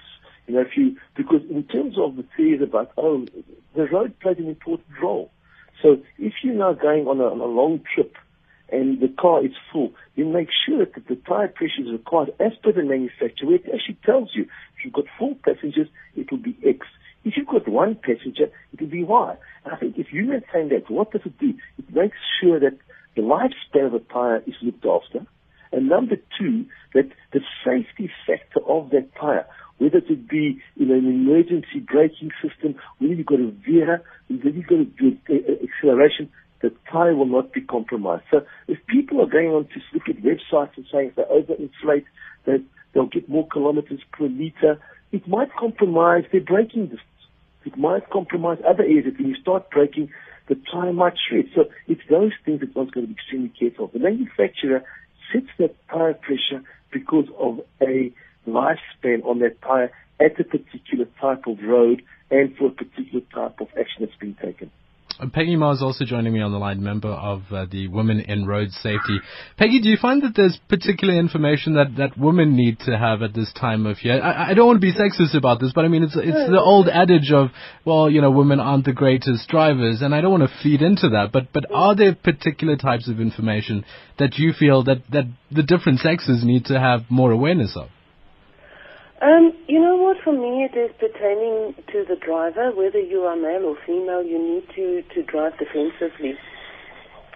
you 0.47 0.55
know 0.55 0.61
if 0.61 0.75
you 0.75 0.97
because 1.15 1.41
in 1.49 1.63
terms 1.63 1.97
of 1.97 2.15
the 2.15 2.25
theories 2.35 2.61
about 2.61 2.91
oh 2.97 3.25
the 3.75 3.87
road 3.87 4.19
plays 4.19 4.37
an 4.37 4.47
important 4.47 4.87
role. 5.01 5.31
So 5.81 5.97
if 6.19 6.33
you're 6.43 6.53
now 6.53 6.73
going 6.73 7.07
on 7.07 7.19
a, 7.19 7.25
on 7.25 7.39
a 7.39 7.45
long 7.45 7.81
trip 7.95 8.15
and 8.71 8.99
the 8.99 9.09
car 9.19 9.43
is 9.45 9.51
full, 9.71 9.91
you 10.15 10.25
make 10.25 10.49
sure 10.65 10.85
that 10.85 11.07
the 11.07 11.15
tire 11.15 11.47
pressure 11.49 11.81
is 11.81 11.91
required 11.91 12.31
as 12.39 12.53
per 12.63 12.71
the 12.71 12.83
manufacturer. 12.83 13.55
It 13.55 13.65
actually 13.65 13.97
tells 14.05 14.31
you 14.33 14.43
if 14.43 14.85
you've 14.85 14.93
got 14.93 15.05
four 15.19 15.35
passengers, 15.35 15.87
it 16.15 16.31
will 16.31 16.39
be 16.39 16.57
X. 16.65 16.87
If 17.23 17.33
you've 17.37 17.47
got 17.47 17.67
one 17.67 17.95
passenger, 17.95 18.49
it 18.73 18.81
will 18.81 18.87
be 18.87 19.03
Y. 19.03 19.35
And 19.65 19.73
I 19.73 19.77
think 19.77 19.97
if 19.97 20.07
you 20.11 20.25
maintain 20.25 20.69
that, 20.69 20.89
what 20.89 21.11
does 21.11 21.21
it 21.25 21.37
do? 21.37 21.53
It 21.77 21.93
makes 21.93 22.17
sure 22.41 22.59
that 22.59 22.77
the 23.15 23.21
lifespan 23.21 23.87
of 23.87 23.93
a 23.93 23.99
tire 23.99 24.41
is 24.47 24.55
looked 24.61 24.85
after. 24.85 25.27
And 25.71 25.87
number 25.87 26.15
two, 26.37 26.65
that 26.93 27.09
the 27.31 27.41
safety 27.63 28.09
factor 28.27 28.59
of 28.67 28.89
that 28.89 29.09
tire, 29.19 29.45
whether 29.77 29.97
it 29.97 30.27
be 30.27 30.61
in 30.77 30.91
an 30.91 31.07
emergency 31.07 31.79
braking 31.79 32.31
system, 32.41 32.75
whether 32.99 33.13
you've 33.13 33.25
got 33.25 33.39
a 33.39 33.51
veer, 33.65 34.03
whether 34.27 34.49
you've 34.49 34.67
got 34.67 34.77
to 34.77 34.85
do 34.85 35.17
acceleration, 35.63 36.29
the 36.61 36.73
tire 36.91 37.15
will 37.15 37.25
not 37.25 37.53
be 37.53 37.61
compromised. 37.61 38.23
So 38.31 38.45
if 38.67 38.77
people 38.87 39.21
are 39.21 39.27
going 39.27 39.49
on 39.49 39.65
to 39.65 39.79
look 39.93 40.07
at 40.09 40.17
websites 40.17 40.77
and 40.77 40.85
saying 40.91 41.07
if 41.09 41.15
they 41.15 41.23
overinflate, 41.23 42.05
that 42.45 42.63
they'll 42.93 43.07
get 43.07 43.29
more 43.29 43.47
kilometers 43.47 44.01
per 44.11 44.25
liter, 44.25 44.79
it 45.11 45.27
might 45.27 45.53
compromise 45.55 46.23
their 46.31 46.41
braking 46.41 46.83
distance. 46.83 47.01
It 47.65 47.77
might 47.77 48.09
compromise 48.09 48.57
other 48.67 48.83
areas. 48.83 49.05
If 49.07 49.19
you 49.19 49.35
start 49.35 49.69
braking, 49.69 50.09
the 50.47 50.55
tire 50.71 50.93
might 50.93 51.13
shred. 51.29 51.45
So 51.55 51.65
it's 51.87 52.01
those 52.09 52.31
things 52.45 52.61
that 52.61 52.75
one's 52.75 52.91
going 52.91 53.07
to 53.07 53.13
be 53.13 53.19
extremely 53.19 53.53
careful. 53.57 53.87
The 53.87 53.99
manufacturer 53.99 54.83
sets 55.31 55.47
that 55.59 55.75
tire 55.89 56.13
pressure 56.13 56.63
because 56.91 57.25
of 57.37 57.61
a 57.81 58.11
lifespan 58.47 59.23
on 59.23 59.39
that 59.39 59.61
tire 59.61 59.91
at 60.19 60.39
a 60.39 60.43
particular 60.43 61.05
type 61.19 61.47
of 61.47 61.57
road 61.63 62.01
and 62.29 62.55
for 62.57 62.67
a 62.67 62.71
particular 62.71 63.21
type 63.33 63.59
of 63.61 63.67
action 63.79 64.01
that's 64.01 64.17
being 64.19 64.35
taken. 64.41 64.71
Peggy 65.29 65.55
Mars 65.55 65.77
is 65.77 65.83
also 65.83 66.05
joining 66.05 66.33
me 66.33 66.41
on 66.41 66.51
the 66.51 66.57
line, 66.57 66.81
member 66.81 67.09
of 67.09 67.43
uh, 67.51 67.65
the 67.69 67.87
Women 67.87 68.21
in 68.21 68.47
Road 68.47 68.71
Safety. 68.71 69.19
Peggy, 69.57 69.79
do 69.79 69.89
you 69.89 69.97
find 70.01 70.23
that 70.23 70.33
there's 70.35 70.59
particular 70.67 71.17
information 71.17 71.75
that, 71.75 71.95
that 71.97 72.17
women 72.17 72.55
need 72.55 72.79
to 72.81 72.97
have 72.97 73.21
at 73.21 73.33
this 73.33 73.51
time 73.53 73.85
of 73.85 74.03
year? 74.03 74.21
I, 74.21 74.51
I 74.51 74.53
don't 74.53 74.65
want 74.65 74.77
to 74.77 74.81
be 74.81 74.93
sexist 74.93 75.37
about 75.37 75.59
this, 75.59 75.71
but 75.73 75.85
I 75.85 75.89
mean, 75.89 76.03
it's, 76.03 76.15
it's 76.15 76.51
the 76.51 76.59
old 76.59 76.87
adage 76.87 77.31
of, 77.31 77.49
well, 77.85 78.09
you 78.09 78.21
know, 78.21 78.31
women 78.31 78.59
aren't 78.59 78.85
the 78.85 78.93
greatest 78.93 79.47
drivers, 79.47 80.01
and 80.01 80.15
I 80.15 80.21
don't 80.21 80.31
want 80.31 80.49
to 80.49 80.59
feed 80.63 80.81
into 80.81 81.09
that, 81.09 81.29
but, 81.31 81.53
but 81.53 81.65
are 81.71 81.95
there 81.95 82.15
particular 82.15 82.75
types 82.75 83.07
of 83.07 83.19
information 83.19 83.85
that 84.17 84.37
you 84.37 84.53
feel 84.53 84.83
that, 84.85 85.03
that 85.11 85.25
the 85.51 85.63
different 85.63 85.99
sexes 85.99 86.43
need 86.43 86.65
to 86.65 86.79
have 86.79 87.01
more 87.09 87.31
awareness 87.31 87.75
of? 87.75 87.89
Um, 89.21 89.53
you 89.67 89.79
know 89.79 89.97
what? 89.97 90.17
For 90.23 90.33
me, 90.33 90.65
it 90.65 90.75
is 90.75 90.89
pertaining 90.97 91.75
to 91.93 92.05
the 92.09 92.15
driver. 92.15 92.71
Whether 92.73 92.99
you 92.99 93.21
are 93.21 93.35
male 93.35 93.65
or 93.65 93.77
female, 93.85 94.23
you 94.23 94.41
need 94.41 94.65
to, 94.75 95.03
to 95.13 95.23
drive 95.23 95.53
defensively. 95.59 96.33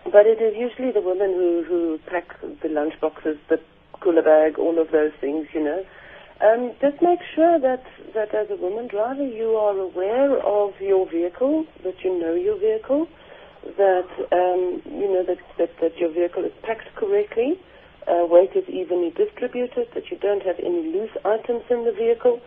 But 0.03 0.25
it 0.25 0.41
is 0.41 0.55
usually 0.57 0.91
the 0.91 1.01
women 1.01 1.33
who, 1.37 1.63
who 1.67 1.99
pack 2.09 2.41
the 2.41 2.69
lunch 2.69 2.93
boxes, 2.99 3.37
the 3.49 3.57
cooler 4.01 4.23
bag, 4.23 4.57
all 4.57 4.79
of 4.81 4.89
those 4.91 5.11
things, 5.21 5.45
you 5.53 5.63
know. 5.63 5.85
Um, 6.41 6.73
just 6.81 7.01
make 7.03 7.19
sure 7.35 7.59
that, 7.59 7.83
that 8.13 8.33
as 8.33 8.49
a 8.49 8.55
woman 8.55 8.87
driver 8.87 9.25
you 9.25 9.55
are 9.55 9.77
aware 9.77 10.37
of 10.41 10.73
your 10.81 11.09
vehicle, 11.09 11.65
that 11.83 12.03
you 12.03 12.19
know 12.19 12.33
your 12.33 12.59
vehicle, 12.59 13.07
that 13.77 14.09
um, 14.33 14.81
you 14.85 15.07
know 15.07 15.23
that, 15.25 15.37
that, 15.57 15.69
that 15.81 15.97
your 15.97 16.11
vehicle 16.11 16.43
is 16.43 16.51
packed 16.63 16.93
correctly, 16.95 17.59
uh, 18.07 18.25
weight 18.25 18.51
is 18.55 18.67
evenly 18.69 19.11
distributed, 19.11 19.87
that 19.93 20.11
you 20.11 20.17
don't 20.17 20.43
have 20.43 20.57
any 20.59 20.93
loose 20.93 21.11
items 21.25 21.63
in 21.69 21.85
the 21.85 21.91
vehicle, 21.91 22.39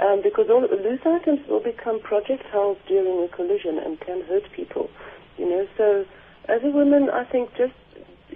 um, 0.00 0.20
because 0.22 0.46
all 0.50 0.60
loose 0.62 1.00
items 1.06 1.40
will 1.48 1.62
become 1.62 2.00
projectiles 2.00 2.76
during 2.88 3.22
a 3.24 3.28
collision 3.34 3.78
and 3.78 4.00
can 4.00 4.22
hurt 4.22 4.44
people. 4.54 4.90
You 5.38 5.48
know, 5.48 5.66
so 5.76 6.04
as 6.48 6.60
a 6.64 6.70
woman, 6.70 7.08
I 7.12 7.24
think 7.24 7.50
just 7.56 7.74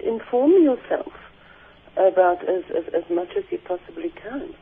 inform 0.03 0.51
yourself 0.63 1.11
about 1.93 2.41
as, 2.47 2.63
as, 2.71 2.93
as 2.93 3.03
much 3.09 3.29
as 3.37 3.43
you 3.51 3.59
possibly 3.67 4.13
can. 4.21 4.53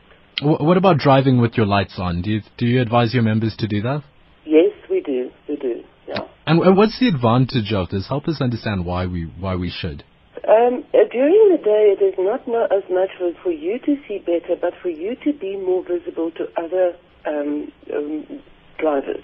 What 0.42 0.78
about 0.78 0.98
driving 0.98 1.42
with 1.42 1.56
your 1.56 1.66
lights 1.66 1.96
on? 1.98 2.22
Do 2.22 2.32
you, 2.32 2.42
do 2.58 2.66
you 2.66 2.82
advise 2.82 3.14
your 3.14 3.24
members 3.24 3.56
to 3.58 3.68
do 3.68 3.82
that? 3.82 4.04
Yes, 4.46 4.72
we 4.90 5.02
do. 5.02 5.30
We 5.48 5.58
do. 5.58 5.84
Yeah. 6.08 6.28
And, 6.48 6.62
and 6.62 6.78
what's 6.78 7.00
the 7.00 7.08
advantage 7.10 7.74
of 7.74 7.90
this? 7.90 8.08
Help 8.08 8.28
us 8.28 8.42
understand 8.42 8.86
why 8.86 9.06
we 9.06 9.26
why 9.26 9.56
we 9.56 9.70
should. 9.70 10.04
Um, 10.50 10.84
uh, 10.96 11.06
during 11.12 11.54
the 11.54 11.62
day, 11.62 11.94
it 11.94 12.02
is 12.02 12.16
not 12.18 12.48
not 12.48 12.72
as 12.74 12.82
much 12.90 13.10
for, 13.20 13.32
for 13.44 13.52
you 13.52 13.78
to 13.86 13.98
see 14.08 14.18
better, 14.18 14.56
but 14.60 14.74
for 14.82 14.90
you 14.90 15.16
to 15.24 15.32
be 15.32 15.56
more 15.56 15.86
visible 15.86 16.32
to 16.32 16.50
other 16.58 16.98
um, 17.28 17.72
um, 17.94 18.42
drivers. 18.80 19.24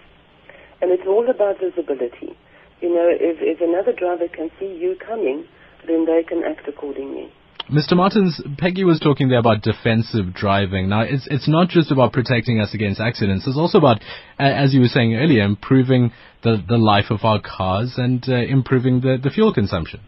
And 0.81 0.91
it's 0.91 1.07
all 1.07 1.27
about 1.27 1.55
visibility. 1.59 2.37
You 2.79 2.89
know, 2.93 3.09
if, 3.09 3.37
if 3.41 3.59
another 3.59 3.91
driver 3.91 4.27
can 4.27 4.51
see 4.59 4.77
you 4.77 4.97
coming, 5.03 5.45
then 5.87 6.05
they 6.05 6.21
can 6.21 6.43
act 6.43 6.67
accordingly. 6.67 7.31
Mr. 7.71 7.97
Martins, 7.97 8.39
Peggy 8.59 8.83
was 8.83 8.99
talking 8.99 9.29
there 9.29 9.39
about 9.39 9.63
defensive 9.63 10.31
driving. 10.31 10.89
Now, 10.89 11.01
it's 11.01 11.27
it's 11.31 11.47
not 11.47 11.69
just 11.69 11.89
about 11.89 12.13
protecting 12.13 12.59
us 12.59 12.75
against 12.75 13.01
accidents. 13.01 13.47
It's 13.47 13.57
also 13.57 13.79
about, 13.79 14.03
as 14.37 14.75
you 14.75 14.81
were 14.81 14.93
saying 14.93 15.15
earlier, 15.15 15.41
improving 15.41 16.11
the, 16.43 16.63
the 16.67 16.77
life 16.77 17.09
of 17.09 17.23
our 17.23 17.41
cars 17.41 17.95
and 17.97 18.23
uh, 18.29 18.35
improving 18.35 19.01
the, 19.01 19.17
the 19.17 19.31
fuel 19.31 19.51
consumption. 19.51 20.01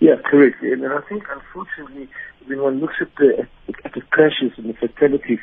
Yeah, 0.00 0.16
correct. 0.24 0.62
And, 0.62 0.84
I 0.86 1.00
think, 1.08 1.24
unfortunately, 1.30 2.08
when 2.46 2.62
one 2.62 2.80
looks 2.80 2.94
at 3.00 3.14
the 3.16 3.46
at 3.84 3.92
the 3.92 4.00
crashes 4.00 4.52
and 4.56 4.70
the 4.70 4.74
fatalities, 4.74 5.38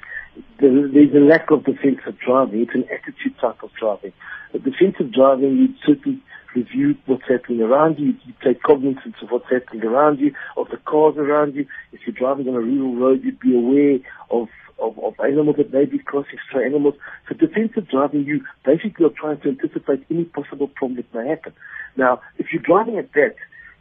there, 0.60 0.88
there's 0.88 1.14
a 1.14 1.20
lack 1.20 1.52
of 1.52 1.64
defensive 1.64 2.18
driving. 2.26 2.62
It's 2.62 2.74
an 2.74 2.86
attitude 2.92 3.40
type 3.40 3.62
of 3.62 3.70
driving. 3.80 4.14
The 4.54 4.60
defensive 4.60 5.14
driving, 5.14 5.58
you 5.58 5.68
certainly 5.86 6.20
review 6.56 6.96
what's 7.06 7.28
happening 7.30 7.62
around 7.62 8.00
you. 8.00 8.16
You 8.26 8.34
take 8.44 8.64
cognizance 8.64 9.16
of 9.22 9.30
what's 9.30 9.50
happening 9.50 9.84
around 9.84 10.20
you, 10.20 10.34
of 10.58 10.70
the 10.70 10.78
cars 10.78 11.16
around 11.18 11.54
you. 11.54 11.68
If 11.92 12.02
you're 12.08 12.16
driving 12.16 12.48
on 12.48 12.56
a 12.56 12.60
rural 12.60 12.96
road, 12.96 13.24
you'd 13.24 13.40
be 13.40 13.56
aware 13.56 14.00
of 14.32 14.50
of, 14.80 14.98
of 15.00 15.16
animals 15.20 15.56
that 15.58 15.74
may 15.74 15.86
be 15.86 15.98
crossing, 15.98 16.38
stray 16.48 16.66
animals. 16.66 16.94
So 17.28 17.36
defensive 17.36 17.90
driving, 17.90 18.26
you 18.26 18.44
basically 18.64 19.06
are 19.06 19.10
trying 19.10 19.40
to 19.42 19.50
anticipate 19.50 20.06
any 20.12 20.26
possible 20.26 20.68
problem 20.68 20.98
that 20.98 21.14
may 21.14 21.28
happen. 21.28 21.54
Now, 21.96 22.22
if 22.38 22.48
you're 22.54 22.62
driving 22.62 22.98
at 22.98 23.12
that, 23.14 23.36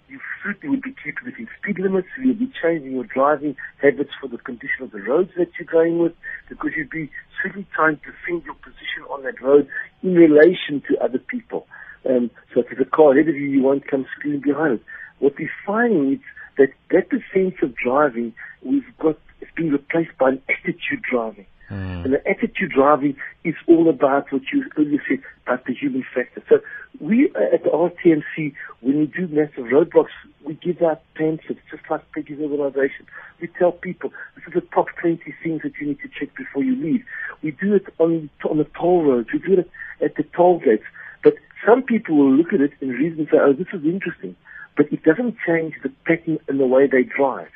you 0.08 0.20
certainly 0.42 0.68
would 0.76 0.82
be 0.82 0.94
keeping 1.02 1.25
within 1.25 1.48
speed 1.58 1.78
limits. 1.78 2.08
You'll 2.22 2.34
be 2.34 2.52
changing 2.62 2.92
your 2.92 3.04
driving 3.04 3.56
habits 3.82 4.10
for 4.20 4.28
the 4.28 4.38
condition 4.38 4.82
of 4.82 4.92
the 4.92 5.00
roads 5.02 5.30
that 5.36 5.48
you're 5.58 5.70
going 5.70 5.98
with, 5.98 6.12
because 6.48 6.70
you'd 6.76 6.90
be 6.90 7.10
certainly 7.42 7.66
trying 7.75 7.96
to 7.96 8.02
defend 8.12 8.44
your 8.44 8.54
position 8.54 9.02
on 9.10 9.22
that 9.25 9.40
road 9.40 9.68
in 10.02 10.14
relation 10.14 10.82
to 10.88 10.98
other 10.98 11.18
people. 11.18 11.66
Um, 12.08 12.30
so 12.54 12.60
if 12.60 12.66
there's 12.66 12.86
a 12.86 12.90
car 12.90 13.12
ahead 13.12 13.28
of 13.28 13.34
you, 13.34 13.46
you 13.46 13.62
won't 13.62 13.86
come 13.86 14.06
screaming 14.16 14.40
behind 14.40 14.75
it. 14.75 14.82
What 15.18 15.34
we're 15.38 15.50
finding 15.66 16.14
is 16.14 16.20
that 16.58 16.72
that 16.90 17.10
defensive 17.10 17.75
driving 17.76 18.34
we've 18.62 18.84
got 18.98 19.18
is 19.40 19.48
being 19.56 19.72
replaced 19.72 20.16
by 20.18 20.30
an 20.30 20.42
attitude 20.48 21.02
driving. 21.02 21.46
And 21.68 22.12
the 22.12 22.28
attitude 22.28 22.70
driving 22.70 23.16
is 23.44 23.54
all 23.66 23.88
about 23.88 24.32
what 24.32 24.42
you 24.52 24.64
earlier 24.76 25.02
said 25.08 25.18
about 25.44 25.64
the 25.66 25.75
human 25.75 26.04
factor. 26.14 26.42
So 26.49 26.61
we 27.00 27.30
uh, 27.35 27.54
at 27.54 27.64
the 27.64 27.70
RTMC, 27.70 28.54
when 28.80 28.99
we 29.00 29.06
do 29.06 29.26
massive 29.28 29.64
roadblocks, 29.64 30.14
we 30.44 30.54
give 30.54 30.80
out 30.82 31.02
pamphlets, 31.14 31.61
just 31.70 31.82
like 31.90 32.02
Peggy's 32.12 32.40
organization. 32.40 33.06
We 33.40 33.49
tell 33.58 33.73
people, 33.73 34.12
this 34.36 34.45
is 34.47 34.54
the 34.54 34.60
top 34.60 34.86
20 35.00 35.23
things 35.43 35.62
that 35.62 35.73
you 35.80 35.88
need 35.88 35.99
to 36.00 36.08
check 36.08 36.34
before 36.36 36.62
you 36.62 36.76
leave. 36.76 37.04
We 37.43 37.50
do 37.50 37.75
it 37.75 37.86
on, 37.99 38.30
on 38.49 38.58
the 38.58 38.67
toll 38.78 39.04
roads. 39.04 39.28
We 39.32 39.40
do 39.40 39.60
it 39.60 39.71
at 40.00 40.14
the 40.14 40.23
toll 40.23 40.60
gates. 40.60 40.84
But 41.25 41.34
some 41.67 41.82
people 41.82 42.17
will 42.17 42.32
look 42.32 42.52
at 42.52 42.60
it 42.60 42.73
and 42.80 42.90
read 42.90 43.19
and 43.19 43.26
say, 43.30 43.38
oh, 43.40 43.52
this 43.52 43.67
is 43.73 43.84
interesting. 43.84 44.36
But 44.76 44.93
it 44.93 45.02
doesn't 45.02 45.36
change 45.47 45.75
the 45.82 45.90
pattern 46.06 46.38
and 46.49 46.60
the 46.60 46.67
way 46.67 46.86
they 46.86 47.02
drive. 47.02 47.49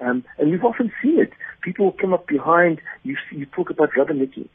Um, 0.00 0.24
and 0.38 0.50
we've 0.50 0.64
often 0.64 0.92
seen 1.02 1.20
it. 1.20 1.32
People 1.62 1.92
come 1.92 2.12
up 2.12 2.26
behind. 2.26 2.80
You 3.02 3.16
you 3.30 3.46
talk 3.46 3.70
about 3.70 3.90
rubbernecking. 3.92 4.48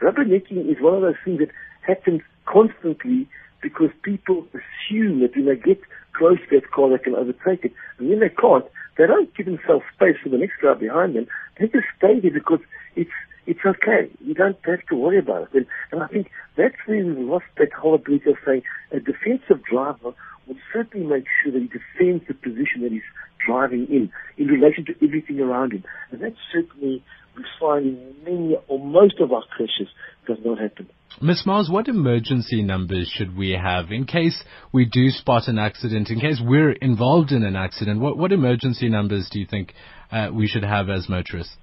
Rubbernecking 0.00 0.70
is 0.70 0.80
one 0.80 0.94
of 0.94 1.02
those 1.02 1.20
things 1.24 1.40
that 1.40 1.50
happens 1.82 2.22
constantly 2.46 3.28
because 3.62 3.90
people 4.02 4.46
assume 4.54 5.20
that 5.20 5.36
when 5.36 5.46
they 5.46 5.56
get 5.56 5.80
close 6.14 6.38
to 6.48 6.60
that 6.60 6.70
car, 6.70 6.90
they 6.90 7.02
can 7.02 7.14
overtake 7.14 7.64
it. 7.64 7.72
And 7.98 8.08
when 8.08 8.20
they 8.20 8.30
can't, 8.30 8.64
they 8.96 9.06
don't 9.06 9.34
give 9.34 9.46
themselves 9.46 9.84
space 9.94 10.16
for 10.22 10.28
the 10.28 10.38
next 10.38 10.58
car 10.60 10.74
behind 10.74 11.16
them. 11.16 11.26
They 11.58 11.66
just 11.66 11.86
stay 11.96 12.20
there 12.20 12.32
because 12.32 12.60
it's 12.96 13.10
it's 13.46 13.60
okay. 13.64 14.10
You 14.20 14.34
don't 14.34 14.58
have 14.64 14.86
to 14.90 14.94
worry 14.94 15.18
about 15.18 15.42
it. 15.42 15.48
And, 15.54 15.66
and 15.92 16.02
I 16.02 16.06
think 16.08 16.30
that's 16.56 16.76
where 16.86 17.04
we 17.04 17.24
lost 17.24 17.46
that 17.58 17.72
whole 17.72 17.94
ability 17.94 18.30
of 18.30 18.36
saying 18.46 18.62
a 18.92 19.00
defensive 19.00 19.64
driver 19.64 20.12
will 20.46 20.56
certainly 20.72 21.06
make 21.06 21.24
sure 21.42 21.52
that 21.52 21.62
he 21.62 21.68
defends 21.68 22.26
the 22.28 22.34
position 22.34 22.82
that 22.82 22.92
he's 22.92 23.02
driving 23.46 23.86
in, 23.88 24.10
in 24.36 24.46
relation 24.46 24.84
to 24.86 24.94
everything 25.04 25.40
around 25.40 25.72
him. 25.72 25.84
And 26.10 26.20
that 26.22 26.34
certainly 26.52 27.02
we 27.36 27.44
find 27.58 27.86
in 27.86 28.14
many 28.24 28.56
or 28.68 28.78
most 28.78 29.20
of 29.20 29.32
our 29.32 29.42
crashes 29.50 29.88
does 30.26 30.38
not 30.44 30.58
happen. 30.58 30.88
Miss 31.20 31.44
Mars, 31.44 31.68
what 31.70 31.88
emergency 31.88 32.62
numbers 32.62 33.10
should 33.12 33.36
we 33.36 33.50
have 33.50 33.90
in 33.90 34.06
case 34.06 34.42
we 34.72 34.84
do 34.84 35.10
spot 35.10 35.48
an 35.48 35.58
accident, 35.58 36.08
in 36.08 36.20
case 36.20 36.40
we're 36.42 36.72
involved 36.72 37.32
in 37.32 37.42
an 37.44 37.56
accident? 37.56 38.00
What, 38.00 38.16
what 38.16 38.32
emergency 38.32 38.88
numbers 38.88 39.28
do 39.30 39.40
you 39.40 39.46
think 39.46 39.74
uh, 40.12 40.30
we 40.32 40.46
should 40.46 40.64
have 40.64 40.88
as 40.88 41.08
motorists? 41.08 41.56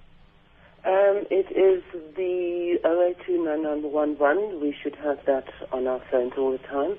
Um, 0.85 1.23
it 1.31 1.47
is 1.51 1.83
the 2.15 2.77
0829911. 3.29 4.61
We 4.61 4.75
should 4.83 4.95
have 4.95 5.17
that 5.25 5.45
on 5.71 5.87
our 5.87 6.01
phones 6.11 6.33
all 6.37 6.51
the 6.51 6.59
time. 6.59 6.97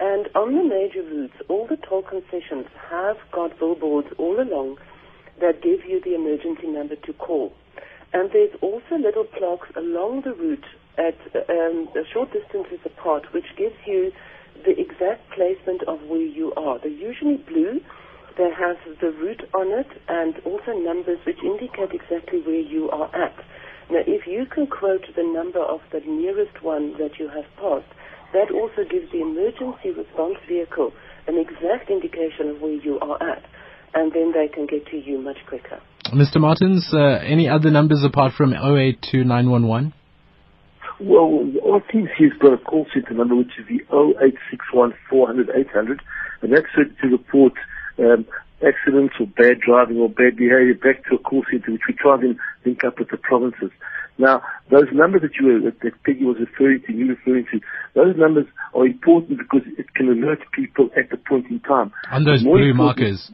And 0.00 0.28
on 0.34 0.54
the 0.54 0.62
major 0.62 1.02
routes, 1.02 1.34
all 1.48 1.66
the 1.66 1.76
toll 1.76 2.02
concessions 2.02 2.66
have 2.90 3.16
got 3.32 3.58
billboards 3.58 4.08
all 4.16 4.40
along 4.40 4.78
that 5.40 5.62
give 5.62 5.84
you 5.86 6.00
the 6.04 6.14
emergency 6.14 6.68
number 6.68 6.96
to 6.96 7.12
call. 7.14 7.52
And 8.12 8.30
there's 8.32 8.54
also 8.62 8.96
little 8.96 9.24
plaques 9.24 9.68
along 9.76 10.22
the 10.22 10.34
route 10.34 10.64
at 10.96 11.18
um, 11.50 11.88
short 12.12 12.32
distances 12.32 12.78
apart, 12.84 13.32
which 13.32 13.44
gives 13.56 13.76
you 13.86 14.12
the 14.64 14.78
exact 14.78 15.30
placement 15.30 15.82
of 15.84 16.00
where 16.02 16.24
you 16.24 16.52
are. 16.54 16.78
They're 16.78 16.90
usually 16.90 17.36
blue. 17.36 17.80
They 18.36 18.50
have 18.56 18.76
the 19.00 19.10
route 19.10 19.42
on 19.52 19.78
it 19.78 19.88
and 20.08 20.34
also 20.44 20.72
numbers 20.72 21.18
which 21.26 21.38
indicate 21.42 21.90
exactly 21.92 22.40
where 22.40 22.60
you 22.60 22.88
are 22.90 23.10
at. 23.14 23.34
Now, 23.90 24.02
if 24.06 24.26
you 24.26 24.46
can 24.46 24.66
quote 24.66 25.06
the 25.16 25.22
number 25.22 25.60
of 25.60 25.80
the 25.92 26.00
nearest 26.00 26.62
one 26.62 26.92
that 26.98 27.18
you 27.18 27.28
have 27.28 27.46
passed, 27.56 27.88
that 28.32 28.50
also 28.50 28.84
gives 28.88 29.10
the 29.12 29.22
emergency 29.22 29.90
response 29.90 30.36
vehicle 30.46 30.92
an 31.26 31.38
exact 31.38 31.90
indication 31.90 32.48
of 32.48 32.60
where 32.60 32.72
you 32.72 32.98
are 33.00 33.22
at, 33.22 33.44
and 33.94 34.12
then 34.12 34.32
they 34.32 34.48
can 34.48 34.66
get 34.66 34.86
to 34.86 34.96
you 34.96 35.18
much 35.18 35.38
quicker. 35.46 35.80
Mr. 36.12 36.40
Martins, 36.40 36.88
uh, 36.92 37.20
any 37.22 37.48
other 37.48 37.70
numbers 37.70 38.02
apart 38.02 38.32
from 38.32 38.52
082911? 38.52 39.92
Well, 41.00 41.52
our 41.64 41.80
team 41.92 42.08
here's 42.16 42.36
got 42.38 42.54
a 42.54 42.58
call 42.58 42.86
center 42.92 43.14
number 43.14 43.36
which 43.36 43.52
is 43.58 43.66
the 43.68 43.84
0861 43.94 44.94
400 45.08 45.50
800, 45.54 46.02
and 46.42 46.52
that's 46.52 46.66
to 46.74 47.06
report 47.06 47.52
um, 47.98 48.26
accidents 48.66 49.14
or 49.20 49.26
bad 49.26 49.60
driving 49.60 49.98
or 49.98 50.08
bad 50.08 50.36
behavior 50.36 50.74
back 50.74 51.04
to 51.08 51.14
a 51.14 51.18
call 51.18 51.44
center 51.50 51.70
which 51.70 51.82
we 51.86 51.94
try 51.94 52.16
and 52.16 52.36
link 52.64 52.82
up 52.84 52.98
with 52.98 53.10
the 53.10 53.16
provinces. 53.16 53.70
Now, 54.18 54.42
those 54.70 54.86
numbers 54.92 55.22
that 55.22 55.30
you 55.40 55.46
were, 55.46 55.70
that, 55.70 56.02
Peggy 56.04 56.24
was 56.24 56.36
referring 56.40 56.82
to, 56.86 56.92
you 56.92 57.08
referring 57.08 57.46
to, 57.52 57.60
those 57.94 58.16
numbers 58.16 58.46
are 58.74 58.84
important 58.84 59.38
because 59.38 59.62
it 59.78 59.94
can 59.94 60.08
alert 60.08 60.40
people 60.52 60.90
at 60.96 61.10
the 61.10 61.16
point 61.16 61.46
in 61.50 61.60
time. 61.60 61.92
On 62.10 62.24
those 62.24 62.42
blue 62.42 62.74
markers. 62.74 63.30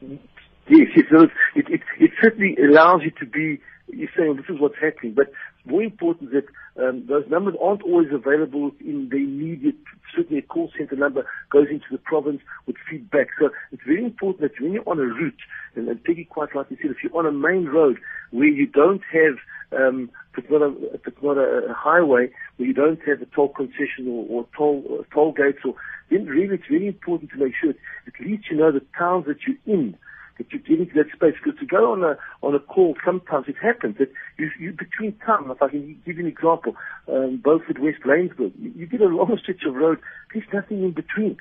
Yes, 0.00 0.88
yes. 0.96 1.06
So 1.10 1.24
it, 1.54 1.66
it, 1.68 1.80
it, 1.98 2.10
certainly 2.22 2.56
allows 2.56 3.02
you 3.04 3.10
to 3.20 3.26
be, 3.26 3.60
you're 3.88 4.08
saying 4.16 4.36
this 4.36 4.46
is 4.48 4.60
what's 4.60 4.76
happening, 4.80 5.14
but 5.14 5.26
more 5.64 5.82
important 5.82 6.30
that 6.32 6.46
um, 6.82 7.04
those 7.08 7.24
numbers 7.28 7.54
aren't 7.60 7.82
always 7.82 8.08
available 8.12 8.70
in 8.80 9.08
the 9.10 9.16
immediate, 9.16 9.74
certainly 10.16 10.38
a 10.38 10.42
call 10.42 10.70
center 10.78 10.96
number 10.96 11.26
goes 11.50 11.66
into 11.70 11.86
the 11.90 11.98
province 11.98 12.40
with 12.66 12.76
feedback. 12.88 13.28
So 13.38 13.50
it's 13.72 13.82
very 13.84 14.04
important 14.04 14.40
that 14.42 14.62
when 14.62 14.72
you're 14.72 14.88
on 14.88 14.98
a 14.98 15.04
route, 15.04 15.40
and, 15.74 15.88
and 15.88 16.02
Peggy 16.02 16.24
quite 16.24 16.54
rightly 16.54 16.78
said, 16.80 16.90
if 16.90 16.98
you're 17.02 17.16
on 17.16 17.26
a 17.26 17.32
main 17.32 17.66
road 17.66 17.98
where 18.30 18.48
you 18.48 18.66
don't 18.66 19.02
have, 19.12 19.36
um, 19.72 20.10
if 20.36 20.44
it's 20.44 21.22
not 21.22 21.38
a, 21.38 21.74
highway, 21.74 22.30
where 22.56 22.68
you 22.68 22.74
don't 22.74 23.00
have 23.06 23.22
a 23.22 23.26
toll 23.26 23.48
concession 23.48 24.08
or, 24.08 24.26
or 24.28 24.46
toll, 24.56 24.84
or 24.88 25.06
toll 25.12 25.32
gates, 25.32 25.60
or 25.64 25.74
then 26.10 26.26
really 26.26 26.54
it's 26.56 26.64
very 26.68 26.86
important 26.86 27.30
to 27.30 27.38
make 27.38 27.54
sure 27.60 27.70
at 27.70 28.20
least 28.20 28.44
you 28.50 28.56
know 28.56 28.72
the 28.72 28.82
towns 28.98 29.26
that 29.26 29.38
you're 29.46 29.56
in 29.66 29.96
that 30.38 30.52
you 30.52 30.58
get 30.58 30.80
into 30.80 30.94
that 30.94 31.12
space. 31.14 31.34
Because 31.42 31.58
to 31.60 31.66
go 31.66 31.92
on 31.92 32.02
a 32.02 32.16
on 32.42 32.54
a 32.54 32.58
call, 32.58 32.96
sometimes 33.04 33.46
it 33.48 33.56
happens 33.60 33.98
that 33.98 34.10
you, 34.38 34.50
you 34.58 34.72
between 34.72 35.12
time. 35.24 35.50
If 35.50 35.62
I 35.62 35.68
can 35.68 36.00
give 36.04 36.16
you 36.16 36.24
an 36.24 36.30
example, 36.30 36.76
um, 37.08 37.42
at 37.46 37.78
West 37.78 38.02
Laingsburg, 38.06 38.52
you, 38.58 38.72
you 38.74 38.86
get 38.86 39.00
a 39.00 39.04
long 39.08 39.38
stretch 39.40 39.64
of 39.66 39.74
road. 39.74 39.98
There's 40.32 40.46
nothing 40.52 40.82
in 40.82 40.92
between. 40.92 41.36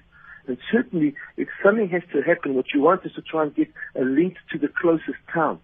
And 0.48 0.58
certainly, 0.72 1.16
if 1.38 1.48
something 1.64 1.90
has 1.90 2.02
to 2.12 2.22
happen, 2.22 2.56
what 2.56 2.74
you 2.74 2.82
want 2.82 3.06
is 3.06 3.14
to 3.14 3.22
try 3.22 3.44
and 3.44 3.56
get 3.56 3.72
a 3.96 4.02
link 4.02 4.36
to 4.52 4.58
the 4.58 4.68
closest 4.68 5.20
town, 5.32 5.60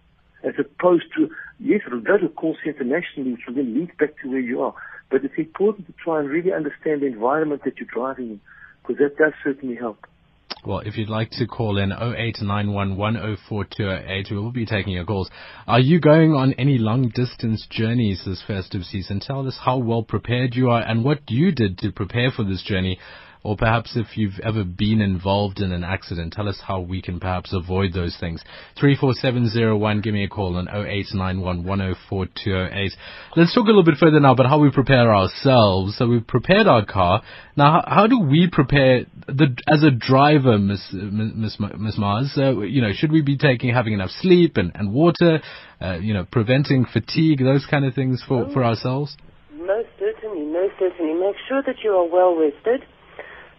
as 0.46 0.54
opposed 0.58 1.04
to 1.16 1.28
yes, 1.58 1.80
it'll 1.86 2.00
go 2.00 2.18
to 2.18 2.26
a 2.26 2.28
call 2.28 2.56
center 2.64 2.84
nationally, 2.84 3.32
which 3.32 3.40
will 3.46 3.54
then 3.54 3.74
link 3.74 3.98
back 3.98 4.10
to 4.22 4.30
where 4.30 4.40
you 4.40 4.62
are. 4.62 4.74
But 5.10 5.24
it's 5.24 5.34
important 5.36 5.88
to 5.88 5.94
try 6.02 6.20
and 6.20 6.28
really 6.28 6.52
understand 6.52 7.02
the 7.02 7.06
environment 7.06 7.62
that 7.64 7.78
you're 7.78 7.88
driving 7.92 8.30
in, 8.30 8.40
because 8.82 8.98
that 8.98 9.16
does 9.18 9.32
certainly 9.42 9.74
help. 9.76 10.06
Well, 10.64 10.78
if 10.80 10.96
you'd 10.96 11.08
like 11.08 11.30
to 11.32 11.46
call 11.46 11.78
in 11.78 11.90
0891104208, 11.90 14.30
we 14.30 14.36
will 14.36 14.50
be 14.50 14.66
taking 14.66 14.94
your 14.94 15.04
calls. 15.04 15.30
Are 15.66 15.78
you 15.78 16.00
going 16.00 16.32
on 16.32 16.54
any 16.54 16.78
long 16.78 17.12
distance 17.14 17.68
journeys 17.70 18.24
this 18.26 18.42
festive 18.44 18.82
season? 18.82 19.20
Tell 19.20 19.46
us 19.46 19.60
how 19.64 19.78
well 19.78 20.02
prepared 20.02 20.56
you 20.56 20.70
are 20.70 20.82
and 20.82 21.04
what 21.04 21.30
you 21.30 21.52
did 21.52 21.78
to 21.78 21.92
prepare 21.92 22.32
for 22.32 22.42
this 22.42 22.64
journey 22.64 22.98
or 23.46 23.56
perhaps 23.56 23.92
if 23.94 24.16
you've 24.16 24.40
ever 24.42 24.64
been 24.64 25.00
involved 25.00 25.60
in 25.60 25.70
an 25.70 25.84
accident, 25.84 26.32
tell 26.32 26.48
us 26.48 26.60
how 26.66 26.80
we 26.80 27.00
can 27.00 27.20
perhaps 27.20 27.52
avoid 27.52 27.92
those 27.92 28.16
things. 28.18 28.42
34701, 28.80 30.00
give 30.00 30.12
me 30.12 30.24
a 30.24 30.28
call 30.28 30.56
on 30.56 30.66
0891104208. 30.66 32.90
Let's 33.36 33.54
talk 33.54 33.62
a 33.62 33.68
little 33.68 33.84
bit 33.84 33.98
further 34.00 34.18
now 34.18 34.32
about 34.32 34.46
how 34.46 34.58
we 34.58 34.72
prepare 34.72 35.14
ourselves. 35.14 35.96
So 35.96 36.08
we've 36.08 36.26
prepared 36.26 36.66
our 36.66 36.84
car. 36.84 37.22
Now, 37.56 37.84
how, 37.86 38.08
do 38.08 38.18
we 38.18 38.48
prepare 38.50 39.04
the, 39.28 39.56
as 39.68 39.84
a 39.84 39.92
driver, 39.92 40.58
Miss, 40.58 40.84
Miss, 40.92 41.56
Miss 41.78 41.96
Mars? 41.96 42.32
Uh, 42.36 42.62
you 42.62 42.82
know, 42.82 42.90
should 42.92 43.12
we 43.12 43.22
be 43.22 43.38
taking, 43.38 43.72
having 43.72 43.92
enough 43.92 44.10
sleep 44.10 44.56
and, 44.56 44.72
and 44.74 44.92
water, 44.92 45.38
uh, 45.80 45.98
you 46.00 46.14
know, 46.14 46.26
preventing 46.32 46.84
fatigue, 46.92 47.38
those 47.38 47.64
kind 47.70 47.84
of 47.84 47.94
things 47.94 48.24
for, 48.26 48.50
for 48.52 48.64
ourselves? 48.64 49.16
Most 49.52 49.90
certainly, 50.00 50.46
most 50.46 50.74
certainly. 50.80 51.14
Make 51.14 51.36
sure 51.48 51.62
that 51.62 51.76
you 51.84 51.92
are 51.92 52.08
well 52.08 52.34
rested 52.34 52.82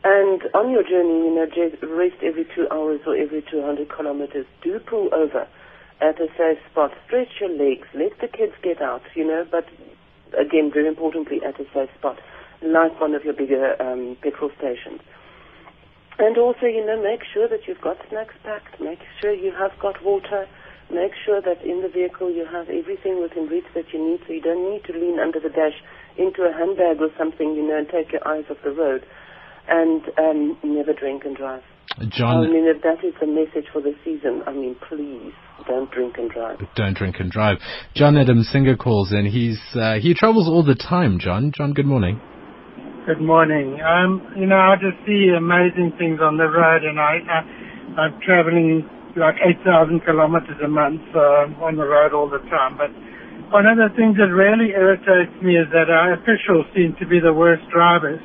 and 0.04 0.42
on 0.54 0.72
your 0.72 0.84
journey, 0.84 1.26
you 1.26 1.34
know, 1.34 1.48
just 1.48 1.82
rest 1.84 2.22
every 2.24 2.46
two 2.56 2.68
hours 2.72 3.02
or 3.06 3.16
every 3.16 3.42
200 3.42 3.90
kilometers. 3.90 4.46
Do 4.62 4.80
pull 4.80 5.10
over 5.14 5.48
at 6.00 6.22
a 6.22 6.28
safe 6.38 6.60
spot. 6.72 6.92
Stretch 7.06 7.42
your 7.42 7.50
legs. 7.50 7.88
Let 7.94 8.14
the 8.22 8.28
kids 8.28 8.54
get 8.62 8.82
out, 8.82 9.02
you 9.16 9.26
know, 9.26 9.46
but 9.50 9.66
again, 10.38 10.72
very 10.72 10.88
importantly, 10.88 11.42
at 11.44 11.60
a 11.60 11.66
safe 11.74 11.90
spot, 11.98 12.20
like 12.62 13.00
one 13.02 13.16
of 13.16 13.24
your 13.24 13.34
bigger 13.34 13.76
um, 13.82 14.18
petrol 14.22 14.52
stations. 14.58 15.02
And 16.20 16.38
also, 16.38 16.66
you 16.66 16.86
know, 16.86 17.02
make 17.02 17.22
sure 17.32 17.48
that 17.48 17.68
you've 17.68 17.82
got 17.82 17.98
snacks 18.10 18.34
packed. 18.44 18.80
Make 18.82 19.00
sure 19.22 19.34
you 19.34 19.52
have 19.52 19.72
got 19.80 20.04
water. 20.04 20.48
Make 20.90 21.12
sure 21.26 21.42
that 21.42 21.62
in 21.64 21.82
the 21.82 21.90
vehicle 21.90 22.32
you 22.32 22.46
have 22.46 22.70
everything 22.70 23.22
within 23.22 23.48
reach 23.48 23.68
that 23.76 23.94
you 23.94 24.00
need 24.00 24.22
so 24.26 24.34
you 24.34 24.42
don't 24.42 24.72
need 24.72 24.86
to 24.86 24.94
lean 24.94 25.20
under 25.20 25.40
the 25.40 25.50
dash 25.50 25.76
into 26.18 26.44
a 26.44 26.54
handbag 26.54 27.02
or 27.02 27.10
something, 27.18 27.54
you 27.54 27.68
know, 27.68 27.78
and 27.78 27.90
take 27.90 28.12
your 28.12 28.26
eyes 28.28 28.46
off 28.50 28.58
the 28.64 28.72
road 28.72 29.06
and 29.68 30.02
um, 30.18 30.58
never 30.64 30.94
drink 30.94 31.24
and 31.26 31.36
drive. 31.36 31.64
John, 32.10 32.46
I 32.46 32.50
mean, 32.50 32.68
if 32.68 32.84
that 32.84 33.04
is 33.06 33.14
the 33.20 33.28
message 33.28 33.70
for 33.74 33.82
the 33.82 33.94
season, 34.06 34.44
I 34.46 34.52
mean, 34.52 34.76
please 34.88 35.34
don't 35.68 35.90
drink 35.92 36.16
and 36.18 36.30
drive. 36.30 36.60
Don't 36.76 36.96
drink 36.96 37.16
and 37.20 37.32
drive. 37.32 37.58
John 37.96 38.18
Adam 38.18 38.44
Singer 38.44 38.78
calls 38.78 39.12
in. 39.12 39.26
He's 39.26 39.60
uh, 39.74 39.96
he 40.00 40.14
travels 40.14 40.48
all 40.48 40.64
the 40.64 40.76
time. 40.76 41.18
John, 41.20 41.52
John, 41.56 41.74
good 41.74 41.88
morning. 41.88 42.22
Good 43.08 43.22
morning. 43.22 43.80
Um, 43.82 44.22
you 44.36 44.46
know, 44.46 44.60
I 44.60 44.76
just 44.76 45.00
see 45.08 45.32
amazing 45.32 45.96
things 45.98 46.20
on 46.22 46.38
the 46.38 46.46
road, 46.46 46.84
and 46.84 47.00
I, 47.00 47.24
I 47.24 47.40
I'm 48.02 48.20
traveling 48.22 48.84
like 49.16 49.42
8,000 49.42 50.06
kilometers 50.06 50.60
a 50.64 50.68
month 50.68 51.02
uh, 51.16 51.66
on 51.66 51.76
the 51.76 51.88
road 51.88 52.14
all 52.14 52.30
the 52.30 52.44
time. 52.52 52.78
But 52.78 52.94
one 53.50 53.66
of 53.66 53.80
the 53.82 53.90
things 53.98 54.18
that 54.22 54.30
really 54.30 54.76
irritates 54.76 55.34
me 55.42 55.58
is 55.58 55.66
that 55.74 55.90
our 55.90 56.14
officials 56.14 56.70
seem 56.76 56.94
to 57.00 57.08
be 57.08 57.20
the 57.20 57.34
worst 57.34 57.64
drivers. 57.74 58.22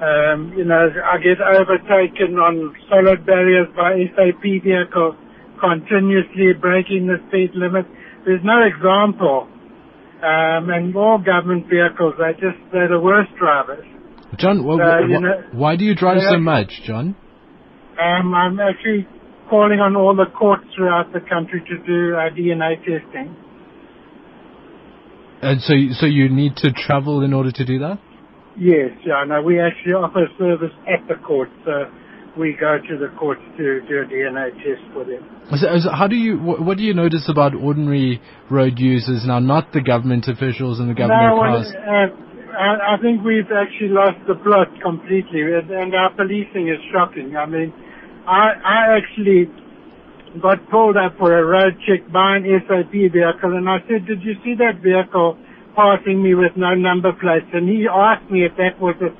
Um, 0.00 0.54
you 0.56 0.64
know, 0.64 0.88
I 1.04 1.18
get 1.18 1.40
overtaken 1.40 2.38
on 2.40 2.74
solid 2.88 3.26
barriers 3.26 3.68
by 3.76 4.00
SAP 4.16 4.42
vehicles, 4.64 5.14
continuously 5.60 6.54
breaking 6.58 7.06
the 7.06 7.20
speed 7.28 7.50
limit. 7.54 7.84
There's 8.24 8.40
no 8.42 8.64
example. 8.64 9.48
Um, 10.24 10.68
and 10.70 10.96
all 10.96 11.18
government 11.18 11.68
vehicles, 11.68 12.14
they 12.18 12.32
just, 12.32 12.56
they're 12.72 12.88
the 12.88 13.00
worst 13.00 13.30
drivers. 13.38 13.84
John, 14.36 14.60
wh- 14.60 14.80
wh- 14.80 15.10
you 15.10 15.20
know, 15.20 15.42
why 15.52 15.76
do 15.76 15.84
you 15.84 15.94
drive 15.94 16.20
so 16.22 16.38
much, 16.38 16.72
John? 16.84 17.14
Um, 18.00 18.34
I'm 18.34 18.60
actually 18.60 19.06
calling 19.50 19.80
on 19.80 19.96
all 19.96 20.14
the 20.14 20.30
courts 20.32 20.64
throughout 20.76 21.12
the 21.12 21.20
country 21.20 21.60
to 21.60 21.76
do 21.84 22.14
uh, 22.14 22.30
DNA 22.30 22.76
testing. 22.78 23.36
And 25.42 25.60
so, 25.60 25.74
so 25.98 26.06
you 26.06 26.28
need 26.28 26.56
to 26.56 26.72
travel 26.72 27.22
in 27.22 27.32
order 27.32 27.50
to 27.50 27.64
do 27.64 27.78
that? 27.80 27.98
Yes, 28.58 28.90
yeah, 29.06 29.24
no, 29.26 29.42
we 29.42 29.60
actually 29.60 29.92
offer 29.92 30.26
service 30.38 30.74
at 30.86 31.06
the 31.08 31.14
court, 31.22 31.48
so 31.64 31.86
we 32.36 32.56
go 32.58 32.78
to 32.78 32.98
the 32.98 33.08
court 33.16 33.38
to 33.56 33.80
do 33.86 34.02
a 34.02 34.06
DNA 34.06 34.52
test 34.58 34.82
for 34.92 35.04
them. 35.04 35.24
So, 35.50 35.66
so 35.78 35.90
how 35.90 36.06
do 36.06 36.16
you, 36.16 36.38
what, 36.38 36.62
what, 36.62 36.76
do 36.78 36.84
you 36.84 36.94
notice 36.94 37.28
about 37.28 37.54
ordinary 37.54 38.20
road 38.50 38.78
users 38.78 39.24
now, 39.26 39.38
not 39.38 39.72
the 39.72 39.80
government 39.80 40.28
officials 40.28 40.80
and 40.80 40.90
the 40.90 40.94
government 40.94 41.30
no, 41.30 41.42
cars? 41.42 41.72
Uh, 41.74 42.30
I, 42.52 42.94
I 42.94 43.02
think 43.02 43.22
we've 43.22 43.50
actually 43.50 43.94
lost 43.94 44.18
the 44.26 44.34
plot 44.34 44.68
completely, 44.82 45.42
and 45.42 45.94
our 45.94 46.12
policing 46.14 46.68
is 46.68 46.78
shocking. 46.92 47.36
I 47.36 47.46
mean, 47.46 47.72
I, 48.26 48.54
I 48.62 48.78
actually 48.98 49.50
got 50.42 50.58
pulled 50.70 50.96
up 50.96 51.18
for 51.18 51.36
a 51.36 51.44
road 51.44 51.78
check 51.86 52.10
by 52.12 52.36
an 52.36 52.46
SAP 52.66 52.92
vehicle, 52.92 53.56
and 53.56 53.68
I 53.68 53.78
said, 53.88 54.06
did 54.06 54.22
you 54.22 54.34
see 54.44 54.54
that 54.58 54.82
vehicle? 54.82 55.38
Passing 55.74 56.22
me 56.22 56.34
with 56.34 56.52
no 56.56 56.74
number 56.74 57.12
plates, 57.12 57.48
and 57.52 57.68
he 57.68 57.86
asked 57.86 58.30
me 58.30 58.44
if 58.44 58.56
that 58.56 58.80
was 58.80 58.96
a, 59.00 59.10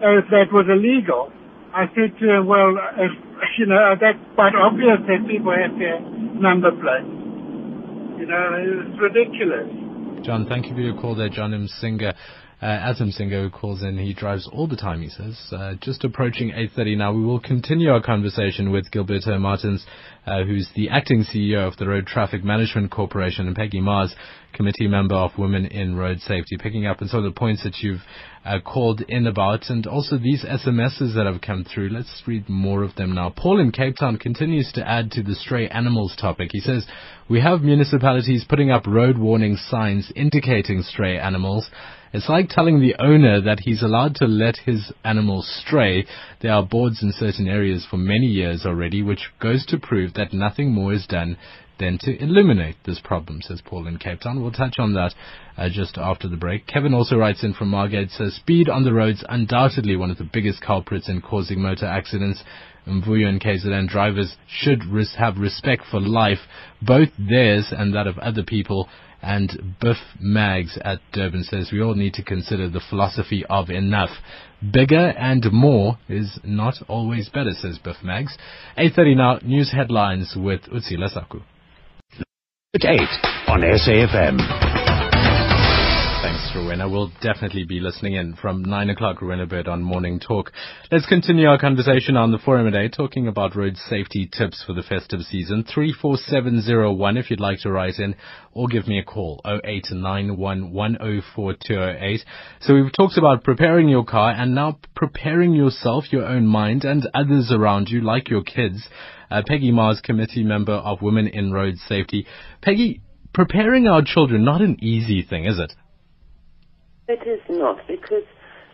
if 0.00 0.26
that 0.30 0.52
was 0.52 0.66
illegal. 0.68 1.32
I 1.74 1.86
said 1.92 2.16
to 2.18 2.24
him, 2.24 2.46
well, 2.46 2.72
if, 2.96 3.12
you 3.58 3.66
know, 3.66 3.94
that's 4.00 4.18
quite 4.34 4.54
obvious 4.54 5.00
that 5.06 5.28
people 5.28 5.52
have 5.52 5.78
their 5.78 6.00
number 6.00 6.70
plates. 6.72 7.12
You 8.16 8.26
know, 8.26 8.44
it's 8.56 8.98
ridiculous. 9.00 9.68
John, 10.24 10.46
thank 10.48 10.66
you 10.66 10.74
for 10.74 10.80
your 10.80 10.98
call 10.98 11.14
there, 11.14 11.28
John 11.28 11.52
M. 11.52 11.68
Singer. 11.68 12.14
Uh, 12.62 12.64
Adam 12.64 13.10
Singer 13.10 13.50
calls 13.50 13.82
in, 13.82 13.98
he 13.98 14.14
drives 14.14 14.48
all 14.50 14.66
the 14.66 14.76
time, 14.76 15.02
he 15.02 15.10
says. 15.10 15.38
Uh, 15.52 15.74
just 15.82 16.02
approaching 16.04 16.52
8.30 16.52 16.96
now, 16.96 17.12
we 17.12 17.22
will 17.22 17.38
continue 17.38 17.90
our 17.90 18.00
conversation 18.00 18.72
with 18.72 18.90
Gilberto 18.90 19.38
Martins, 19.38 19.84
uh, 20.26 20.42
who's 20.42 20.68
the 20.74 20.88
acting 20.88 21.24
CEO 21.24 21.66
of 21.66 21.76
the 21.76 21.86
Road 21.86 22.06
Traffic 22.06 22.42
Management 22.44 22.90
Corporation, 22.90 23.46
and 23.46 23.54
Peggy 23.54 23.80
Mars, 23.80 24.14
committee 24.52 24.88
member 24.88 25.14
of 25.14 25.30
Women 25.38 25.66
in 25.66 25.96
Road 25.96 26.20
Safety, 26.20 26.56
picking 26.58 26.86
up 26.86 27.00
on 27.00 27.08
some 27.08 27.24
of 27.24 27.24
the 27.24 27.38
points 27.38 27.62
that 27.62 27.76
you've 27.80 28.00
uh, 28.44 28.58
called 28.60 29.02
in 29.08 29.26
about, 29.26 29.68
and 29.68 29.86
also 29.86 30.18
these 30.18 30.44
SMSs 30.44 31.14
that 31.14 31.26
have 31.30 31.40
come 31.40 31.64
through. 31.64 31.90
Let's 31.90 32.22
read 32.26 32.48
more 32.48 32.82
of 32.82 32.94
them 32.96 33.14
now. 33.14 33.30
Paul 33.36 33.60
in 33.60 33.70
Cape 33.70 33.96
Town 33.98 34.18
continues 34.18 34.70
to 34.74 34.88
add 34.88 35.12
to 35.12 35.22
the 35.22 35.34
stray 35.34 35.68
animals 35.68 36.16
topic. 36.20 36.50
He 36.52 36.60
says, 36.60 36.86
we 37.28 37.40
have 37.40 37.62
municipalities 37.62 38.44
putting 38.48 38.70
up 38.70 38.86
road 38.86 39.18
warning 39.18 39.56
signs 39.56 40.12
indicating 40.16 40.82
stray 40.82 41.18
animals. 41.18 41.68
It's 42.12 42.28
like 42.28 42.48
telling 42.48 42.80
the 42.80 42.96
owner 42.98 43.40
that 43.40 43.60
he's 43.60 43.82
allowed 43.82 44.14
to 44.16 44.26
let 44.26 44.56
his 44.64 44.92
animals 45.04 45.48
stray. 45.64 46.06
There 46.40 46.52
are 46.52 46.64
boards 46.64 47.02
in 47.02 47.12
certain 47.12 47.48
areas 47.48 47.86
for 47.88 47.96
many 47.96 48.26
years 48.26 48.64
already, 48.64 49.02
which 49.02 49.30
goes 49.40 49.66
to 49.66 49.78
prove 49.78 50.14
that 50.14 50.32
nothing 50.32 50.72
more 50.72 50.92
is 50.92 51.06
done 51.06 51.36
than 51.78 51.98
to 51.98 52.22
eliminate 52.22 52.76
this 52.84 53.00
problem, 53.02 53.42
says 53.42 53.60
Paul 53.64 53.86
in 53.86 53.98
Cape 53.98 54.20
Town. 54.20 54.40
We'll 54.40 54.52
touch 54.52 54.76
on 54.78 54.94
that 54.94 55.14
uh, 55.56 55.68
just 55.68 55.98
after 55.98 56.28
the 56.28 56.36
break. 56.36 56.66
Kevin 56.66 56.94
also 56.94 57.16
writes 57.16 57.44
in 57.44 57.52
from 57.52 57.68
Margate, 57.68 58.10
says 58.10 58.34
speed 58.34 58.68
on 58.68 58.84
the 58.84 58.92
roads 58.92 59.24
undoubtedly 59.28 59.96
one 59.96 60.10
of 60.10 60.18
the 60.18 60.28
biggest 60.32 60.62
culprits 60.62 61.08
in 61.08 61.20
causing 61.20 61.60
motor 61.60 61.86
accidents. 61.86 62.42
Mvuyo 62.86 63.26
and 63.26 63.40
KZN 63.40 63.88
drivers 63.88 64.36
should 64.48 64.84
res- 64.84 65.16
have 65.18 65.38
respect 65.38 65.82
for 65.90 66.00
life, 66.00 66.38
both 66.80 67.08
theirs 67.18 67.72
and 67.76 67.94
that 67.94 68.06
of 68.06 68.16
other 68.18 68.44
people. 68.44 68.88
And 69.22 69.74
Biff 69.80 69.96
Mags 70.20 70.78
at 70.84 71.00
Durban 71.12 71.44
says 71.44 71.70
we 71.72 71.82
all 71.82 71.94
need 71.94 72.14
to 72.14 72.22
consider 72.22 72.68
the 72.68 72.82
philosophy 72.90 73.44
of 73.48 73.70
enough. 73.70 74.10
Bigger 74.72 75.08
and 75.18 75.44
more 75.52 75.98
is 76.08 76.38
not 76.44 76.74
always 76.88 77.28
better, 77.28 77.52
says 77.52 77.78
Biff 77.82 77.96
Mags. 78.02 78.36
8.30 78.78 79.16
now, 79.16 79.38
news 79.42 79.72
headlines 79.72 80.34
with 80.36 80.62
Utsi 80.62 80.92
Lasaku. 80.92 81.42
At 82.74 82.84
8 82.84 83.00
on 83.48 83.60
SAFM. 83.62 84.75
Rowena. 86.56 86.88
We'll 86.88 87.12
definitely 87.20 87.64
be 87.64 87.80
listening 87.80 88.14
in 88.14 88.34
from 88.34 88.62
9 88.62 88.88
o'clock, 88.88 89.20
Rowena 89.20 89.44
Baird 89.46 89.68
on 89.68 89.82
Morning 89.82 90.18
Talk. 90.18 90.50
Let's 90.90 91.04
continue 91.04 91.48
our 91.48 91.58
conversation 91.58 92.16
on 92.16 92.32
the 92.32 92.38
forum 92.38 92.64
today, 92.64 92.88
talking 92.88 93.28
about 93.28 93.54
road 93.54 93.76
safety 93.76 94.26
tips 94.26 94.64
for 94.66 94.72
the 94.72 94.82
festive 94.82 95.20
season. 95.20 95.64
34701 95.64 97.18
if 97.18 97.30
you'd 97.30 97.40
like 97.40 97.60
to 97.60 97.70
write 97.70 97.98
in, 97.98 98.14
or 98.52 98.68
give 98.68 98.88
me 98.88 98.98
a 98.98 99.04
call, 99.04 99.42
0891104208. 99.44 102.24
So 102.60 102.74
we've 102.74 102.90
talked 102.92 103.18
about 103.18 103.44
preparing 103.44 103.90
your 103.90 104.04
car 104.04 104.30
and 104.30 104.54
now 104.54 104.78
preparing 104.94 105.52
yourself, 105.52 106.10
your 106.10 106.24
own 106.24 106.46
mind, 106.46 106.84
and 106.84 107.06
others 107.12 107.52
around 107.52 107.90
you, 107.90 108.00
like 108.00 108.30
your 108.30 108.42
kids. 108.42 108.88
Uh, 109.30 109.42
Peggy 109.46 109.72
Mars, 109.72 110.00
committee 110.02 110.44
member 110.44 110.72
of 110.72 111.02
Women 111.02 111.26
in 111.26 111.52
Road 111.52 111.76
Safety. 111.76 112.26
Peggy, 112.62 113.02
preparing 113.34 113.86
our 113.86 114.00
children, 114.02 114.42
not 114.42 114.62
an 114.62 114.82
easy 114.82 115.20
thing, 115.22 115.44
is 115.44 115.58
it? 115.58 115.74
It 117.08 117.22
is 117.22 117.40
not 117.48 117.86
because 117.86 118.26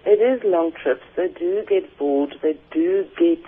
it 0.07 0.16
is 0.16 0.40
long 0.42 0.73
trips. 0.73 1.05
They 1.16 1.29
do 1.29 1.64
get 1.68 1.99
bored. 1.99 2.35
They 2.42 2.57
do 2.73 3.05
get, 3.18 3.45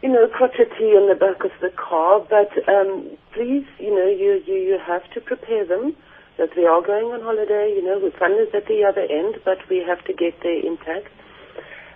you 0.00 0.08
know, 0.08 0.28
crotchety 0.28 0.94
on 0.94 1.08
the 1.10 1.18
back 1.18 1.42
of 1.42 1.50
the 1.60 1.70
car. 1.74 2.20
But 2.22 2.54
um, 2.70 3.10
please, 3.34 3.66
you 3.80 3.90
know, 3.90 4.06
you, 4.06 4.40
you 4.46 4.54
you 4.54 4.78
have 4.78 5.02
to 5.10 5.20
prepare 5.20 5.66
them 5.66 5.96
that 6.38 6.54
we 6.56 6.64
are 6.66 6.80
going 6.86 7.10
on 7.10 7.20
holiday. 7.20 7.74
You 7.74 7.82
know, 7.82 7.98
the 7.98 8.16
fun 8.16 8.38
is 8.38 8.54
at 8.54 8.68
the 8.68 8.86
other 8.86 9.02
end, 9.10 9.42
but 9.44 9.58
we 9.68 9.82
have 9.82 10.04
to 10.04 10.12
get 10.12 10.38
there 10.40 10.54
intact. 10.64 11.10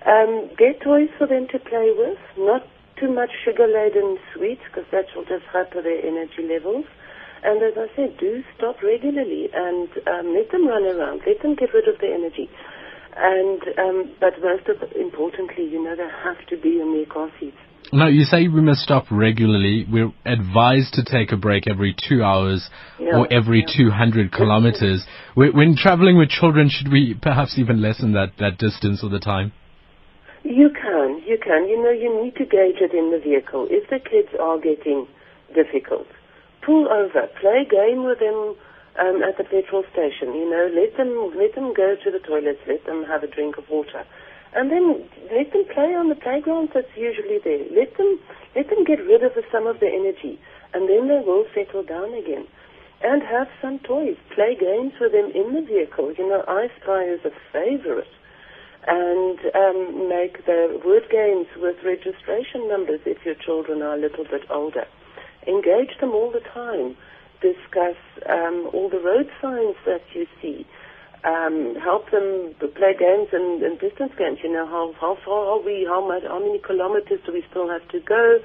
Um, 0.04 0.50
get 0.58 0.82
toys 0.82 1.10
for 1.16 1.28
them 1.28 1.46
to 1.52 1.60
play 1.60 1.94
with, 1.94 2.18
not 2.36 2.66
too 2.98 3.12
much 3.12 3.30
sugar-laden 3.44 4.18
sweets 4.34 4.62
because 4.66 4.90
that 4.90 5.06
will 5.14 5.26
just 5.26 5.44
hamper 5.52 5.80
their 5.80 6.02
energy 6.04 6.42
levels. 6.42 6.86
And 7.42 7.62
as 7.62 7.74
I 7.76 7.86
said, 7.96 8.18
do 8.18 8.42
stop 8.56 8.82
regularly 8.82 9.48
and 9.52 9.88
um, 10.06 10.34
let 10.34 10.50
them 10.50 10.66
run 10.68 10.84
around. 10.84 11.22
Let 11.26 11.40
them 11.42 11.54
get 11.54 11.72
rid 11.72 11.88
of 11.88 11.98
the 12.00 12.08
energy. 12.12 12.50
And 13.16 13.60
um, 13.78 14.14
but 14.20 14.34
most 14.42 14.68
of, 14.68 14.76
importantly, 14.92 15.64
you 15.64 15.82
know, 15.82 15.96
they 15.96 16.08
have 16.24 16.46
to 16.48 16.56
be 16.56 16.80
in 16.80 16.94
their 16.94 17.06
car 17.06 17.30
seats. 17.40 17.56
Now, 17.92 18.06
you 18.06 18.22
say 18.22 18.46
we 18.46 18.60
must 18.60 18.82
stop 18.82 19.06
regularly. 19.10 19.84
We're 19.90 20.12
advised 20.24 20.94
to 20.94 21.04
take 21.04 21.32
a 21.32 21.36
break 21.36 21.66
every 21.66 21.96
two 22.08 22.22
hours 22.22 22.68
Yeah, 23.00 23.16
or 23.16 23.32
every 23.32 23.64
yeah. 23.66 23.88
200 23.90 24.30
kilometers. 24.30 25.04
When 25.34 25.56
when 25.56 25.76
traveling 25.76 26.16
with 26.16 26.28
children, 26.28 26.68
should 26.68 26.92
we 26.92 27.14
perhaps 27.20 27.58
even 27.58 27.82
lessen 27.82 28.12
that, 28.12 28.32
that 28.38 28.58
distance 28.58 29.02
or 29.02 29.10
the 29.10 29.18
time? 29.18 29.52
You 30.44 30.70
can, 30.70 31.22
you 31.26 31.36
can. 31.42 31.68
You 31.68 31.82
know, 31.82 31.90
you 31.90 32.22
need 32.22 32.36
to 32.36 32.44
gauge 32.44 32.80
it 32.80 32.94
in 32.94 33.10
the 33.10 33.18
vehicle. 33.18 33.66
If 33.70 33.90
the 33.90 33.98
kids 33.98 34.28
are 34.40 34.58
getting 34.58 35.08
difficult, 35.54 36.06
pull 36.70 36.86
over, 36.86 37.26
play 37.42 37.66
game 37.66 38.06
with 38.06 38.22
them 38.22 38.54
um, 38.94 39.26
at 39.26 39.34
the 39.34 39.42
petrol 39.42 39.82
station. 39.90 40.30
You 40.38 40.46
know, 40.46 40.70
let 40.70 40.94
them 40.94 41.34
let 41.34 41.58
them 41.58 41.74
go 41.74 41.98
to 41.98 42.08
the 42.14 42.22
toilets, 42.22 42.62
let 42.70 42.86
them 42.86 43.02
have 43.10 43.24
a 43.24 43.26
drink 43.26 43.58
of 43.58 43.66
water, 43.68 44.06
and 44.54 44.70
then 44.70 45.02
let 45.34 45.50
them 45.50 45.66
play 45.74 45.98
on 45.98 46.08
the 46.08 46.14
playground 46.14 46.70
that's 46.72 46.94
usually 46.94 47.42
there. 47.42 47.66
Let 47.74 47.98
them 47.98 48.20
let 48.54 48.70
them 48.70 48.86
get 48.86 49.02
rid 49.02 49.26
of 49.26 49.34
some 49.50 49.66
of 49.66 49.80
the 49.80 49.90
energy, 49.90 50.38
and 50.70 50.86
then 50.86 51.10
they 51.10 51.18
will 51.26 51.44
settle 51.50 51.82
down 51.82 52.14
again. 52.14 52.46
And 53.02 53.22
have 53.22 53.48
some 53.62 53.78
toys. 53.78 54.20
Play 54.34 54.54
games 54.60 54.92
with 55.00 55.12
them 55.12 55.32
in 55.34 55.54
the 55.54 55.64
vehicle. 55.64 56.12
You 56.12 56.28
know, 56.28 56.44
I 56.46 56.68
Spy 56.82 57.08
is 57.08 57.24
a 57.24 57.32
favorite 57.50 58.12
and 58.86 59.38
um, 59.56 60.08
make 60.08 60.44
the 60.44 60.78
word 60.84 61.08
games 61.10 61.46
with 61.56 61.76
registration 61.82 62.68
numbers 62.68 63.00
if 63.06 63.24
your 63.24 63.36
children 63.36 63.80
are 63.80 63.94
a 63.94 63.98
little 63.98 64.24
bit 64.24 64.42
older. 64.50 64.84
Engage 65.46 65.98
them 66.00 66.10
all 66.10 66.30
the 66.30 66.40
time. 66.40 66.96
Discuss 67.40 67.96
um, 68.28 68.68
all 68.72 68.88
the 68.90 69.00
road 69.00 69.30
signs 69.40 69.76
that 69.86 70.02
you 70.14 70.26
see. 70.42 70.66
Um, 71.24 71.76
help 71.82 72.10
them 72.10 72.54
play 72.58 72.96
games 72.98 73.28
and, 73.32 73.62
and 73.62 73.78
distance 73.78 74.12
games. 74.16 74.38
You 74.42 74.52
know 74.52 74.66
how 74.66 74.94
how 75.00 75.18
far 75.24 75.52
are 75.52 75.60
we? 75.60 75.86
How 75.88 76.06
much? 76.06 76.22
How 76.26 76.38
many 76.38 76.58
kilometers 76.58 77.20
do 77.26 77.32
we 77.32 77.44
still 77.50 77.68
have 77.68 77.86
to 77.88 78.00
go? 78.00 78.38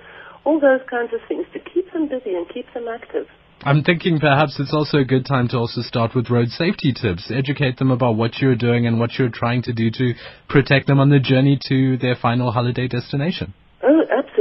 All 0.43 0.59
those 0.59 0.81
kinds 0.89 1.13
of 1.13 1.21
things 1.27 1.45
to 1.53 1.59
keep 1.59 1.91
them 1.93 2.07
busy 2.07 2.35
and 2.35 2.47
keep 2.47 2.67
them 2.73 2.87
active. 2.87 3.27
I'm 3.63 3.83
thinking 3.83 4.19
perhaps 4.19 4.59
it's 4.59 4.73
also 4.73 4.99
a 4.99 5.05
good 5.05 5.25
time 5.25 5.47
to 5.49 5.57
also 5.57 5.81
start 5.81 6.13
with 6.13 6.29
road 6.29 6.49
safety 6.49 6.93
tips. 6.93 7.31
Educate 7.33 7.77
them 7.77 7.89
about 7.89 8.15
what 8.15 8.37
you're 8.39 8.55
doing 8.55 8.85
and 8.85 8.99
what 8.99 9.17
you're 9.17 9.29
trying 9.33 9.63
to 9.63 9.73
do 9.73 9.89
to 9.89 10.13
protect 10.49 10.87
them 10.87 10.99
on 10.99 11.09
the 11.09 11.19
journey 11.19 11.57
to 11.69 11.97
their 11.97 12.15
final 12.15 12.51
holiday 12.51 12.87
destination. 12.87 13.53
Oh, 13.81 14.01
absolutely. 14.01 14.34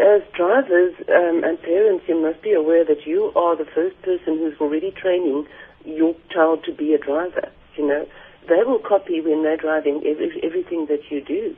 As 0.00 0.22
drivers 0.36 0.94
um, 1.08 1.44
and 1.44 1.60
parents, 1.60 2.04
you 2.08 2.20
must 2.20 2.42
be 2.42 2.52
aware 2.52 2.84
that 2.84 3.06
you 3.06 3.32
are 3.36 3.56
the 3.56 3.66
first 3.74 4.00
person 4.02 4.38
who's 4.38 4.54
already 4.60 4.90
training 4.90 5.46
your 5.84 6.14
child 6.30 6.64
to 6.64 6.74
be 6.74 6.94
a 6.94 6.98
driver. 6.98 7.50
You 7.76 7.86
know, 7.86 8.06
they 8.48 8.62
will 8.66 8.78
copy 8.78 9.20
when 9.20 9.42
they're 9.42 9.56
driving 9.56 10.02
every, 10.06 10.40
everything 10.42 10.86
that 10.88 11.10
you 11.10 11.22
do. 11.24 11.56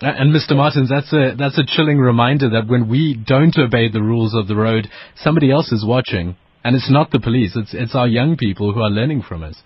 And 0.00 0.34
Mr. 0.34 0.54
Martins, 0.54 0.90
that's 0.90 1.10
a 1.12 1.34
that's 1.38 1.58
a 1.58 1.64
chilling 1.66 1.98
reminder 1.98 2.50
that 2.50 2.68
when 2.68 2.86
we 2.88 3.14
don't 3.14 3.56
obey 3.56 3.90
the 3.90 4.02
rules 4.02 4.34
of 4.34 4.46
the 4.46 4.54
road, 4.54 4.88
somebody 5.16 5.50
else 5.50 5.72
is 5.72 5.86
watching, 5.86 6.36
and 6.62 6.76
it's 6.76 6.90
not 6.90 7.12
the 7.12 7.20
police. 7.20 7.56
It's 7.56 7.72
it's 7.72 7.94
our 7.94 8.06
young 8.06 8.36
people 8.36 8.74
who 8.74 8.80
are 8.80 8.90
learning 8.90 9.22
from 9.22 9.42
us. 9.42 9.56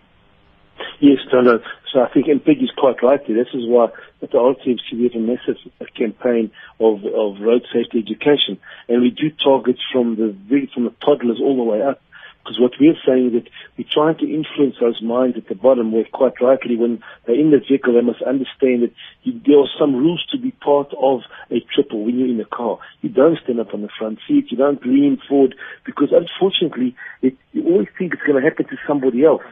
Yes, 1.01 1.19
no, 1.33 1.41
no. 1.41 1.59
So 1.93 2.01
I 2.01 2.09
think, 2.09 2.29
and 2.29 2.45
Peggy's 2.45 2.71
quite 2.77 3.03
right 3.03 3.21
there. 3.27 3.37
This 3.37 3.53
is 3.53 3.67
why 3.67 3.87
at 4.23 4.31
the 4.31 4.39
RTMC 4.39 4.93
we 4.93 5.05
have 5.05 5.15
a 5.15 5.19
massive 5.19 5.57
campaign 5.97 6.53
of, 6.79 7.05
of 7.05 7.41
road 7.41 7.67
safety 7.73 7.99
education. 7.99 8.61
And 8.89 9.03
we 9.03 9.11
do 9.11 9.31
target 9.43 9.77
from 9.93 10.15
the, 10.17 10.69
from 10.73 10.85
the 10.85 10.95
toddlers 11.05 11.41
all 11.41 11.57
the 11.57 11.65
way 11.65 11.83
up. 11.83 12.01
Because 12.43 12.59
what 12.59 12.73
we're 12.81 12.97
saying 13.07 13.27
is 13.27 13.33
that 13.35 13.51
we're 13.77 13.93
trying 13.93 14.17
to 14.19 14.25
influence 14.25 14.77
those 14.81 15.03
minds 15.03 15.37
at 15.37 15.49
the 15.49 15.55
bottom 15.55 15.93
where 15.93 16.05
quite 16.05 16.41
rightly 16.41 16.75
when 16.77 17.03
they're 17.27 17.39
in 17.39 17.51
the 17.51 17.59
vehicle 17.59 17.93
they 17.93 18.01
must 18.01 18.23
understand 18.23 18.83
that 18.83 18.93
you, 19.25 19.39
there 19.45 19.59
are 19.59 19.69
some 19.79 19.95
rules 19.95 20.25
to 20.33 20.39
be 20.39 20.51
part 20.53 20.89
of 20.99 21.21
a 21.51 21.61
trip 21.75 21.93
or 21.93 22.03
when 22.03 22.19
you're 22.19 22.31
in 22.31 22.41
a 22.41 22.47
car. 22.47 22.79
You 23.03 23.11
don't 23.11 23.39
stand 23.45 23.61
up 23.61 23.75
on 23.75 23.83
the 23.83 23.91
front 23.99 24.21
seat, 24.27 24.51
you 24.51 24.57
don't 24.57 24.85
lean 24.87 25.21
forward 25.29 25.55
because 25.85 26.13
unfortunately 26.13 26.97
it, 27.21 27.37
you 27.53 27.63
always 27.67 27.89
think 27.99 28.15
it's 28.15 28.23
going 28.23 28.43
to 28.43 28.49
happen 28.49 28.67
to 28.67 28.77
somebody 28.87 29.23
else. 29.23 29.45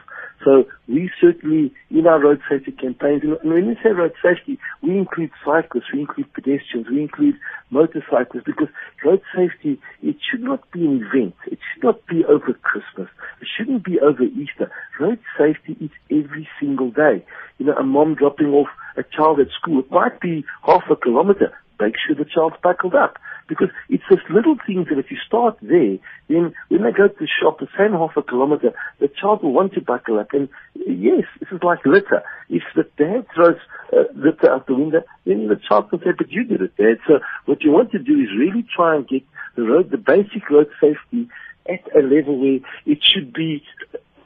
So 0.43 0.65
we 0.87 1.11
certainly, 1.19 1.73
in 1.91 2.07
our 2.07 2.19
road 2.19 2.39
safety 2.49 2.71
campaigns, 2.71 3.23
and 3.23 3.37
when 3.43 3.67
we 3.67 3.75
say 3.83 3.89
road 3.89 4.13
safety, 4.23 4.57
we 4.81 4.97
include 4.97 5.31
cyclists, 5.43 5.91
we 5.93 6.01
include 6.01 6.33
pedestrians, 6.33 6.87
we 6.89 7.01
include 7.01 7.35
motorcyclists, 7.69 8.45
because 8.45 8.69
road 9.03 9.21
safety, 9.35 9.79
it 10.01 10.15
should 10.29 10.41
not 10.41 10.69
be 10.71 10.85
an 10.85 11.03
event. 11.03 11.35
It 11.45 11.59
should 11.73 11.83
not 11.83 12.05
be 12.07 12.23
over 12.23 12.53
Christmas. 12.53 13.09
It 13.41 13.47
shouldn't 13.57 13.83
be 13.83 13.99
over 13.99 14.23
Easter. 14.23 14.71
Road 14.99 15.19
safety 15.37 15.75
is 15.83 15.91
every 16.09 16.47
single 16.59 16.91
day. 16.91 17.25
You 17.57 17.65
know, 17.65 17.75
a 17.75 17.83
mom 17.83 18.15
dropping 18.15 18.47
off 18.47 18.69
a 18.95 19.03
child 19.03 19.39
at 19.39 19.47
school, 19.59 19.79
it 19.79 19.91
might 19.91 20.21
be 20.21 20.45
half 20.65 20.83
a 20.89 20.95
kilometer. 20.95 21.53
Make 21.79 21.95
sure 22.05 22.15
the 22.15 22.25
child's 22.25 22.57
buckled 22.63 22.95
up. 22.95 23.17
Because 23.49 23.69
it's 23.89 24.03
just 24.09 24.29
little 24.29 24.55
things 24.65 24.87
that 24.89 24.99
if 24.99 25.09
you 25.09 25.17
start 25.25 25.57
there, 25.61 25.97
then 26.29 26.53
when 26.69 26.83
they 26.83 26.91
go 26.91 27.07
to 27.07 27.15
the 27.19 27.27
shop, 27.27 27.59
the 27.59 27.67
same 27.77 27.93
half 27.93 28.15
a 28.15 28.21
kilometer, 28.21 28.73
the 28.99 29.09
child 29.09 29.43
will 29.43 29.51
want 29.51 29.73
to 29.73 29.81
buckle 29.81 30.19
up. 30.19 30.29
And 30.33 30.47
yes, 30.75 31.25
this 31.39 31.49
is 31.51 31.63
like 31.63 31.85
litter. 31.85 32.23
If 32.49 32.63
the 32.75 32.83
dad 32.97 33.25
throws 33.33 33.57
uh, 33.91 34.03
litter 34.15 34.51
out 34.51 34.67
the 34.67 34.75
window, 34.75 35.01
then 35.25 35.47
the 35.47 35.59
child 35.67 35.91
will 35.91 35.99
say, 35.99 36.11
but 36.17 36.31
you 36.31 36.43
did 36.45 36.61
it, 36.61 36.77
dad. 36.77 36.99
So 37.07 37.19
what 37.45 37.63
you 37.63 37.71
want 37.71 37.91
to 37.91 37.99
do 37.99 38.19
is 38.19 38.29
really 38.37 38.65
try 38.75 38.95
and 38.95 39.07
get 39.07 39.23
the 39.55 39.63
road, 39.63 39.89
the 39.89 39.97
basic 39.97 40.49
road 40.49 40.69
safety 40.79 41.27
at 41.67 41.83
a 41.95 42.01
level 42.01 42.39
where 42.39 42.59
it 42.85 42.99
should 43.03 43.33
be 43.33 43.63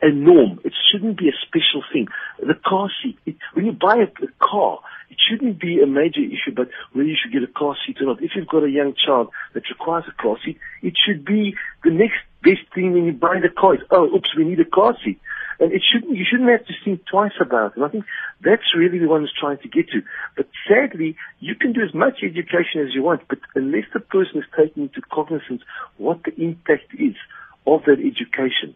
a 0.02 0.12
norm. 0.12 0.60
It 0.64 0.74
shouldn't 0.92 1.18
be 1.18 1.30
a 1.30 1.48
special 1.48 1.84
thing. 1.92 2.08
The 2.40 2.60
car 2.66 2.90
seat, 3.02 3.18
it, 3.26 3.38
when 3.54 3.66
you 3.66 3.72
buy 3.72 3.96
a, 3.96 4.24
a 4.24 4.28
car, 4.40 4.80
it 5.14 5.22
shouldn't 5.30 5.60
be 5.60 5.80
a 5.80 5.86
major 5.86 6.22
issue, 6.22 6.56
but 6.56 6.70
whether 6.92 7.08
you 7.08 7.16
should 7.22 7.32
get 7.32 7.44
a 7.44 7.54
car 7.54 7.78
seat 7.86 8.02
or 8.02 8.08
not. 8.08 8.24
If 8.24 8.32
you've 8.36 8.48
got 8.48 8.64
a 8.64 8.70
young 8.70 8.96
child 8.96 9.30
that 9.54 9.70
requires 9.70 10.06
a 10.08 10.20
car 10.20 10.38
seat, 10.44 10.58
it 10.82 10.96
should 10.98 11.24
be 11.24 11.56
the 11.84 11.92
next 11.92 12.18
best 12.42 12.66
thing 12.74 12.94
when 12.94 13.06
you 13.06 13.14
buy 13.14 13.38
the 13.40 13.50
car. 13.50 13.78
Oh, 13.92 14.16
oops, 14.16 14.36
we 14.36 14.44
need 14.44 14.60
a 14.60 14.66
car 14.66 14.98
seat. 15.06 15.20
And 15.60 15.72
it 15.72 15.84
shouldn't, 15.86 16.18
you 16.18 16.26
shouldn't 16.28 16.50
have 16.50 16.66
to 16.66 16.74
think 16.84 17.06
twice 17.06 17.38
about 17.40 17.74
it. 17.74 17.76
And 17.76 17.86
I 17.86 17.90
think 17.90 18.06
that's 18.42 18.74
really 18.76 18.98
the 18.98 19.08
one 19.08 19.22
who's 19.22 19.34
trying 19.40 19.60
to 19.60 19.68
get 19.68 19.88
to. 19.90 20.02
But 20.36 20.48
sadly, 20.68 21.16
you 21.40 21.54
can 21.54 21.74
do 21.74 21.82
as 21.82 21.94
much 21.94 22.24
education 22.24 22.82
as 22.82 22.96
you 22.96 23.04
want, 23.04 23.22
but 23.30 23.38
unless 23.54 23.86
the 23.94 24.00
person 24.00 24.40
is 24.40 24.50
taking 24.58 24.84
into 24.90 25.02
cognizance 25.14 25.62
what 25.98 26.24
the 26.24 26.34
impact 26.42 26.90
is 26.98 27.14
of 27.68 27.84
that 27.86 28.00
education, 28.02 28.74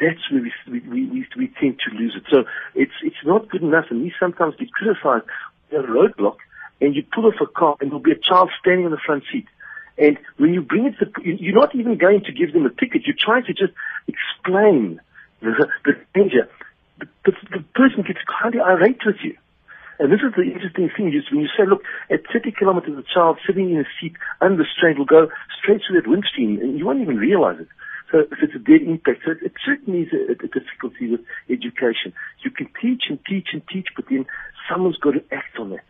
that's 0.00 0.20
where 0.30 0.42
we, 0.42 0.80
we, 0.80 1.06
we, 1.06 1.26
we 1.36 1.46
tend 1.60 1.78
to 1.86 1.94
lose 1.94 2.14
it. 2.16 2.24
So 2.30 2.44
it's, 2.74 2.92
it's 3.02 3.22
not 3.24 3.48
good 3.48 3.62
enough, 3.62 3.86
and 3.90 4.02
we 4.02 4.12
sometimes 4.18 4.56
get 4.58 4.72
criticized 4.72 5.26
a 5.74 5.82
roadblock, 5.82 6.36
and 6.80 6.94
you 6.94 7.04
pull 7.12 7.26
off 7.26 7.34
a 7.40 7.46
car, 7.46 7.76
and 7.80 7.90
there'll 7.90 8.02
be 8.02 8.12
a 8.12 8.18
child 8.18 8.50
standing 8.60 8.84
on 8.84 8.90
the 8.90 8.98
front 9.04 9.24
seat. 9.32 9.46
And 9.98 10.18
when 10.38 10.54
you 10.54 10.62
bring 10.62 10.86
it 10.86 10.94
to, 10.98 11.10
you're 11.22 11.54
not 11.54 11.74
even 11.74 11.98
going 11.98 12.24
to 12.24 12.32
give 12.32 12.52
them 12.52 12.66
a 12.66 12.70
ticket, 12.70 13.06
you're 13.06 13.16
trying 13.18 13.44
to 13.44 13.52
just 13.52 13.72
explain 14.08 15.00
the, 15.40 15.68
the 15.84 15.92
danger. 16.14 16.48
The, 16.98 17.06
the, 17.24 17.32
the 17.50 17.64
person 17.74 18.02
gets 18.02 18.20
highly 18.28 18.60
irate 18.60 19.00
with 19.04 19.16
you. 19.22 19.36
And 19.98 20.10
this 20.10 20.20
is 20.20 20.34
the 20.34 20.42
interesting 20.42 20.90
thing 20.96 21.14
is 21.14 21.30
when 21.30 21.40
you 21.42 21.48
say, 21.56 21.64
look, 21.66 21.82
at 22.10 22.22
30 22.32 22.52
kilometers, 22.52 22.98
a 22.98 23.14
child 23.14 23.38
sitting 23.46 23.70
in 23.70 23.78
a 23.80 23.84
seat 24.00 24.14
unrestrained 24.40 24.98
will 24.98 25.06
go 25.06 25.28
straight 25.60 25.82
through 25.86 26.00
that 26.00 26.08
windscreen, 26.08 26.60
and 26.60 26.78
you 26.78 26.86
won't 26.86 27.00
even 27.00 27.18
realize 27.18 27.60
it. 27.60 27.68
So, 28.12 28.18
so 28.28 28.36
it's 28.42 28.54
a 28.54 28.58
dead 28.58 28.86
impact. 28.86 29.22
So 29.24 29.32
it, 29.32 29.38
it 29.42 29.52
certainly 29.64 30.02
is 30.02 30.12
a, 30.12 30.32
a 30.32 30.48
difficulty 30.48 31.10
with 31.10 31.20
education. 31.48 32.12
You 32.44 32.50
can 32.50 32.68
teach 32.80 33.04
and 33.08 33.18
teach 33.28 33.48
and 33.52 33.62
teach, 33.72 33.86
but 33.96 34.04
then 34.08 34.26
someone's 34.70 34.98
got 34.98 35.12
to 35.12 35.24
act 35.32 35.58
on 35.58 35.72
it. 35.72 35.80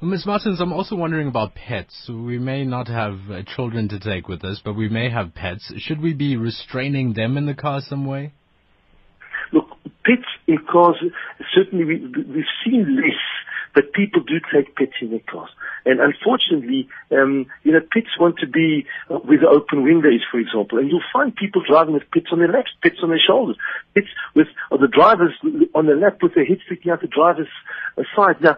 Well, 0.00 0.10
Ms. 0.12 0.26
Martins, 0.26 0.60
I'm 0.60 0.72
also 0.72 0.94
wondering 0.94 1.26
about 1.26 1.56
pets. 1.56 2.08
We 2.08 2.38
may 2.38 2.64
not 2.64 2.86
have 2.86 3.18
uh, 3.30 3.42
children 3.56 3.88
to 3.88 3.98
take 3.98 4.28
with 4.28 4.44
us, 4.44 4.60
but 4.64 4.74
we 4.74 4.88
may 4.88 5.10
have 5.10 5.34
pets. 5.34 5.72
Should 5.78 6.00
we 6.00 6.12
be 6.12 6.36
restraining 6.36 7.14
them 7.14 7.36
in 7.36 7.46
the 7.46 7.54
car 7.54 7.80
some 7.80 8.06
way? 8.06 8.32
Look, 9.52 9.66
pets 10.04 10.28
in 10.46 10.58
cars, 10.70 10.96
certainly 11.52 11.84
we, 11.84 11.96
we've 11.96 12.44
seen 12.64 12.96
less, 12.96 13.18
but 13.74 13.92
people 13.92 14.22
do 14.22 14.40
take 14.52 14.74
pets 14.76 14.92
in 15.00 15.10
their 15.10 15.20
cars. 15.20 15.50
And 15.84 16.00
unfortunately, 16.00 16.88
um, 17.12 17.46
you 17.62 17.72
know, 17.72 17.80
pets 17.80 18.18
want 18.18 18.38
to 18.38 18.46
be 18.46 18.86
uh, 19.10 19.18
with 19.24 19.42
open 19.42 19.82
windows, 19.82 20.24
for 20.30 20.38
example, 20.38 20.78
and 20.78 20.90
you'll 20.90 21.12
find 21.12 21.34
people 21.34 21.62
driving 21.66 21.94
with 21.94 22.10
pets 22.12 22.26
on 22.32 22.38
their 22.38 22.52
laps, 22.52 22.70
pets 22.82 22.98
on 23.02 23.10
their 23.10 23.20
shoulders, 23.24 23.56
pets 23.94 24.08
with 24.34 24.48
or 24.70 24.78
the 24.78 24.88
drivers 24.88 25.32
on 25.74 25.86
their 25.86 25.96
lap 25.96 26.18
with 26.22 26.34
their 26.34 26.44
head 26.44 26.58
sticking 26.66 26.90
out 26.92 27.00
the 27.00 27.06
driver's 27.06 27.48
uh, 27.96 28.02
side. 28.16 28.40
Now, 28.42 28.56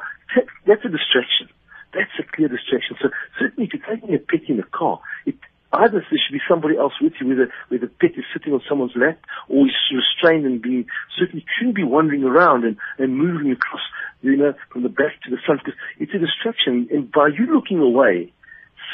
that's 0.67 0.85
a 0.85 0.89
distraction. 0.89 1.49
That's 1.93 2.11
a 2.19 2.23
clear 2.23 2.49
distraction. 2.49 2.97
So 3.03 3.11
certainly 3.39 3.69
if 3.69 3.75
you're 3.75 3.97
taking 3.97 4.15
a 4.15 4.19
pet 4.19 4.49
in 4.49 4.61
a 4.61 4.65
car, 4.65 5.01
it, 5.27 5.35
either 5.73 6.03
there 6.03 6.19
should 6.19 6.33
be 6.33 6.43
somebody 6.49 6.77
else 6.77 6.95
with 7.01 7.13
you, 7.21 7.29
whether, 7.29 7.53
where 7.69 7.81
the 7.81 7.87
pet 7.87 8.11
is 8.17 8.25
sitting 8.33 8.53
on 8.53 8.61
someone's 8.69 8.97
lap 8.97 9.19
or 9.49 9.67
is 9.67 9.75
restrained 9.95 10.45
and 10.47 10.61
being, 10.61 10.87
certainly 11.19 11.45
shouldn't 11.57 11.77
be 11.77 11.85
wandering 11.85 12.25
around 12.25 12.65
and, 12.65 12.77
and 12.99 13.17
moving 13.17 13.53
across, 13.53 13.83
you 14.23 14.37
know, 14.37 14.55
from 14.73 14.83
the 14.83 14.89
back 14.89 15.21
to 15.25 15.31
the 15.31 15.39
front 15.47 15.61
because 15.65 15.79
it's 15.99 16.13
a 16.15 16.19
distraction. 16.19 16.89
And 16.91 17.11
by 17.11 17.29
you 17.29 17.47
looking 17.53 17.79
away, 17.79 18.33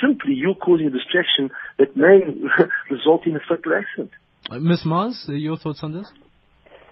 simply 0.02 0.34
you're 0.34 0.54
causing 0.54 0.86
a 0.86 0.90
distraction 0.90 1.50
that 1.78 1.96
may 1.96 2.20
result 2.90 3.26
in 3.26 3.36
a 3.36 3.40
fatal 3.40 3.72
accident. 3.72 4.10
Uh, 4.50 4.58
Ms. 4.58 4.84
Mars, 4.84 5.26
uh, 5.28 5.32
your 5.32 5.56
thoughts 5.56 5.80
on 5.82 5.92
this? 5.92 6.06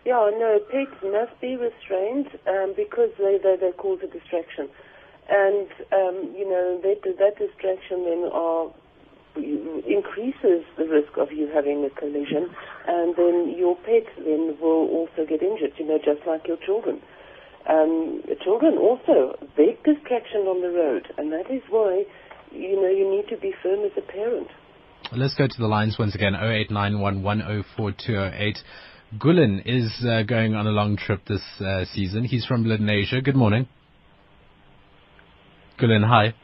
Yeah, 0.05 0.29
no, 0.37 0.61
pets 0.71 0.97
must 1.03 1.41
be 1.41 1.57
restrained 1.57 2.29
um, 2.47 2.75
because 2.77 3.09
they, 3.17 3.39
they, 3.43 3.57
they 3.61 3.73
cause 3.73 4.01
a 4.03 4.07
distraction. 4.07 4.69
And, 5.31 5.69
um, 5.93 6.35
you 6.37 6.45
know, 6.45 6.81
that, 6.83 7.01
that 7.05 7.39
distraction 7.39 8.05
then 8.05 8.29
are, 8.31 8.69
increases 9.37 10.65
the 10.77 10.87
risk 10.87 11.17
of 11.19 11.33
you 11.33 11.49
having 11.53 11.85
a 11.85 11.91
collision, 11.99 12.49
and 12.87 13.17
then 13.17 13.55
your 13.57 13.77
pet 13.77 14.07
then 14.19 14.57
will 14.61 14.89
also 14.89 15.25
get 15.29 15.43
injured, 15.43 15.73
you 15.79 15.87
know, 15.87 15.99
just 15.99 16.25
like 16.27 16.47
your 16.47 16.59
children. 16.65 17.01
Um, 17.69 18.23
children 18.45 18.79
also, 18.79 19.37
big 19.57 19.83
distraction 19.85 20.43
on 20.43 20.61
the 20.61 20.71
road, 20.71 21.09
and 21.17 21.33
that 21.33 21.51
is 21.51 21.63
why, 21.71 22.05
you 22.53 22.81
know, 22.81 22.89
you 22.89 23.11
need 23.11 23.27
to 23.29 23.37
be 23.41 23.53
firm 23.63 23.85
as 23.85 23.93
a 23.97 24.03
parent. 24.03 24.49
Let's 25.13 25.35
go 25.35 25.47
to 25.47 25.59
the 25.59 25.67
lines 25.67 25.99
once 25.99 26.15
again, 26.15 26.35
0891104208. 26.35 28.59
Gulen 29.19 29.63
is 29.65 30.05
uh, 30.05 30.23
going 30.23 30.55
on 30.55 30.67
a 30.67 30.71
long 30.71 30.97
trip 30.97 31.25
this 31.27 31.43
uh, 31.61 31.85
season. 31.85 32.25
He's 32.25 32.45
from 32.45 32.65
Lenasia. 32.65 33.23
Good 33.23 33.37
morning. 33.37 33.69
Gulen, 35.79 36.05
hi. 36.07 36.35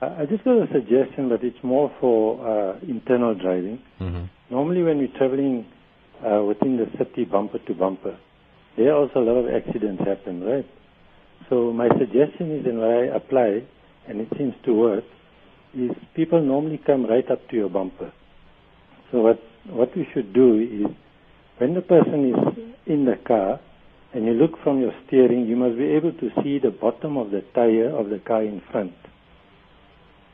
I 0.00 0.26
just 0.26 0.44
got 0.44 0.52
a 0.62 0.68
suggestion, 0.72 1.28
but 1.28 1.42
it's 1.42 1.58
more 1.64 1.90
for 2.00 2.38
uh, 2.46 2.78
internal 2.86 3.34
driving. 3.34 3.82
Mm-hmm. 4.00 4.24
Normally, 4.50 4.82
when 4.82 4.98
we're 4.98 5.18
traveling 5.18 5.66
uh, 6.24 6.44
within 6.44 6.76
the 6.76 6.86
city, 6.96 7.24
bumper 7.24 7.58
to 7.58 7.74
bumper, 7.74 8.16
there 8.76 8.92
are 8.92 8.96
also 8.96 9.18
a 9.18 9.26
lot 9.26 9.38
of 9.38 9.46
accidents 9.52 10.02
happen, 10.06 10.44
right? 10.44 10.66
So 11.50 11.72
my 11.72 11.88
suggestion 11.98 12.60
is, 12.60 12.66
and 12.66 12.80
I 12.80 13.16
apply, 13.16 13.64
and 14.06 14.20
it 14.20 14.28
seems 14.38 14.54
to 14.66 14.72
work, 14.72 15.04
is 15.74 15.90
people 16.14 16.42
normally 16.42 16.80
come 16.86 17.04
right 17.06 17.28
up 17.30 17.48
to 17.48 17.56
your 17.56 17.68
bumper. 17.68 18.12
So 19.10 19.20
what 19.20 19.40
what 19.68 19.96
we 19.96 20.06
should 20.14 20.32
do 20.32 20.58
is 20.58 20.86
when 21.58 21.74
the 21.74 21.82
person 21.82 22.30
is 22.30 22.64
in 22.86 23.04
the 23.04 23.16
car 23.26 23.60
and 24.14 24.24
you 24.24 24.32
look 24.32 24.52
from 24.62 24.80
your 24.80 24.92
steering, 25.06 25.46
you 25.46 25.56
must 25.56 25.76
be 25.76 25.84
able 25.84 26.12
to 26.12 26.30
see 26.42 26.58
the 26.58 26.70
bottom 26.70 27.16
of 27.16 27.30
the 27.30 27.42
tire 27.54 27.90
of 27.90 28.08
the 28.08 28.18
car 28.18 28.42
in 28.42 28.62
front. 28.70 28.92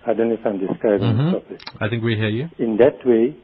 I 0.06 0.14
don't 0.14 0.28
know 0.28 0.34
if 0.34 0.46
I'm 0.46 0.58
describing 0.58 1.14
mm-hmm. 1.14 1.30
properly. 1.30 1.58
I 1.80 1.88
think 1.88 2.02
we 2.02 2.16
hear 2.16 2.28
you. 2.28 2.48
In 2.58 2.76
that 2.78 3.04
way, 3.04 3.36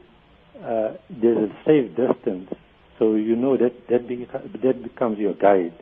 uh, 0.63 0.93
there's 1.09 1.49
a 1.49 1.53
safe 1.65 1.89
distance, 1.95 2.49
so 2.99 3.15
you 3.15 3.35
know 3.35 3.57
that 3.57 3.73
that, 3.89 4.07
beca- 4.07 4.61
that 4.61 4.83
becomes 4.83 5.17
your 5.17 5.33
guide 5.33 5.73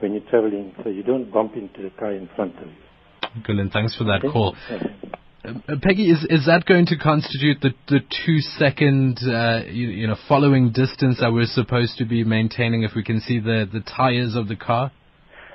when 0.00 0.12
you're 0.12 0.28
traveling, 0.28 0.74
so 0.82 0.90
you 0.90 1.02
don't 1.02 1.30
bump 1.30 1.54
into 1.54 1.82
the 1.82 1.90
car 1.90 2.12
in 2.12 2.28
front 2.34 2.56
of 2.58 2.66
you. 2.66 3.42
Good, 3.44 3.58
and 3.58 3.70
thanks 3.70 3.96
for 3.96 4.04
that 4.04 4.24
okay. 4.24 4.32
call. 4.32 4.56
Uh, 4.70 5.76
Peggy, 5.82 6.10
is 6.10 6.24
is 6.30 6.46
that 6.46 6.64
going 6.66 6.86
to 6.86 6.96
constitute 6.96 7.60
the 7.60 7.70
the 7.88 8.00
two 8.00 8.40
second 8.58 9.18
uh, 9.22 9.62
you, 9.66 9.88
you, 9.88 10.06
know 10.06 10.16
following 10.28 10.72
distance 10.72 11.18
that 11.20 11.32
we're 11.32 11.46
supposed 11.46 11.98
to 11.98 12.04
be 12.04 12.24
maintaining 12.24 12.82
if 12.82 12.92
we 12.96 13.04
can 13.04 13.20
see 13.20 13.38
the 13.38 13.68
the 13.70 13.80
tires 13.80 14.34
of 14.34 14.48
the 14.48 14.56
car? 14.56 14.90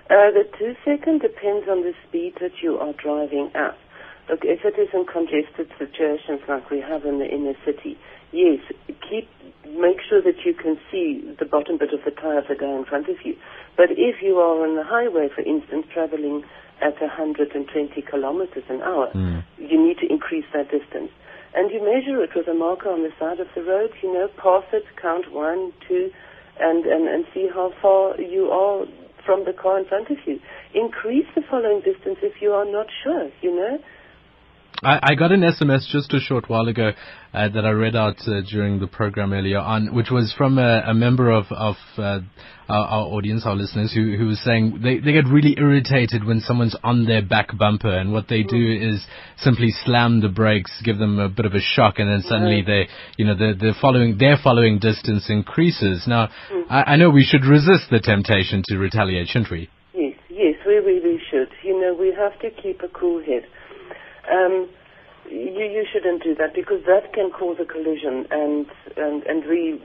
Uh, 0.10 0.32
the 0.34 0.44
two 0.58 0.74
second 0.86 1.22
depends 1.22 1.68
on 1.70 1.82
the 1.82 1.94
speed 2.08 2.34
that 2.40 2.52
you 2.62 2.78
are 2.78 2.94
driving 2.94 3.52
at. 3.56 3.78
Look, 4.30 4.42
if 4.44 4.64
it 4.64 4.80
is 4.80 4.90
in 4.94 5.06
congested 5.06 5.72
situations 5.78 6.42
like 6.48 6.70
we 6.70 6.80
have 6.82 7.06
in 7.06 7.18
the 7.18 7.26
inner 7.26 7.56
city, 7.66 7.98
yes, 8.32 8.60
keep 9.10 9.28
make 9.66 10.02
sure 10.08 10.22
that 10.22 10.46
you 10.46 10.54
can 10.54 10.78
see 10.92 11.22
the 11.40 11.46
bottom 11.46 11.78
bit 11.78 11.94
of 11.94 12.02
the 12.06 12.12
tire 12.12 12.40
of 12.40 12.48
the 12.48 12.56
guy 12.56 12.74
in 12.74 12.86
front 12.86 13.08
of 13.10 13.18
you. 13.24 13.36
But 13.78 13.92
if 13.92 14.22
you 14.22 14.38
are 14.38 14.66
on 14.66 14.76
the 14.76 14.84
highway, 14.84 15.30
for 15.34 15.42
instance, 15.42 15.86
traveling 15.94 16.44
at 16.82 17.00
120 17.00 18.02
kilometers 18.02 18.64
an 18.70 18.82
hour, 18.82 19.12
mm. 19.14 19.44
you 19.58 19.78
need 19.78 19.98
to 20.00 20.08
increase 20.10 20.46
that 20.54 20.72
distance. 20.72 21.12
And 21.54 21.72
you 21.72 21.82
measure 21.82 22.22
it 22.24 22.32
with 22.36 22.48
a 22.48 22.54
marker 22.54 22.90
on 22.90 23.04
the 23.04 23.14
side 23.20 23.40
of 23.40 23.48
the 23.56 23.64
road, 23.64 23.92
you 24.02 24.14
know, 24.14 24.28
pass 24.38 24.64
it, 24.74 24.86
count 25.02 25.32
one, 25.32 25.74
two, 25.88 26.12
and, 26.60 26.86
and, 26.86 27.08
and 27.08 27.26
see 27.34 27.48
how 27.52 27.74
far 27.82 28.20
you 28.20 28.50
are 28.50 28.86
from 29.26 29.46
the 29.46 29.54
car 29.54 29.80
in 29.80 29.86
front 29.86 30.10
of 30.10 30.18
you. 30.26 30.40
Increase 30.74 31.26
the 31.36 31.42
following 31.50 31.82
distance 31.82 32.18
if 32.22 32.42
you 32.42 32.52
are 32.52 32.66
not 32.66 32.88
sure, 33.04 33.30
you 33.42 33.56
know. 33.56 33.80
I, 34.82 35.12
I 35.12 35.16
got 35.16 35.32
an 35.32 35.42
SMS 35.42 35.88
just 35.92 36.14
a 36.14 36.20
short 36.20 36.50
while 36.50 36.68
ago 36.68 36.92
uh, 37.34 37.50
that 37.50 37.66
I 37.66 37.72
read 37.72 37.96
out 37.96 38.18
uh, 38.28 38.42
during 38.50 38.80
the 38.80 38.88
program 38.88 39.34
earlier 39.34 39.58
on, 39.58 39.94
which 39.94 40.10
was 40.10 40.34
from 40.38 40.58
a, 40.58 40.84
a 40.88 40.94
member 40.94 41.30
of, 41.32 41.46
of 41.52 41.76
uh, 41.98 42.20
our, 42.70 42.86
our, 42.86 43.06
audience, 43.08 43.44
our 43.46 43.56
listeners, 43.56 43.92
who, 43.94 44.16
who 44.16 44.28
was 44.28 44.42
saying 44.44 44.80
they, 44.82 45.00
they 45.00 45.12
get 45.12 45.26
really 45.28 45.56
irritated 45.58 46.24
when 46.24 46.40
someone's 46.40 46.78
on 46.82 47.06
their 47.06 47.22
back 47.22 47.58
bumper, 47.58 47.94
and 47.94 48.14
what 48.14 48.30
they 48.30 48.44
do 48.44 48.80
is 48.82 49.06
simply 49.38 49.74
slam 49.84 50.22
the 50.22 50.30
brakes, 50.30 50.72
give 50.84 50.98
them 50.98 51.20
a 51.20 51.28
bit 51.28 51.46
of 51.46 51.54
a 51.54 51.62
shock, 51.62 51.96
and 51.98 52.10
then 52.10 52.22
suddenly 52.22 52.62
they, 52.66 52.88
you 53.18 53.26
know, 53.26 53.36
the 53.36 53.54
the 53.60 53.74
following 53.82 54.18
their 54.18 54.38
following 54.42 54.80
distance 54.80 55.26
increases. 55.30 56.06
Now, 56.08 56.30
mm. 56.52 56.64
I, 56.70 56.94
I 56.94 56.96
know 56.96 57.10
we 57.10 57.24
should 57.24 57.44
resist 57.44 57.90
the 57.92 58.00
temptation 58.00 58.64
to 58.68 58.78
retaliate, 58.78 59.28
shouldn't 59.28 59.52
we? 59.52 59.70
Yes, 59.94 60.16
yes, 60.30 60.56
we 60.66 60.76
really 60.76 61.20
should. 61.30 61.50
You 61.64 61.82
know, 61.82 61.94
we 62.00 62.14
have 62.18 62.40
to 62.40 62.50
keep 62.62 62.82
a 62.82 62.88
cool 62.88 63.20
head 63.20 63.44
um, 64.32 64.70
you, 65.30 65.66
you 65.66 65.86
shouldn't 65.92 66.24
do 66.24 66.36
that 66.36 66.54
because 66.54 66.84
that 66.86 67.14
can 67.14 67.32
cause 67.32 67.58
a 67.60 67.66
collision 67.66 68.26
and, 68.32 68.66
and, 68.98 69.24
and 69.24 69.46
we, 69.46 69.82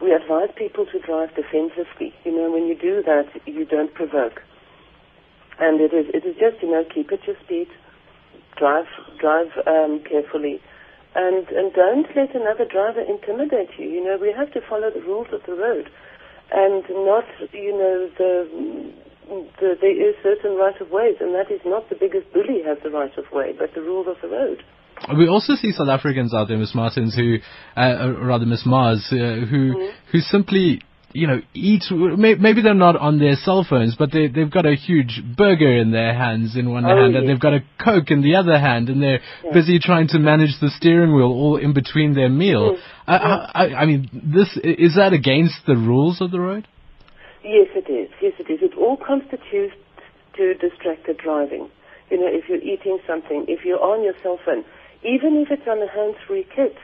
we 0.00 0.12
advise 0.12 0.48
people 0.56 0.86
to 0.86 0.98
drive 1.00 1.34
defensively. 1.34 2.14
You 2.24 2.32
know, 2.36 2.50
when 2.50 2.66
you 2.66 2.76
do 2.76 3.02
that, 3.02 3.28
you 3.46 3.64
don't 3.64 3.92
provoke. 3.94 4.42
And 5.58 5.80
it 5.80 5.92
is, 5.92 6.06
it 6.14 6.24
is 6.24 6.36
just, 6.36 6.62
you 6.62 6.70
know, 6.70 6.84
keep 6.92 7.12
at 7.12 7.26
your 7.26 7.36
speed, 7.44 7.68
drive, 8.56 8.86
drive 9.18 9.52
um, 9.66 10.00
carefully, 10.08 10.60
and, 11.14 11.46
and 11.48 11.72
don't 11.74 12.06
let 12.16 12.34
another 12.34 12.64
driver 12.64 13.00
intimidate 13.00 13.70
you. 13.78 13.88
You 13.88 14.04
know, 14.04 14.16
we 14.16 14.32
have 14.32 14.52
to 14.52 14.60
follow 14.66 14.90
the 14.90 15.02
rules 15.02 15.28
of 15.32 15.42
the 15.44 15.52
road 15.52 15.90
and 16.52 16.84
not, 16.88 17.24
you 17.52 17.72
know, 17.72 18.10
the 18.16 18.92
the, 19.30 19.76
there 19.80 20.10
is 20.10 20.14
certain 20.22 20.56
right 20.56 20.78
of 20.80 20.90
ways, 20.90 21.16
and 21.20 21.34
that 21.34 21.50
is 21.50 21.60
not 21.64 21.88
the 21.88 21.94
biggest 21.94 22.32
bully 22.32 22.62
has 22.66 22.78
the 22.82 22.90
right 22.90 23.16
of 23.16 23.24
way, 23.32 23.54
but 23.56 23.70
the 23.74 23.80
rules 23.80 24.06
of 24.08 24.16
the 24.22 24.28
road. 24.28 24.62
We 25.16 25.28
also 25.28 25.54
see 25.54 25.72
South 25.72 25.88
Africans 25.88 26.34
out 26.34 26.48
there, 26.48 26.58
Miss 26.58 26.74
Martins, 26.74 27.14
who, 27.14 27.38
uh, 27.76 27.80
uh 27.80 28.10
rather 28.20 28.44
Miss 28.44 28.66
Mars, 28.66 29.06
uh, 29.10 29.16
who 29.16 29.74
mm-hmm. 29.74 29.96
who 30.12 30.18
simply 30.20 30.82
you 31.12 31.26
know, 31.26 31.40
eat. 31.54 31.84
Maybe 31.90 32.62
they're 32.62 32.74
not 32.74 32.96
on 32.96 33.18
their 33.18 33.34
cell 33.34 33.66
phones, 33.68 33.96
but 33.98 34.12
they 34.12 34.28
they've 34.28 34.50
got 34.50 34.66
a 34.66 34.74
huge 34.74 35.22
burger 35.36 35.76
in 35.76 35.90
their 35.90 36.14
hands 36.14 36.56
in 36.56 36.70
one 36.70 36.84
oh, 36.84 36.88
hand, 36.88 37.16
and 37.16 37.28
they've 37.28 37.40
got 37.40 37.54
a 37.54 37.64
coke 37.82 38.10
in 38.10 38.22
the 38.22 38.36
other 38.36 38.58
hand, 38.58 38.88
and 38.88 39.02
they're 39.02 39.20
yeah. 39.44 39.52
busy 39.52 39.78
trying 39.78 40.08
to 40.08 40.18
manage 40.18 40.60
the 40.60 40.70
steering 40.70 41.14
wheel 41.14 41.26
all 41.26 41.56
in 41.56 41.72
between 41.72 42.14
their 42.14 42.28
meal. 42.28 42.76
Mm. 42.76 42.80
I, 43.08 43.16
I, 43.16 43.74
I 43.82 43.86
mean, 43.86 44.08
this 44.12 44.56
is 44.62 44.94
that 44.96 45.12
against 45.12 45.66
the 45.66 45.74
rules 45.74 46.20
of 46.20 46.30
the 46.30 46.40
road? 46.40 46.68
Yes, 47.42 47.68
it 47.74 47.88
is. 47.90 48.10
Yes, 48.20 48.34
it 48.38 48.50
is. 48.50 48.60
It 48.62 48.76
all 48.76 48.96
constitutes 48.96 49.74
to 50.36 50.54
distracted 50.54 51.18
driving. 51.18 51.70
You 52.10 52.18
know, 52.20 52.28
if 52.28 52.48
you're 52.48 52.62
eating 52.62 52.98
something, 53.06 53.46
if 53.48 53.64
you're 53.64 53.82
on 53.82 54.02
your 54.04 54.14
cell 54.22 54.38
phone, 54.44 54.64
even 55.02 55.36
if 55.38 55.50
it's 55.50 55.66
on 55.66 55.80
a 55.80 55.88
hands-free 55.88 56.46
kit, 56.54 56.76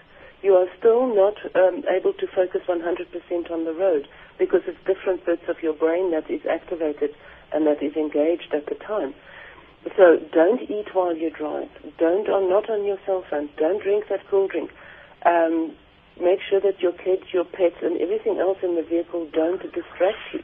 you 0.43 0.55
are 0.55 0.67
still 0.79 1.07
not 1.15 1.35
um, 1.55 1.85
able 1.91 2.13
to 2.15 2.27
focus 2.29 2.63
100% 2.69 3.51
on 3.51 3.65
the 3.65 3.73
road 3.75 4.09
because 4.39 4.61
it's 4.67 4.79
different 4.87 5.25
bits 5.27 5.43
of 5.49 5.63
your 5.63 5.73
brain 5.75 6.11
that 6.13 6.31
is 6.31 6.41
activated 6.49 7.11
and 7.53 7.67
that 7.67 7.83
is 7.83 7.97
engaged 7.97 8.55
at 8.55 8.67
the 8.67 8.77
time. 8.77 9.15
So 9.97 10.19
don't 10.33 10.63
eat 10.63 10.95
while 10.95 11.17
you 11.17 11.31
drive. 11.31 11.69
Don't, 11.99 12.29
or 12.29 12.49
not 12.49 12.71
on 12.71 12.85
your 12.85 12.99
cell 13.07 13.25
phone. 13.29 13.51
Don't 13.57 13.83
drink 13.83 14.05
that 14.09 14.21
cool 14.31 14.49
drink. 14.49 14.71
Um, 15.25 15.75
Make 16.21 16.41
sure 16.49 16.61
that 16.61 16.81
your 16.81 16.93
kids, 16.93 17.25
your 17.33 17.45
pets, 17.45 17.77
and 17.83 18.01
everything 18.01 18.39
else 18.39 18.59
in 18.63 18.75
the 18.75 18.83
vehicle 18.83 19.29
don't 19.33 19.61
distract 19.61 20.17
you. 20.33 20.43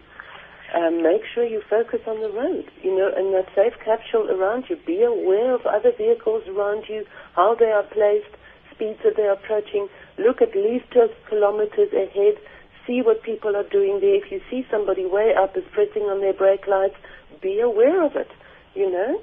Um, 0.72 1.02
make 1.02 1.20
sure 1.34 1.44
you 1.44 1.60
focus 1.68 2.00
on 2.06 2.22
the 2.22 2.30
road, 2.32 2.70
you 2.82 2.96
know, 2.96 3.10
and 3.14 3.34
that 3.34 3.52
safe 3.54 3.74
capsule 3.84 4.30
around 4.30 4.70
you. 4.70 4.76
Be 4.86 5.02
aware 5.02 5.52
of 5.54 5.66
other 5.66 5.92
vehicles 5.92 6.48
around 6.48 6.88
you, 6.88 7.04
how 7.36 7.54
they 7.54 7.66
are 7.68 7.82
placed, 7.82 8.30
speeds 8.74 8.98
that 9.04 9.16
they 9.16 9.24
are 9.24 9.34
approaching. 9.36 9.88
Look 10.18 10.40
at 10.40 10.56
least 10.56 10.86
two 10.92 11.08
kilometers 11.28 11.92
ahead. 11.92 12.38
See 12.86 13.02
what 13.04 13.22
people 13.22 13.54
are 13.54 13.68
doing 13.68 14.00
there. 14.00 14.14
If 14.16 14.32
you 14.32 14.40
see 14.50 14.64
somebody 14.70 15.04
way 15.04 15.34
up 15.36 15.54
is 15.56 15.64
pressing 15.72 16.08
on 16.08 16.20
their 16.20 16.32
brake 16.32 16.66
lights, 16.66 16.96
be 17.42 17.60
aware 17.60 18.00
of 18.02 18.16
it, 18.16 18.30
you 18.74 18.90
know. 18.90 19.20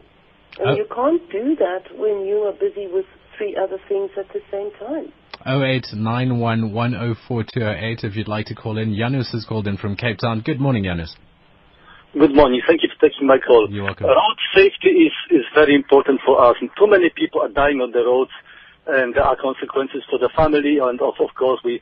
And 0.60 0.70
Uh, 0.70 0.76
you 0.76 0.86
can't 0.86 1.28
do 1.32 1.56
that 1.56 1.90
when 1.98 2.26
you 2.28 2.44
are 2.46 2.54
busy 2.54 2.86
with 2.88 3.08
three 3.38 3.56
other 3.56 3.80
things 3.88 4.12
at 4.18 4.30
the 4.34 4.42
same 4.52 4.70
time. 4.78 5.12
0891104208 5.46 8.04
if 8.04 8.16
you'd 8.16 8.28
like 8.28 8.46
to 8.48 8.56
call 8.56 8.78
in. 8.78 8.94
Janus 8.96 9.32
has 9.32 9.46
called 9.46 9.68
in 9.68 9.78
from 9.78 9.96
Cape 9.96 10.18
Town. 10.18 10.42
Good 10.42 10.60
morning, 10.60 10.84
Janus. 10.84 11.16
Good 12.18 12.34
morning. 12.34 12.60
Thank 12.66 12.82
you 12.82 12.90
for 12.90 13.08
taking 13.08 13.28
my 13.28 13.38
call. 13.38 13.68
You're 13.70 13.84
welcome. 13.86 14.08
Road 14.08 14.40
safety 14.56 14.90
is, 15.06 15.14
is 15.30 15.46
very 15.54 15.76
important 15.76 16.22
for 16.26 16.42
us. 16.44 16.56
And 16.60 16.72
too 16.76 16.88
many 16.88 17.12
people 17.14 17.42
are 17.42 17.50
dying 17.50 17.82
on 17.82 17.92
the 17.92 18.00
roads, 18.00 18.32
and 18.88 19.14
there 19.14 19.24
are 19.24 19.38
consequences 19.38 20.02
for 20.10 20.18
the 20.18 20.30
family, 20.36 20.80
and 20.82 21.00
of, 21.02 21.14
of 21.20 21.30
course, 21.38 21.62
we 21.64 21.82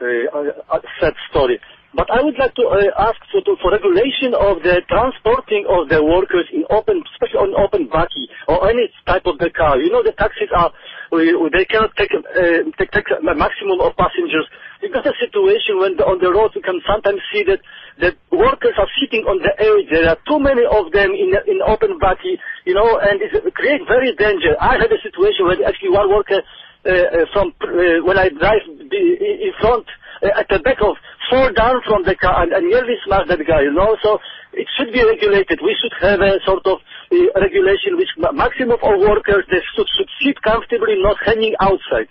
uh, 0.00 0.74
a 0.74 0.80
sad 1.00 1.14
story. 1.30 1.60
But 1.90 2.06
I 2.06 2.22
would 2.22 2.38
like 2.38 2.54
to 2.54 2.64
uh, 2.70 3.10
ask 3.10 3.18
for, 3.34 3.42
to, 3.42 3.58
for 3.58 3.74
regulation 3.74 4.30
of 4.38 4.62
the 4.62 4.78
transporting 4.86 5.66
of 5.66 5.90
the 5.90 5.98
workers 5.98 6.46
in 6.54 6.62
open, 6.70 7.02
especially 7.18 7.42
on 7.42 7.50
open 7.58 7.90
bakkie 7.90 8.30
or 8.46 8.70
any 8.70 8.86
type 9.10 9.26
of 9.26 9.42
the 9.42 9.50
car. 9.50 9.74
You 9.82 9.90
know, 9.90 10.02
the 10.06 10.14
taxis 10.14 10.54
are, 10.54 10.70
they 11.10 11.66
cannot 11.66 11.90
take, 11.98 12.14
uh, 12.14 12.70
take, 12.78 12.94
take 12.94 13.10
a 13.10 13.34
maximum 13.34 13.82
of 13.82 13.98
passengers. 13.98 14.46
We 14.78 14.94
got 14.94 15.02
a 15.02 15.12
situation 15.18 15.82
when 15.82 15.98
the, 15.98 16.06
on 16.06 16.22
the 16.22 16.30
road 16.30 16.54
we 16.54 16.62
can 16.62 16.78
sometimes 16.86 17.20
see 17.34 17.42
that 17.50 17.58
the 17.98 18.14
workers 18.30 18.78
are 18.78 18.90
sitting 19.02 19.26
on 19.26 19.42
the 19.42 19.50
edge. 19.58 19.90
There 19.90 20.14
are 20.14 20.20
too 20.30 20.38
many 20.38 20.62
of 20.62 20.94
them 20.94 21.10
in 21.10 21.34
in 21.50 21.58
open 21.66 21.98
bakkie, 21.98 22.38
you 22.64 22.72
know, 22.72 23.02
and 23.02 23.18
it 23.18 23.34
creates 23.58 23.84
very 23.90 24.14
danger. 24.14 24.54
I 24.62 24.78
had 24.78 24.88
a 24.94 25.00
situation 25.02 25.44
where 25.44 25.58
actually 25.66 25.90
one 25.90 26.08
worker 26.08 26.40
uh, 26.80 26.88
uh, 26.88 27.26
from 27.34 27.52
uh, 27.60 28.00
when 28.08 28.16
I 28.16 28.30
drive 28.30 28.64
the, 28.64 29.02
in 29.20 29.52
front 29.60 29.84
uh, 30.22 30.40
at 30.40 30.48
the 30.48 30.60
back 30.64 30.80
of 30.80 30.96
fall 31.30 31.48
down 31.54 31.80
from 31.86 32.02
the 32.02 32.16
car 32.18 32.42
and, 32.42 32.52
and 32.52 32.68
nearly 32.68 32.98
smash 33.06 33.28
that 33.28 33.38
guy, 33.46 33.62
you 33.62 33.72
know. 33.72 33.96
So 34.02 34.18
it 34.52 34.66
should 34.76 34.92
be 34.92 35.00
regulated. 35.00 35.60
We 35.62 35.76
should 35.78 35.94
have 36.02 36.20
a 36.20 36.42
sort 36.44 36.66
of 36.66 36.78
uh, 36.82 37.40
regulation 37.40 37.96
which 37.96 38.10
ma- 38.18 38.32
maximum 38.32 38.76
of 38.82 38.98
workers 38.98 39.46
they 39.50 39.62
should, 39.74 39.86
should 39.96 40.10
sit 40.20 40.42
comfortably, 40.42 40.98
not 40.98 41.16
hanging 41.24 41.54
outside. 41.60 42.10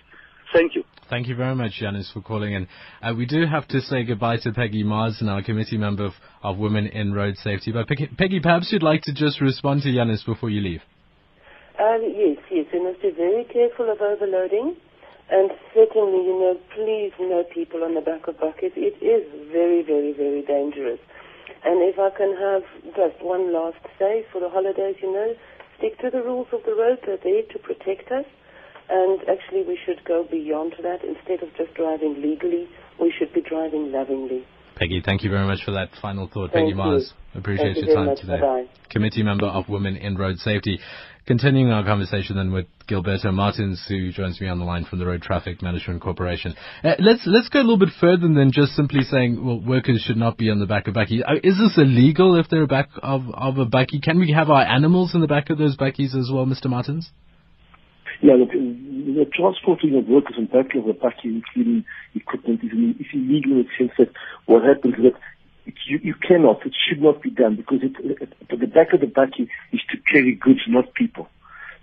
Thank 0.52 0.74
you. 0.74 0.82
Thank 1.10 1.26
you 1.26 1.34
very 1.34 1.56
much, 1.56 1.72
Janice, 1.80 2.10
for 2.12 2.20
calling 2.20 2.54
in. 2.54 2.68
Uh, 3.02 3.12
we 3.16 3.26
do 3.26 3.44
have 3.44 3.66
to 3.68 3.80
say 3.80 4.04
goodbye 4.04 4.36
to 4.38 4.52
Peggy 4.52 4.84
Marsden, 4.84 5.28
our 5.28 5.42
committee 5.42 5.76
member 5.76 6.04
of, 6.04 6.12
of 6.42 6.56
Women 6.56 6.86
in 6.86 7.12
Road 7.12 7.36
Safety. 7.36 7.72
But 7.72 7.88
Peggy, 7.88 8.08
Peggy, 8.16 8.40
perhaps 8.40 8.70
you'd 8.70 8.82
like 8.82 9.02
to 9.02 9.12
just 9.12 9.40
respond 9.40 9.82
to 9.82 9.92
Janice 9.92 10.22
before 10.22 10.50
you 10.50 10.60
leave. 10.60 10.82
Um, 11.80 12.02
yes, 12.14 12.36
yes, 12.50 12.66
we 12.72 12.84
must 12.84 13.02
be 13.02 13.10
very 13.10 13.44
careful 13.44 13.90
of 13.90 14.00
overloading. 14.00 14.76
And 15.30 15.50
certainly, 15.72 16.26
you 16.26 16.34
know, 16.34 16.58
please 16.74 17.12
no 17.20 17.44
people 17.54 17.84
on 17.84 17.94
the 17.94 18.00
back 18.00 18.26
of 18.26 18.36
bakkies. 18.36 18.74
It 18.74 18.98
is 18.98 19.22
very, 19.52 19.82
very, 19.82 20.12
very 20.12 20.42
dangerous. 20.42 20.98
And 21.62 21.82
if 21.86 21.98
I 21.98 22.10
can 22.10 22.34
have 22.34 22.62
just 22.96 23.22
one 23.22 23.52
last 23.52 23.78
say 23.98 24.26
for 24.32 24.40
the 24.40 24.48
holidays, 24.48 24.96
you 25.00 25.12
know, 25.12 25.34
stick 25.78 25.98
to 26.00 26.10
the 26.10 26.22
rules 26.22 26.48
of 26.52 26.60
the 26.64 26.74
road. 26.74 26.98
They're 27.06 27.18
there 27.22 27.42
to 27.42 27.58
protect 27.58 28.10
us. 28.10 28.26
And 28.90 29.20
actually, 29.30 29.62
we 29.62 29.78
should 29.86 30.04
go 30.04 30.26
beyond 30.28 30.74
that. 30.82 31.04
Instead 31.04 31.46
of 31.46 31.54
just 31.56 31.74
driving 31.74 32.20
legally, 32.20 32.68
we 33.00 33.14
should 33.16 33.32
be 33.32 33.40
driving 33.40 33.92
lovingly. 33.92 34.44
Peggy, 34.76 35.02
thank 35.04 35.22
you 35.22 35.30
very 35.30 35.46
much 35.46 35.60
for 35.64 35.72
that 35.72 35.90
final 36.00 36.26
thought. 36.26 36.50
Thank 36.52 36.64
Peggy 36.64 36.68
you. 36.70 36.74
Mars, 36.74 37.12
appreciate 37.34 37.74
Thank 37.74 37.86
your 37.86 37.94
very 37.94 38.16
time 38.16 38.16
today. 38.16 38.70
Committee 38.88 39.22
member 39.22 39.46
of 39.46 39.68
Women 39.68 39.96
in 39.96 40.16
Road 40.16 40.38
Safety. 40.38 40.80
Continuing 41.30 41.70
our 41.70 41.84
conversation 41.84 42.34
then 42.34 42.50
with 42.50 42.66
Gilberto 42.88 43.32
Martins, 43.32 43.80
who 43.86 44.10
joins 44.10 44.40
me 44.40 44.48
on 44.48 44.58
the 44.58 44.64
line 44.64 44.84
from 44.84 44.98
the 44.98 45.06
Road 45.06 45.22
Traffic 45.22 45.62
Management 45.62 46.02
Corporation. 46.02 46.56
Uh, 46.82 46.94
let's 46.98 47.22
let's 47.24 47.48
go 47.48 47.60
a 47.60 47.62
little 47.62 47.78
bit 47.78 47.90
further 48.00 48.26
than 48.26 48.50
just 48.52 48.72
simply 48.72 49.02
saying, 49.02 49.38
well, 49.46 49.60
workers 49.60 50.02
should 50.04 50.16
not 50.16 50.36
be 50.36 50.50
on 50.50 50.58
the 50.58 50.66
back 50.66 50.88
of 50.88 50.94
bakkie. 50.94 51.20
Uh, 51.22 51.38
is 51.44 51.56
this 51.56 51.78
illegal 51.78 52.34
if 52.34 52.48
they're 52.50 52.66
back 52.66 52.88
of 53.00 53.30
of 53.32 53.58
a 53.58 53.64
bakkie? 53.64 54.02
Can 54.02 54.18
we 54.18 54.32
have 54.32 54.50
our 54.50 54.62
animals 54.62 55.14
in 55.14 55.20
the 55.20 55.28
back 55.28 55.50
of 55.50 55.58
those 55.58 55.76
bakkies 55.76 56.18
as 56.18 56.32
well, 56.34 56.46
Mr. 56.46 56.66
Martins? 56.66 57.12
Yeah, 58.20 58.34
look, 58.34 58.50
the 58.50 59.24
transporting 59.32 59.96
of 59.96 60.08
workers 60.08 60.34
on 60.36 60.46
back 60.46 60.74
of 60.74 60.84
the 60.84 60.98
bakkie, 60.98 61.30
including 61.30 61.84
equipment, 62.12 62.58
is 62.64 62.72
illegal 63.14 63.52
in 63.52 63.58
the 63.58 63.68
sense 63.78 63.92
that 63.98 64.08
what 64.46 64.64
happens 64.64 64.94
is 64.94 65.04
that 65.04 65.20
it, 65.66 65.74
you, 65.86 66.00
you 66.02 66.14
cannot, 66.14 66.64
it 66.66 66.74
should 66.88 67.02
not 67.02 67.22
be 67.22 67.30
done 67.30 67.56
because 67.56 67.80
it, 67.82 67.92
it, 67.98 68.32
the 68.48 68.66
back 68.66 68.92
of 68.92 69.00
the 69.00 69.06
bakkie 69.06 69.48
is 69.72 69.80
to 69.90 69.98
carry 70.12 70.34
goods, 70.34 70.60
not 70.68 70.94
people. 70.94 71.28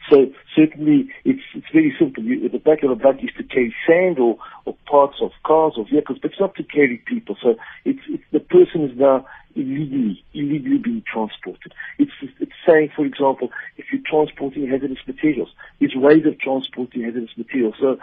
So 0.09 0.31
certainly 0.55 1.09
it's 1.25 1.41
it's 1.53 1.67
very 1.73 1.93
simple. 1.99 2.23
You, 2.23 2.47
the 2.47 2.59
back 2.59 2.83
of 2.83 2.89
the 2.89 3.03
bakkie 3.03 3.25
is 3.25 3.35
to 3.37 3.43
carry 3.43 3.75
sand 3.85 4.19
or, 4.19 4.37
or 4.65 4.75
parts 4.89 5.17
of 5.21 5.31
cars 5.45 5.73
or 5.77 5.85
vehicles, 5.85 6.19
but 6.21 6.31
it's 6.31 6.39
not 6.39 6.55
to 6.55 6.63
carry 6.63 7.03
people. 7.05 7.35
So 7.41 7.55
it's, 7.83 7.99
it's 8.07 8.23
the 8.31 8.39
person 8.39 8.89
is 8.89 8.97
now 8.97 9.25
illegally 9.57 10.23
illegally 10.33 10.77
being 10.77 11.03
transported. 11.11 11.73
It's 11.97 12.11
it's 12.39 12.51
saying, 12.65 12.91
for 12.95 13.05
example, 13.05 13.49
if 13.77 13.85
you're 13.91 14.01
transporting 14.05 14.67
hazardous 14.67 15.03
materials, 15.07 15.49
there's 15.79 15.95
ways 15.95 16.25
of 16.25 16.39
transporting 16.39 17.03
hazardous 17.03 17.35
materials. 17.37 17.75
So 17.79 17.97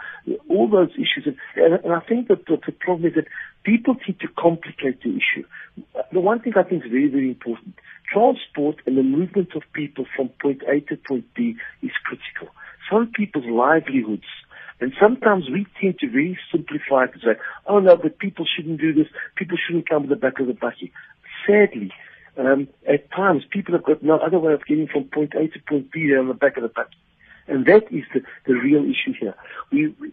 all 0.49 0.67
those 0.69 0.91
issues, 0.93 1.25
and, 1.55 1.73
and 1.83 1.93
I 1.93 2.01
think 2.01 2.27
that 2.27 2.45
the, 2.45 2.57
the 2.65 2.71
problem 2.71 3.07
is 3.09 3.15
that 3.15 3.27
people 3.63 3.95
tend 3.95 4.19
to 4.19 4.27
complicate 4.37 5.01
the 5.01 5.11
issue. 5.11 5.45
The 6.11 6.19
one 6.19 6.41
thing 6.41 6.53
I 6.55 6.63
think 6.63 6.85
is 6.85 6.91
very 6.91 7.07
very 7.07 7.29
important 7.29 7.75
transport 8.11 8.77
and 8.85 8.97
the 8.97 9.03
movement 9.03 9.55
of 9.55 9.63
people 9.73 10.05
from 10.15 10.29
point 10.41 10.61
A 10.67 10.79
to 10.81 10.97
point 10.97 11.25
B 11.33 11.55
is 11.81 11.91
critical. 12.03 12.53
Some 12.91 13.11
people's 13.15 13.45
livelihoods, 13.45 14.29
and 14.79 14.93
sometimes 15.01 15.49
we 15.49 15.65
tend 15.81 15.99
to 15.99 16.09
very 16.09 16.37
simplify 16.51 17.05
it 17.05 17.13
and 17.13 17.21
say, 17.21 17.41
oh 17.65 17.79
no, 17.79 17.95
but 17.95 18.19
people 18.19 18.45
shouldn't 18.45 18.79
do 18.79 18.93
this, 18.93 19.07
people 19.35 19.57
shouldn't 19.57 19.89
come 19.89 20.03
to 20.03 20.09
the 20.09 20.15
back 20.15 20.39
of 20.39 20.47
the 20.47 20.53
bakkie. 20.53 20.91
Sadly, 21.45 21.91
um, 22.37 22.67
at 22.87 23.09
times 23.11 23.43
people 23.49 23.73
have 23.73 23.83
got 23.83 24.03
no 24.03 24.17
other 24.17 24.39
way 24.39 24.53
of 24.53 24.65
getting 24.65 24.87
from 24.87 25.05
point 25.05 25.33
A 25.35 25.47
to 25.47 25.59
point 25.67 25.91
B 25.91 26.09
than 26.09 26.19
on 26.19 26.27
the 26.27 26.33
back 26.33 26.57
of 26.57 26.63
the 26.63 26.69
bus. 26.69 26.87
And 27.47 27.65
that 27.65 27.91
is 27.91 28.03
the, 28.13 28.21
the 28.45 28.53
real 28.53 28.83
issue 28.83 29.13
here. 29.19 29.35
We, 29.71 29.87
we 29.99 30.11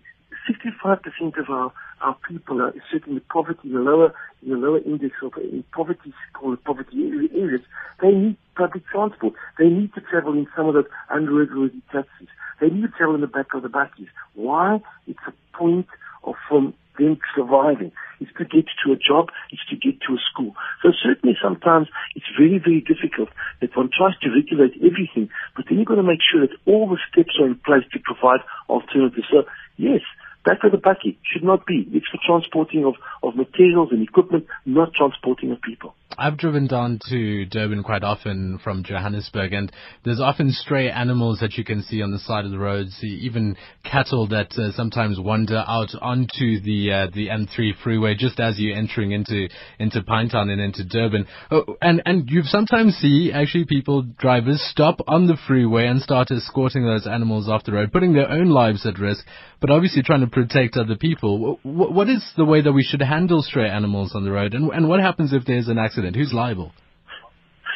65% 0.49 1.39
of 1.39 1.51
our, 1.51 1.73
our 2.01 2.17
people 2.29 2.61
are 2.61 2.75
certainly 2.91 3.21
poverty, 3.21 3.61
in 3.65 3.75
the 3.75 3.81
lower, 3.81 4.15
in 4.43 4.51
the 4.51 4.57
lower 4.57 4.79
index 4.79 5.15
of 5.23 5.33
in 5.37 5.65
poverty, 5.73 6.13
called 6.33 6.63
poverty 6.65 7.29
areas. 7.35 7.61
They 8.01 8.11
need 8.11 8.37
public 8.57 8.87
transport. 8.87 9.35
They 9.59 9.69
need 9.69 9.95
to 9.95 10.01
travel 10.01 10.33
in 10.33 10.49
some 10.57 10.69
of 10.69 10.75
those 10.75 10.87
unregulated 11.11 11.83
taxis. 11.93 12.29
They 12.61 12.69
need 12.69 12.83
to 12.83 12.89
travel 12.89 13.15
in 13.15 13.21
the 13.21 13.27
back 13.27 13.55
of 13.55 13.63
the 13.63 13.69
buses. 13.69 14.09
Why? 14.35 14.81
It's 15.07 15.21
a 15.27 15.33
point 15.57 15.87
of 16.25 16.35
from 16.49 16.75
them 16.99 17.19
surviving. 17.35 17.93
It's 18.21 18.33
to 18.39 18.45
get 18.45 18.67
to 18.85 18.93
a 18.93 18.97
job. 18.97 19.31
It's 19.51 19.65
to 19.71 19.77
get 19.77 20.01
to 20.07 20.15
a 20.15 20.21
school. 20.31 20.55
So 20.83 20.93
certainly 21.03 21.37
sometimes 21.43 21.89
it's 22.15 22.29
very, 22.39 22.59
very 22.59 22.81
difficult 22.81 23.31
that 23.61 23.77
one 23.77 23.91
tries 23.91 24.19
to 24.23 24.31
regulate 24.31 24.79
everything, 24.79 25.31
but 25.57 25.67
then 25.69 25.79
you've 25.79 25.89
got 25.89 25.97
to 25.97 26.07
make 26.07 26.23
sure 26.23 26.47
that 26.47 26.55
all 26.67 26.89
the 26.89 26.99
steps 27.11 27.35
are 27.41 27.47
in 27.47 27.59
place 27.65 27.85
to 27.93 27.99
provide 27.99 28.41
alternatives. 28.69 29.27
So 29.31 29.45
yes, 29.77 30.03
back 30.45 30.59
of 30.65 30.73
the 30.73 30.79
bakkie 30.79 31.17
should 31.31 31.45
not 31.45 31.67
be. 31.67 31.87
It's 31.93 32.07
for 32.09 32.19
transporting 32.27 32.85
of, 32.85 32.95
of 33.23 33.37
materials 33.37 33.89
and 33.93 34.03
equipment, 34.03 34.47
not 34.67 34.93
transporting 34.95 35.53
of 35.53 35.61
people. 35.63 35.95
I've 36.19 36.37
driven 36.37 36.67
down 36.67 37.01
to 37.09 37.47
Durban 37.47 37.83
quite 37.83 38.03
often 38.03 38.59
from 38.63 38.85
Johannesburg, 38.85 39.53
and 39.53 39.73
there's 40.05 40.21
often 40.21 40.51
stray 40.53 40.91
animals 40.91 41.41
that 41.41 41.55
you 41.55 41.65
can 41.65 41.83
see 41.83 42.03
on 42.03 42.11
the 42.11 42.19
side 42.19 42.45
of 42.45 42.51
the 42.51 42.59
roads, 42.59 42.99
even 43.03 43.57
cattle 43.85 44.27
that 44.29 44.53
uh, 44.59 44.73
sometimes 44.73 45.19
wander 45.19 45.65
out 45.67 45.91
onto 46.01 46.61
the 46.61 46.93
uh, 46.93 47.07
the 47.15 47.29
N3 47.29 47.73
freeway 47.83 48.15
just 48.15 48.41
as 48.41 48.59
you're 48.59 48.77
entering 48.77 49.13
into 49.13 49.49
into 49.79 50.03
Pinetown 50.03 50.51
and 50.51 50.61
into 50.61 50.85
Durban. 50.85 51.27
Oh, 51.51 51.77
and 51.81 52.03
and 52.05 52.29
you 52.29 52.43
sometimes 52.45 52.97
see 52.97 53.33
actually 53.33 53.65
people 53.65 54.03
drivers 54.03 54.63
stop 54.71 54.99
on 55.07 55.27
the 55.27 55.39
freeway 55.47 55.87
and 55.87 56.03
start 56.03 56.31
escorting 56.31 56.85
those 56.85 57.07
animals 57.07 57.49
off 57.49 57.65
the 57.65 57.73
road, 57.73 57.93
putting 57.93 58.13
their 58.13 58.31
own 58.31 58.49
lives 58.51 58.85
at 58.87 58.99
risk, 58.99 59.25
but 59.61 59.71
obviously 59.71 60.03
trying 60.03 60.21
to 60.21 60.27
protect 60.33 60.77
other 60.77 60.97
people. 60.97 61.61
What, 61.63 62.09
is 62.09 62.25
the 62.37 62.45
way 62.45 62.63
that 62.63 62.73
we 62.73 62.83
should 62.83 63.03
handle 63.03 63.43
stray 63.43 63.69
animals 63.69 64.13
on 64.15 64.25
the 64.25 64.33
road, 64.33 64.55
and 64.55 64.71
and 64.73 64.89
what 64.89 65.01
happens 65.01 65.33
if 65.33 65.45
there's 65.45 65.69
an 65.69 65.79
accident? 65.79 66.17
Who's 66.17 66.33
liable? 66.33 66.73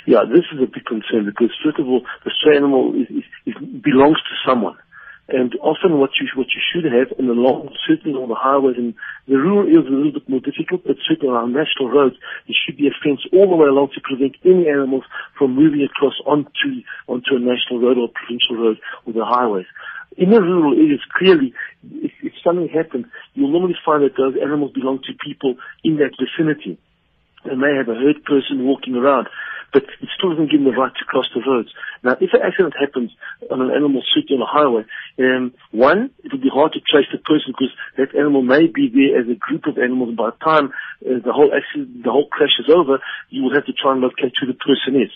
Yeah, 0.06 0.22
this 0.28 0.46
is 0.52 0.58
a 0.62 0.66
big 0.66 0.86
concern 0.86 1.26
because 1.26 1.50
first 1.64 1.78
of 1.78 1.86
all, 1.86 2.02
the 2.24 2.30
stray 2.40 2.56
animal 2.56 2.94
is, 2.94 3.10
is, 3.10 3.24
is 3.46 3.54
belongs 3.82 4.18
to 4.18 4.34
someone. 4.48 4.76
And 5.28 5.58
often 5.58 5.98
what 5.98 6.10
you, 6.22 6.30
what 6.38 6.46
you 6.54 6.62
should 6.62 6.86
have 6.86 7.10
in 7.18 7.26
the 7.26 7.34
long, 7.34 7.74
certainly 7.82 8.14
on 8.14 8.30
the 8.30 8.38
highways 8.38 8.78
and 8.78 8.94
the 9.26 9.34
rural 9.34 9.66
areas 9.66 9.82
is 9.82 9.90
a 9.90 9.98
little 9.98 10.22
bit 10.22 10.28
more 10.30 10.38
difficult, 10.38 10.86
but 10.86 11.02
certainly 11.02 11.34
on 11.34 11.34
our 11.34 11.50
national 11.50 11.90
roads, 11.90 12.14
there 12.46 12.54
should 12.54 12.78
be 12.78 12.86
a 12.86 12.94
fence 13.02 13.26
all 13.34 13.50
the 13.50 13.58
way 13.58 13.66
along 13.66 13.90
to 13.98 14.00
prevent 14.06 14.38
any 14.46 14.70
animals 14.70 15.02
from 15.34 15.58
moving 15.58 15.82
across 15.82 16.14
onto, 16.22 16.86
onto 17.10 17.34
a 17.34 17.42
national 17.42 17.82
road 17.82 17.98
or 17.98 18.06
provincial 18.14 18.54
road 18.54 18.78
or 19.02 19.18
the 19.18 19.26
highways. 19.26 19.66
In 20.16 20.30
the 20.30 20.40
rural 20.40 20.72
areas, 20.72 21.00
clearly, 21.12 21.52
if 22.02 22.32
something 22.42 22.68
happens, 22.68 23.06
you'll 23.34 23.52
normally 23.52 23.76
find 23.84 24.02
that 24.02 24.16
those 24.16 24.34
animals 24.40 24.72
belong 24.72 25.00
to 25.04 25.12
people 25.24 25.56
in 25.84 25.96
that 25.96 26.16
vicinity. 26.16 26.78
They 27.44 27.54
may 27.54 27.76
have 27.76 27.88
a 27.88 27.94
herd 27.94 28.24
person 28.24 28.64
walking 28.64 28.96
around, 28.96 29.28
but 29.72 29.84
it 29.84 30.08
still 30.16 30.30
doesn't 30.30 30.50
give 30.50 30.64
them 30.64 30.72
the 30.72 30.78
right 30.78 30.92
to 30.94 31.04
cross 31.04 31.28
the 31.34 31.44
roads. 31.46 31.68
Now, 32.02 32.16
if 32.18 32.32
an 32.32 32.40
accident 32.42 32.74
happens 32.80 33.12
on 33.50 33.60
an 33.60 33.70
animal 33.70 34.02
street 34.08 34.32
on 34.32 34.40
a 34.40 34.48
highway, 34.48 34.88
um, 35.18 35.52
one, 35.70 36.10
it 36.24 36.32
will 36.32 36.40
be 36.40 36.48
hard 36.48 36.72
to 36.72 36.80
trace 36.80 37.06
the 37.12 37.18
person 37.18 37.52
because 37.52 37.74
that 37.98 38.16
animal 38.18 38.42
may 38.42 38.66
be 38.66 38.88
there 38.88 39.20
as 39.20 39.28
a 39.28 39.36
group 39.36 39.66
of 39.66 39.76
animals. 39.76 40.16
By 40.16 40.30
the 40.32 40.40
time 40.40 40.72
uh, 41.04 41.20
the 41.20 41.32
whole 41.32 41.52
accident, 41.52 42.02
the 42.02 42.10
whole 42.10 42.26
crash 42.26 42.56
is 42.58 42.72
over, 42.72 42.98
you 43.28 43.42
will 43.44 43.54
have 43.54 43.66
to 43.66 43.76
try 43.76 43.92
and 43.92 44.00
locate 44.00 44.32
who 44.40 44.46
the 44.48 44.56
person 44.56 44.96
is. 44.96 45.12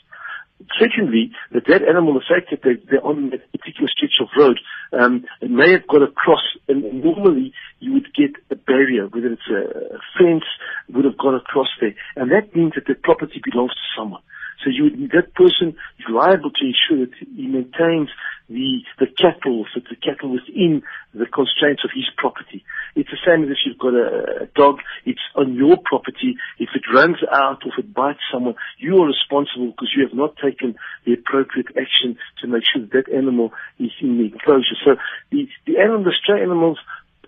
Secondly, 0.79 1.33
that 1.53 1.67
that 1.67 1.83
animal, 1.83 2.15
the 2.15 2.21
fact 2.21 2.51
that 2.51 2.63
they, 2.63 2.77
they're 2.91 3.05
on 3.05 3.31
that 3.31 3.51
particular 3.53 3.89
stretch 3.89 4.21
of 4.21 4.29
road, 4.37 4.59
um, 4.93 5.25
it 5.41 5.51
may 5.51 5.73
have 5.73 5.87
got 5.87 6.03
across, 6.03 6.43
and 6.69 7.03
normally 7.03 7.53
you 7.79 7.93
would 7.95 8.13
get 8.15 8.31
a 8.51 8.57
barrier, 8.57 9.07
whether 9.09 9.33
it's 9.33 9.49
a 9.49 9.99
fence, 10.19 10.45
would 10.91 11.05
have 11.05 11.19
gone 11.19 11.35
across 11.35 11.69
there. 11.81 11.95
And 12.17 12.31
that 12.31 12.55
means 12.55 12.73
that 12.75 12.87
the 12.87 12.95
property 12.95 13.41
belongs 13.43 13.73
to 13.73 13.87
someone. 13.97 14.23
So 14.63 14.71
you 14.71 15.09
that 15.09 15.35
person 15.35 15.77
is 15.99 16.07
liable 16.09 16.51
to 16.51 16.65
ensure 16.65 17.07
that 17.07 17.15
he 17.17 17.47
maintains 17.47 18.11
the, 18.49 18.83
the 18.99 19.07
cattle, 19.07 19.65
so 19.73 19.81
the 19.81 19.97
cattle 19.97 20.33
within 20.33 20.83
the 21.15 21.27
constraints 21.27 21.85
of 21.85 21.91
his 21.95 22.11
property. 22.17 22.65
It's 22.97 23.09
the 23.09 23.23
same 23.25 23.45
as 23.45 23.51
if 23.51 23.59
you've 23.65 23.79
got 23.79 23.95
a, 23.95 24.45
a 24.45 24.47
dog, 24.55 24.81
it's 25.07 25.23
on 25.37 25.55
your 25.55 25.77
property. 25.85 26.37
If 26.59 26.71
it 26.75 26.83
runs 26.93 27.19
out 27.33 27.63
or 27.65 27.73
if 27.73 27.79
it 27.79 27.95
bites 27.95 28.21
someone, 28.33 28.57
you 28.79 28.99
are 28.99 29.07
responsible 29.07 29.71
because 29.71 29.95
you 29.97 30.03
have 30.03 30.17
not 30.17 30.37
taken 30.37 30.75
the 31.07 31.15
appropriate 31.15 31.69
action 31.79 32.19
to 32.43 32.49
make 32.49 32.65
sure 32.67 32.83
that, 32.83 33.07
that 33.07 33.15
animal 33.15 33.53
is 33.79 33.93
in 34.03 34.19
the 34.19 34.35
enclosure. 34.35 34.77
So 34.85 34.97
the, 35.31 35.49
the 35.67 35.79
animal, 35.79 36.05
the 36.05 36.13
stray 36.21 36.43
animals 36.43 36.79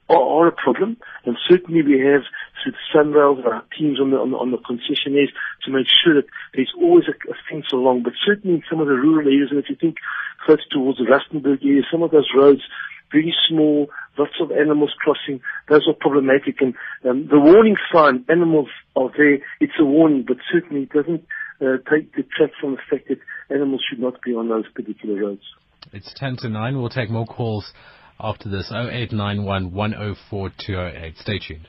are, 0.08 0.16
are 0.16 0.48
a 0.48 0.52
problem, 0.52 0.96
and 1.24 1.36
certainly 1.48 1.82
we 1.82 2.00
have 2.00 2.22
through 2.62 2.72
the 2.72 3.00
and 3.00 3.16
our 3.16 3.64
teams 3.78 4.00
on 4.00 4.10
the, 4.10 4.16
on 4.16 4.30
the, 4.30 4.36
on 4.36 4.50
the 4.50 4.58
concessionaires 4.58 5.32
to 5.64 5.70
make 5.70 5.86
sure 5.88 6.14
that 6.14 6.26
there's 6.54 6.72
always 6.78 7.04
a, 7.08 7.14
a 7.30 7.34
fence 7.50 7.66
along. 7.72 8.02
But 8.02 8.14
certainly 8.24 8.56
in 8.56 8.62
some 8.70 8.80
of 8.80 8.86
the 8.86 8.94
rural 8.94 9.26
areas, 9.26 9.48
and 9.50 9.58
if 9.58 9.68
you 9.68 9.76
think 9.76 9.96
closer 10.44 10.62
towards 10.70 10.98
the 10.98 11.04
Rustenburg 11.04 11.64
area, 11.64 11.82
some 11.90 12.02
of 12.02 12.10
those 12.10 12.28
roads, 12.36 12.62
very 13.10 13.34
small, 13.48 13.88
lots 14.18 14.32
of 14.40 14.50
animals 14.52 14.92
crossing, 14.98 15.40
those 15.68 15.86
are 15.86 15.94
problematic. 15.94 16.60
And 16.60 16.74
um, 17.08 17.28
the 17.28 17.38
warning 17.38 17.76
sign, 17.92 18.24
animals 18.28 18.68
are 18.96 19.10
there, 19.16 19.34
it's 19.60 19.78
a 19.78 19.84
warning, 19.84 20.24
but 20.26 20.38
certainly 20.52 20.84
it 20.84 20.90
doesn't 20.90 21.24
uh, 21.60 21.78
take 21.90 22.14
detract 22.14 22.54
from 22.60 22.72
the 22.72 22.82
fact 22.90 23.08
that 23.08 23.18
animals 23.54 23.82
should 23.88 24.00
not 24.00 24.22
be 24.22 24.32
on 24.32 24.48
those 24.48 24.64
particular 24.74 25.20
roads. 25.20 25.42
It's 25.92 26.12
10 26.16 26.36
to 26.38 26.48
9. 26.48 26.78
We'll 26.78 26.88
take 26.88 27.10
more 27.10 27.26
calls 27.26 27.72
after 28.22 28.48
this 28.48 28.70
0891 28.70 29.72
104 29.72 30.50
208. 30.64 31.18
Stay 31.18 31.38
tuned. 31.38 31.68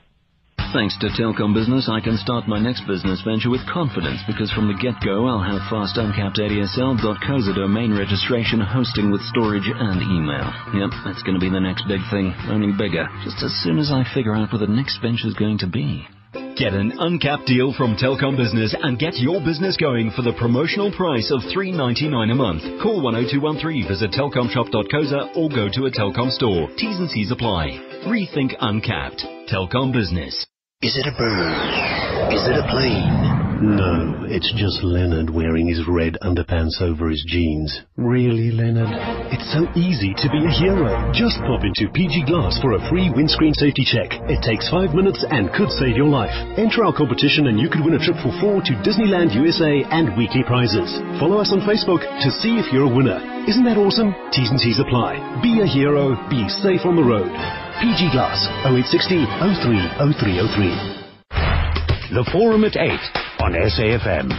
Thanks 0.73 0.97
to 1.01 1.07
Telkom 1.13 1.53
Business, 1.53 1.87
I 1.87 2.01
can 2.01 2.17
start 2.17 2.47
my 2.47 2.57
next 2.57 2.87
business 2.87 3.21
venture 3.21 3.51
with 3.51 3.61
confidence 3.69 4.21
because 4.25 4.51
from 4.51 4.67
the 4.67 4.73
get-go, 4.73 5.27
I'll 5.27 5.45
have 5.45 5.69
fast 5.69 5.97
uncapped 5.97 6.39
ADSL.co 6.39 7.53
domain 7.53 7.93
registration, 7.93 8.59
hosting 8.59 9.11
with 9.11 9.21
storage 9.29 9.69
and 9.69 10.01
email. 10.01 10.49
Yep, 10.73 10.89
that's 11.05 11.21
going 11.21 11.37
to 11.37 11.43
be 11.43 11.53
the 11.53 11.61
next 11.61 11.85
big 11.87 12.01
thing, 12.09 12.33
only 12.49 12.73
bigger, 12.73 13.05
just 13.23 13.43
as 13.43 13.53
soon 13.61 13.77
as 13.77 13.91
I 13.93 14.01
figure 14.15 14.33
out 14.33 14.51
what 14.51 14.65
the 14.65 14.67
next 14.67 14.97
venture's 14.97 15.35
going 15.35 15.59
to 15.59 15.67
be. 15.67 16.07
Get 16.33 16.73
an 16.73 16.93
uncapped 16.97 17.45
deal 17.45 17.73
from 17.73 17.95
Telkom 17.95 18.35
Business 18.35 18.75
and 18.81 18.97
get 18.97 19.15
your 19.17 19.39
business 19.39 19.77
going 19.77 20.11
for 20.15 20.23
the 20.23 20.33
promotional 20.33 20.91
price 20.91 21.31
of 21.31 21.41
$3.99 21.55 22.31
a 22.31 22.35
month. 22.35 22.61
Call 22.81 23.01
10213, 23.01 23.87
visit 23.87 24.11
telkomshop.co.za 24.11 25.31
or 25.35 25.49
go 25.49 25.69
to 25.69 25.85
a 25.85 25.91
Telkom 25.91 26.31
store. 26.31 26.69
T's 26.77 26.97
and 26.97 27.09
C's 27.09 27.31
apply. 27.31 27.77
Rethink 28.07 28.55
Uncapped. 28.59 29.23
Telkom 29.51 29.93
Business. 29.93 30.45
Is 30.81 30.97
it 30.97 31.05
a 31.07 31.15
bird? 31.15 32.33
Is 32.33 32.47
it 32.47 32.57
a 32.57 32.67
plane? 32.69 33.42
No, 33.63 34.27
it's 34.27 34.51
just 34.59 34.83
Leonard 34.83 35.31
wearing 35.31 35.71
his 35.71 35.87
red 35.87 36.19
underpants 36.19 36.83
over 36.83 37.07
his 37.07 37.23
jeans. 37.23 37.71
Really, 37.95 38.51
Leonard? 38.51 38.91
It's 39.31 39.47
so 39.55 39.63
easy 39.71 40.11
to 40.19 40.27
be 40.27 40.43
a 40.43 40.51
hero. 40.51 40.91
Just 41.15 41.39
pop 41.47 41.63
into 41.63 41.87
PG 41.95 42.27
Glass 42.27 42.59
for 42.59 42.75
a 42.75 42.83
free 42.91 43.07
windscreen 43.15 43.55
safety 43.55 43.87
check. 43.87 44.19
It 44.27 44.43
takes 44.43 44.67
five 44.67 44.91
minutes 44.91 45.23
and 45.31 45.47
could 45.55 45.71
save 45.79 45.95
your 45.95 46.11
life. 46.11 46.35
Enter 46.59 46.83
our 46.83 46.91
competition 46.91 47.47
and 47.47 47.55
you 47.55 47.71
could 47.71 47.87
win 47.87 47.95
a 47.95 48.03
trip 48.03 48.19
for 48.19 48.35
four 48.43 48.59
to 48.67 48.73
Disneyland 48.83 49.31
USA 49.31 49.87
and 49.95 50.11
weekly 50.19 50.43
prizes. 50.43 50.91
Follow 51.23 51.39
us 51.39 51.55
on 51.55 51.63
Facebook 51.63 52.03
to 52.03 52.35
see 52.43 52.59
if 52.59 52.67
you're 52.75 52.91
a 52.91 52.95
winner. 52.95 53.23
Isn't 53.47 53.63
that 53.63 53.79
awesome? 53.79 54.11
T's 54.35 54.51
and 54.51 54.59
C's 54.59 54.83
apply. 54.83 55.23
Be 55.39 55.63
a 55.63 55.67
hero. 55.71 56.19
Be 56.27 56.43
safe 56.59 56.83
on 56.83 56.99
the 56.99 57.07
road. 57.07 57.31
PG 57.79 58.11
Glass 58.11 58.43
0860 58.67 59.23
03 59.63 60.19
0303. 60.19 62.11
The 62.11 62.27
Forum 62.35 62.67
at 62.67 62.75
8 62.75 63.22
on 63.43 63.51
SAFM. 63.51 64.29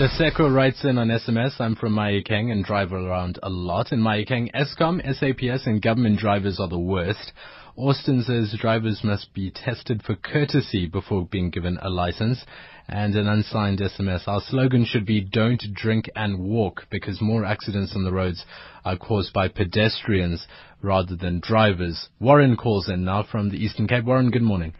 Leseko 0.00 0.50
writes 0.50 0.82
in 0.86 0.96
on 0.96 1.08
SMS, 1.08 1.60
I'm 1.60 1.76
from 1.76 1.92
Mahikeng 1.92 2.50
and 2.50 2.64
drive 2.64 2.94
around 2.94 3.38
a 3.42 3.50
lot 3.50 3.92
in 3.92 4.00
Mahikeng. 4.00 4.50
Eskom, 4.54 5.02
SAPS 5.04 5.66
and 5.66 5.82
government 5.82 6.18
drivers 6.18 6.58
are 6.58 6.68
the 6.68 6.78
worst. 6.78 7.32
Austin 7.76 8.22
says 8.22 8.56
drivers 8.58 9.02
must 9.04 9.34
be 9.34 9.50
tested 9.50 10.02
for 10.02 10.14
courtesy 10.14 10.86
before 10.86 11.26
being 11.30 11.50
given 11.50 11.78
a 11.82 11.90
license. 11.90 12.42
And 12.88 13.14
an 13.14 13.28
unsigned 13.28 13.80
SMS, 13.80 14.26
our 14.26 14.40
slogan 14.40 14.86
should 14.86 15.04
be 15.04 15.20
don't 15.20 15.62
drink 15.74 16.08
and 16.16 16.38
walk 16.38 16.86
because 16.90 17.20
more 17.20 17.44
accidents 17.44 17.92
on 17.94 18.02
the 18.02 18.14
roads 18.14 18.46
are 18.82 18.96
caused 18.96 19.34
by 19.34 19.48
pedestrians 19.48 20.46
rather 20.80 21.16
than 21.16 21.40
drivers. 21.40 22.08
Warren 22.18 22.56
calls 22.56 22.88
in 22.88 23.04
now 23.04 23.24
from 23.30 23.50
the 23.50 23.58
Eastern 23.58 23.88
Cape. 23.88 24.06
Warren, 24.06 24.30
good 24.30 24.40
morning. 24.40 24.72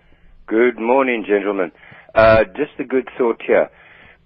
Good 0.47 0.80
morning, 0.80 1.24
gentlemen. 1.28 1.70
Uh, 2.15 2.45
just 2.57 2.73
a 2.79 2.85
good 2.85 3.09
thought 3.17 3.41
here. 3.47 3.71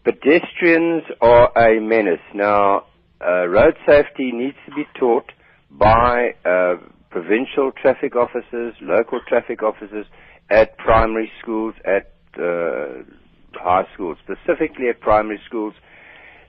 Pedestrians 0.04 1.02
are 1.20 1.50
a 1.56 1.80
menace. 1.80 2.20
Now, 2.34 2.84
uh, 3.20 3.46
road 3.46 3.74
safety 3.86 4.32
needs 4.32 4.56
to 4.68 4.74
be 4.74 4.84
taught 4.98 5.30
by 5.70 6.34
uh, 6.44 6.74
provincial 7.10 7.72
traffic 7.80 8.16
officers, 8.16 8.74
local 8.80 9.20
traffic 9.28 9.62
officers 9.62 10.06
at 10.50 10.76
primary 10.78 11.30
schools, 11.40 11.74
at 11.84 12.12
uh, 12.38 13.02
high 13.54 13.84
schools, 13.94 14.18
specifically 14.24 14.88
at 14.88 15.00
primary 15.00 15.40
schools, 15.46 15.74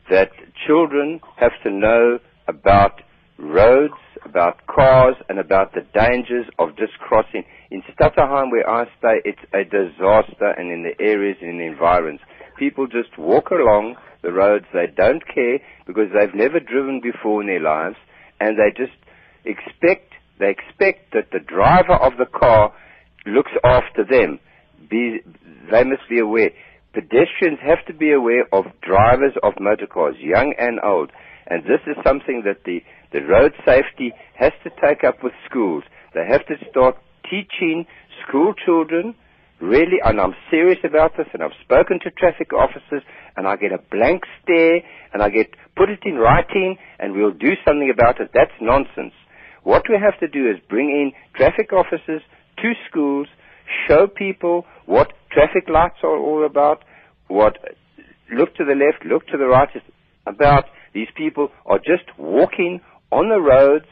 that 0.10 0.32
children 0.68 1.20
have 1.38 1.54
to 1.64 1.72
know 1.72 2.20
about 2.48 3.02
roads, 3.38 3.94
about 4.24 4.66
cars, 4.68 5.16
and 5.30 5.40
about 5.40 5.74
the 5.74 5.82
dangers 5.94 6.46
of 6.60 6.70
just 6.78 6.94
crossing. 7.00 7.44
In 7.76 7.84
Stutterheim, 7.92 8.52
where 8.52 8.70
I 8.70 8.86
stay, 9.00 9.20
it's 9.26 9.44
a 9.54 9.66
disaster, 9.66 10.48
and 10.58 10.72
in 10.72 10.84
the 10.84 10.96
areas 11.04 11.36
and 11.42 11.60
the 11.60 11.66
environs. 11.66 12.22
People 12.58 12.88
just 12.88 13.18
walk 13.18 13.52
along 13.52 13.98
the 14.22 14.32
roads, 14.32 14.64
they 14.72 14.88
don't 14.96 15.22
care 15.28 15.60
because 15.86 16.08
they've 16.14 16.34
never 16.34 16.62
driven 16.62 17.02
before 17.02 17.42
in 17.42 17.48
their 17.48 17.60
lives, 17.60 17.98
and 18.40 18.58
they 18.58 18.72
just 18.72 18.96
expect, 19.44 20.14
they 20.40 20.52
expect 20.52 21.12
that 21.12 21.32
the 21.34 21.42
driver 21.42 21.96
of 21.96 22.14
the 22.18 22.26
car 22.26 22.72
looks 23.26 23.52
after 23.66 24.06
them. 24.06 24.40
Be, 24.90 25.20
they 25.70 25.84
must 25.84 26.08
be 26.10 26.20
aware. 26.20 26.52
Pedestrians 26.94 27.60
have 27.62 27.86
to 27.88 27.94
be 27.94 28.14
aware 28.14 28.46
of 28.54 28.72
drivers 28.84 29.34
of 29.44 29.52
motor 29.60 29.88
cars, 29.88 30.16
young 30.22 30.56
and 30.58 30.80
old. 30.82 31.12
And 31.48 31.64
this 31.64 31.84
is 31.88 31.98
something 32.08 32.44
that 32.46 32.64
the, 32.64 32.82
the 33.12 33.20
road 33.28 33.52
safety 33.66 34.14
has 34.36 34.54
to 34.64 34.70
take 34.82 35.04
up 35.04 35.22
with 35.22 35.34
schools. 35.50 35.84
They 36.14 36.26
have 36.26 36.46
to 36.48 36.56
start 36.72 36.96
teaching 37.30 37.86
school 38.28 38.54
children 38.66 39.16
really, 39.62 40.00
and 40.04 40.20
I'm 40.20 40.36
serious 40.52 40.80
about 40.84 41.16
this, 41.18 41.28
and 41.34 41.42
I've 41.42 41.56
spoken 41.64 42.00
to 42.04 42.12
traffic 42.12 42.52
officers, 42.54 43.04
and 43.36 43.48
I 43.48 43.56
get 43.56 43.72
a 43.72 43.80
blank 43.92 44.24
stare, 44.44 44.82
and 45.14 45.22
I 45.24 45.30
get, 45.30 45.48
put 45.76 45.90
it 45.90 46.00
in 46.04 46.16
writing, 46.16 46.78
and 47.00 47.14
we'll 47.14 47.32
do 47.32 47.54
something 47.66 47.90
about 47.90 48.20
it. 48.20 48.32
That's 48.34 48.52
nonsense. 48.62 49.14
What 49.64 49.84
we 49.90 49.96
have 50.00 50.20
to 50.20 50.28
do 50.28 50.50
is 50.50 50.58
bring 50.70 50.90
in 50.90 51.12
traffic 51.36 51.74
officers 51.74 52.22
to 52.58 52.74
schools, 52.90 53.28
show 53.88 54.08
people 54.08 54.66
what 54.86 55.14
traffic 55.32 55.68
lights 55.70 55.98
are 56.04 56.18
all 56.18 56.46
about, 56.46 56.84
what, 57.28 57.58
look 58.32 58.56
to 58.56 58.66
the 58.66 58.76
left, 58.76 59.06
look 59.06 59.26
to 59.28 59.38
the 59.38 59.48
right, 59.48 59.70
about 60.28 60.66
these 60.94 61.08
people 61.16 61.50
are 61.66 61.80
just 61.80 62.06
walking 62.18 62.82
on 63.12 63.30
the 63.30 63.40
roads 63.40 63.86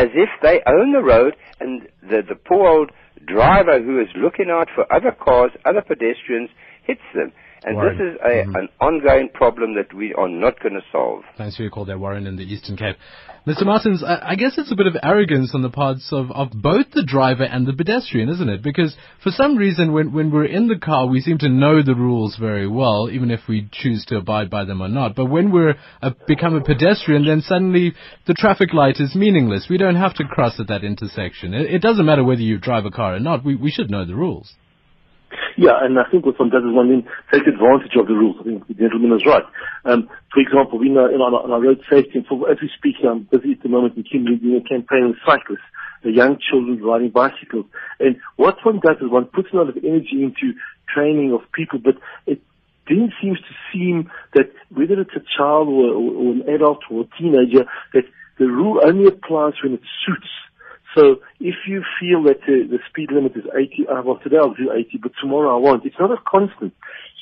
as 0.00 0.08
if 0.14 0.30
they 0.42 0.60
own 0.66 0.92
the 0.92 1.02
road 1.02 1.36
and 1.60 1.82
the, 2.02 2.22
the 2.26 2.34
poor 2.34 2.66
old 2.66 2.90
driver 3.26 3.82
who 3.82 4.00
is 4.00 4.08
looking 4.16 4.48
out 4.50 4.68
for 4.74 4.90
other 4.90 5.12
cars, 5.12 5.50
other 5.66 5.82
pedestrians, 5.82 6.48
hits 6.84 7.04
them. 7.14 7.32
And 7.64 7.76
Warren. 7.76 7.98
this 7.98 8.06
is 8.14 8.18
a, 8.24 8.44
Mhm. 8.46 8.58
an 8.58 8.68
ongoing 8.80 9.28
problem 9.34 9.74
that 9.74 9.92
we 9.92 10.14
are 10.14 10.28
not 10.28 10.58
going 10.60 10.74
to 10.74 10.82
solve. 10.90 11.24
Thanks 11.36 11.56
for 11.56 11.62
your 11.62 11.70
call 11.70 11.84
there, 11.84 11.98
Warren, 11.98 12.26
in 12.26 12.36
the 12.36 12.44
Eastern 12.44 12.76
Cape. 12.76 12.96
Mr. 13.46 13.64
Martins, 13.64 14.02
I, 14.04 14.30
I 14.30 14.34
guess 14.34 14.58
it's 14.58 14.70
a 14.70 14.76
bit 14.76 14.86
of 14.86 14.96
arrogance 15.02 15.54
on 15.54 15.62
the 15.62 15.70
parts 15.70 16.12
of, 16.12 16.30
of 16.30 16.50
both 16.52 16.90
the 16.92 17.02
driver 17.02 17.44
and 17.44 17.66
the 17.66 17.72
pedestrian, 17.72 18.28
isn't 18.28 18.48
it? 18.48 18.62
Because 18.62 18.94
for 19.22 19.30
some 19.30 19.56
reason, 19.56 19.92
when, 19.92 20.12
when 20.12 20.30
we're 20.30 20.44
in 20.44 20.68
the 20.68 20.78
car, 20.78 21.06
we 21.06 21.20
seem 21.20 21.38
to 21.38 21.48
know 21.48 21.82
the 21.82 21.94
rules 21.94 22.36
very 22.36 22.66
well, 22.66 23.08
even 23.10 23.30
if 23.30 23.40
we 23.48 23.68
choose 23.72 24.04
to 24.06 24.16
abide 24.18 24.50
by 24.50 24.64
them 24.64 24.82
or 24.82 24.88
not. 24.88 25.14
But 25.14 25.26
when 25.26 25.50
we're 25.52 25.74
become 26.26 26.54
a 26.54 26.60
pedestrian, 26.62 27.24
then 27.24 27.40
suddenly 27.40 27.94
the 28.26 28.34
traffic 28.34 28.74
light 28.74 29.00
is 29.00 29.14
meaningless. 29.14 29.68
We 29.70 29.78
don't 29.78 29.96
have 29.96 30.14
to 30.14 30.24
cross 30.24 30.60
at 30.60 30.68
that 30.68 30.84
intersection. 30.84 31.54
It, 31.54 31.74
it 31.74 31.82
doesn't 31.82 32.04
matter 32.06 32.24
whether 32.24 32.42
you 32.42 32.58
drive 32.58 32.84
a 32.84 32.90
car 32.90 33.14
or 33.16 33.20
not. 33.20 33.44
We, 33.44 33.54
we 33.54 33.70
should 33.70 33.90
know 33.90 34.04
the 34.04 34.14
rules. 34.14 34.52
Yeah, 35.56 35.78
and 35.82 35.98
I 35.98 36.04
think 36.10 36.26
what 36.26 36.38
one 36.38 36.50
does 36.50 36.62
is 36.62 36.74
one 36.74 36.88
then 36.88 37.08
take 37.32 37.46
advantage 37.46 37.96
of 37.96 38.06
the 38.06 38.14
rules. 38.14 38.36
I 38.40 38.44
think 38.44 38.66
the 38.68 38.74
gentleman 38.74 39.12
is 39.16 39.26
right. 39.26 39.44
Um, 39.84 40.08
for 40.32 40.40
example, 40.40 40.78
we 40.78 40.88
know 40.88 41.06
in 41.06 41.20
our, 41.20 41.44
in 41.44 41.50
our 41.50 41.60
road 41.60 41.82
safety, 41.90 42.12
and 42.14 42.26
for, 42.26 42.50
as 42.50 42.58
we 42.60 42.70
speak, 42.76 42.96
I'm 43.04 43.28
busy 43.30 43.52
at 43.52 43.62
the 43.62 43.68
moment 43.68 43.96
in 43.96 44.04
Kimberley 44.04 44.36
doing 44.36 44.62
a 44.64 44.68
campaign 44.68 45.08
with 45.08 45.18
cyclists, 45.26 45.66
the 46.02 46.12
young 46.12 46.38
children 46.38 46.82
riding 46.82 47.10
bicycles. 47.10 47.66
And 47.98 48.16
what 48.36 48.56
one 48.64 48.80
does 48.80 48.96
is 49.00 49.10
one 49.10 49.26
puts 49.26 49.48
a 49.52 49.56
lot 49.56 49.68
of 49.68 49.76
energy 49.76 50.22
into 50.22 50.56
training 50.94 51.32
of 51.32 51.40
people, 51.52 51.78
but 51.78 51.96
it 52.26 52.40
then 52.88 53.12
seems 53.22 53.38
to 53.38 53.54
seem 53.72 54.10
that 54.34 54.50
whether 54.70 55.00
it's 55.00 55.14
a 55.14 55.24
child 55.36 55.68
or, 55.68 55.94
or, 55.94 56.12
or 56.14 56.32
an 56.32 56.42
adult 56.48 56.80
or 56.90 57.02
a 57.02 57.08
teenager, 57.20 57.64
that 57.94 58.04
the 58.38 58.46
rule 58.46 58.80
only 58.84 59.06
applies 59.06 59.54
when 59.62 59.74
it 59.74 59.82
suits. 60.06 60.28
So 60.94 61.20
if 61.38 61.54
you 61.68 61.84
feel 62.00 62.22
that 62.24 62.42
uh, 62.42 62.66
the 62.68 62.78
speed 62.88 63.12
limit 63.12 63.36
is 63.36 63.44
80, 63.56 63.86
uh, 63.88 64.02
well 64.02 64.18
today 64.22 64.38
I'll 64.38 64.54
do 64.54 64.72
80, 64.72 64.98
but 65.02 65.12
tomorrow 65.20 65.54
I 65.56 65.60
won't. 65.60 65.84
It's 65.84 65.98
not 66.00 66.10
a 66.10 66.16
constant. 66.28 66.74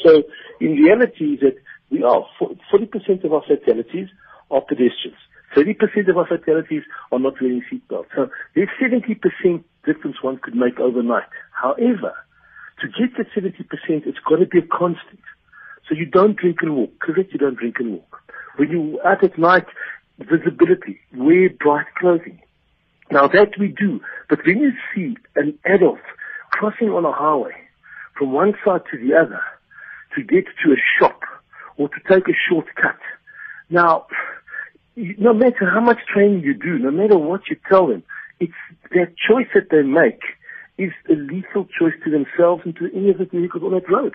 So 0.05 0.23
in 0.61 0.73
reality 0.73 1.37
that 1.41 1.57
we 1.91 2.03
are, 2.03 2.25
40% 2.41 3.25
of 3.25 3.33
our 3.33 3.43
fatalities 3.47 4.09
are 4.51 4.61
pedestrians. 4.61 5.19
30% 5.57 6.09
of 6.09 6.17
our 6.17 6.27
fatalities 6.27 6.83
are 7.11 7.19
not 7.19 7.41
wearing 7.41 7.63
seatbelts. 7.71 8.07
So 8.15 8.31
there's 8.55 8.69
70% 8.81 9.65
difference 9.85 10.17
one 10.23 10.39
could 10.39 10.55
make 10.55 10.79
overnight. 10.79 11.29
However, 11.53 12.15
to 12.81 12.87
get 12.89 13.17
that 13.17 13.31
70%, 13.37 14.07
it's 14.07 14.19
got 14.29 14.37
to 14.37 14.47
be 14.47 14.59
a 14.59 14.63
constant. 14.63 15.21
So 15.89 15.95
you 15.95 16.07
don't 16.07 16.37
drink 16.37 16.59
and 16.61 16.77
walk. 16.77 16.99
Correct, 17.01 17.33
you 17.33 17.39
don't 17.39 17.57
drink 17.57 17.77
and 17.79 17.93
walk. 17.93 18.21
When 18.57 18.71
you 18.71 19.01
out 19.05 19.25
at 19.25 19.39
night, 19.39 19.67
visibility, 20.19 21.01
wear 21.15 21.49
bright 21.49 21.87
clothing. 21.99 22.41
Now 23.11 23.27
that 23.29 23.59
we 23.59 23.69
do, 23.69 24.01
but 24.29 24.45
when 24.45 24.59
you 24.59 24.73
see 24.95 25.17
an 25.35 25.59
adult 25.65 26.01
crossing 26.51 26.91
on 26.91 27.05
a 27.05 27.13
highway 27.13 27.55
from 28.17 28.33
one 28.33 28.55
side 28.65 28.83
to 28.91 28.99
the 28.99 29.15
other 29.15 29.41
to 30.15 30.23
get 30.23 30.45
to 30.65 30.73
a 30.73 30.77
shop 30.99 31.21
or 31.77 31.89
to 31.89 31.97
take 32.09 32.29
a 32.29 32.37
shortcut, 32.49 32.99
now, 33.71 34.07
no 34.97 35.33
matter 35.33 35.71
how 35.71 35.81
much 35.81 35.99
training 36.13 36.41
you 36.41 36.55
do, 36.55 36.79
no 36.79 36.91
matter 36.91 37.17
what 37.19 37.43
you 37.49 37.57
tell 37.69 37.87
them, 37.87 38.03
it's 38.41 38.53
that 38.91 39.15
choice 39.17 39.47
that 39.55 39.71
they 39.71 39.83
make 39.83 40.21
is 40.77 40.93
a 41.09 41.15
lethal 41.15 41.67
choice 41.79 41.95
to 42.05 42.11
themselves 42.11 42.63
and 42.65 42.77
to 42.77 42.91
any 42.95 43.11
of 43.11 43.19
the 43.19 43.25
vehicles 43.25 43.63
on 43.63 43.73
that 43.73 43.89
road. 43.91 44.15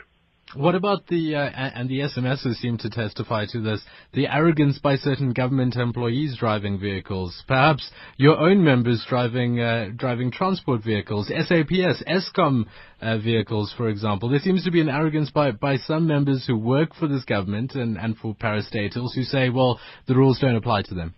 What 0.55 0.75
about 0.75 1.07
the, 1.07 1.35
uh, 1.35 1.39
and 1.39 1.89
the 1.89 2.01
SMSs 2.01 2.55
seem 2.55 2.77
to 2.79 2.89
testify 2.89 3.45
to 3.47 3.59
this, 3.59 3.81
the 4.13 4.27
arrogance 4.27 4.77
by 4.77 4.97
certain 4.97 5.33
government 5.33 5.75
employees 5.75 6.37
driving 6.37 6.79
vehicles, 6.79 7.43
perhaps 7.47 7.89
your 8.17 8.37
own 8.37 8.63
members 8.63 9.03
driving, 9.09 9.59
uh, 9.59 9.87
driving 9.95 10.31
transport 10.31 10.83
vehicles, 10.83 11.27
SAPS, 11.27 12.03
Eskom 12.07 12.65
uh, 13.01 13.17
vehicles, 13.17 13.73
for 13.75 13.89
example. 13.89 14.29
There 14.29 14.39
seems 14.39 14.63
to 14.65 14.71
be 14.71 14.81
an 14.81 14.89
arrogance 14.89 15.31
by, 15.31 15.51
by 15.51 15.77
some 15.77 16.05
members 16.05 16.45
who 16.45 16.57
work 16.57 16.93
for 16.93 17.07
this 17.07 17.23
government 17.25 17.73
and, 17.73 17.97
and 17.97 18.15
for 18.15 18.35
parastatals 18.35 19.15
who 19.15 19.23
say, 19.23 19.49
well, 19.49 19.79
the 20.07 20.15
rules 20.15 20.39
don't 20.39 20.55
apply 20.55 20.83
to 20.83 20.93
them. 20.93 21.15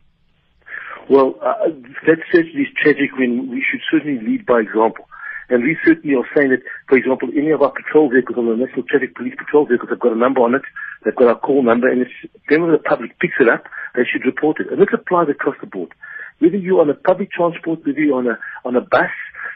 Well, 1.09 1.35
uh, 1.41 1.69
that 2.07 2.17
certainly 2.31 2.61
is 2.61 2.67
tragic 2.81 3.11
when 3.17 3.49
we 3.51 3.63
should 3.69 3.81
certainly 3.91 4.25
lead 4.25 4.45
by 4.45 4.61
example. 4.61 5.05
And 5.49 5.63
we 5.63 5.77
certainly 5.85 6.15
are 6.15 6.27
saying 6.35 6.49
that, 6.49 6.63
for 6.89 6.97
example, 6.97 7.29
any 7.35 7.51
of 7.51 7.61
our 7.61 7.71
patrol 7.71 8.09
vehicles 8.09 8.37
or 8.37 8.55
the 8.55 8.65
National 8.65 8.83
Traffic 8.83 9.15
Police 9.15 9.35
patrol 9.37 9.65
vehicles 9.65 9.89
have 9.89 9.99
got 9.99 10.13
a 10.13 10.17
number 10.17 10.41
on 10.41 10.55
it, 10.55 10.63
they've 11.03 11.15
got 11.15 11.31
a 11.31 11.35
call 11.35 11.63
number, 11.63 11.87
and 11.87 12.01
if 12.01 12.11
whenever 12.47 12.71
the 12.71 12.79
public 12.79 13.19
picks 13.19 13.35
it 13.39 13.49
up, 13.49 13.65
they 13.95 14.03
should 14.03 14.25
report 14.25 14.59
it. 14.59 14.71
And 14.71 14.81
this 14.81 14.89
applies 14.93 15.29
across 15.29 15.55
the 15.61 15.67
board. 15.67 15.93
Whether 16.39 16.57
you're 16.57 16.81
on 16.81 16.89
a 16.89 16.95
public 16.95 17.31
transport, 17.31 17.85
whether 17.85 17.99
you're 17.99 18.17
on 18.17 18.27
a, 18.27 18.37
on 18.65 18.75
a 18.75 18.81
bus, 18.81 19.13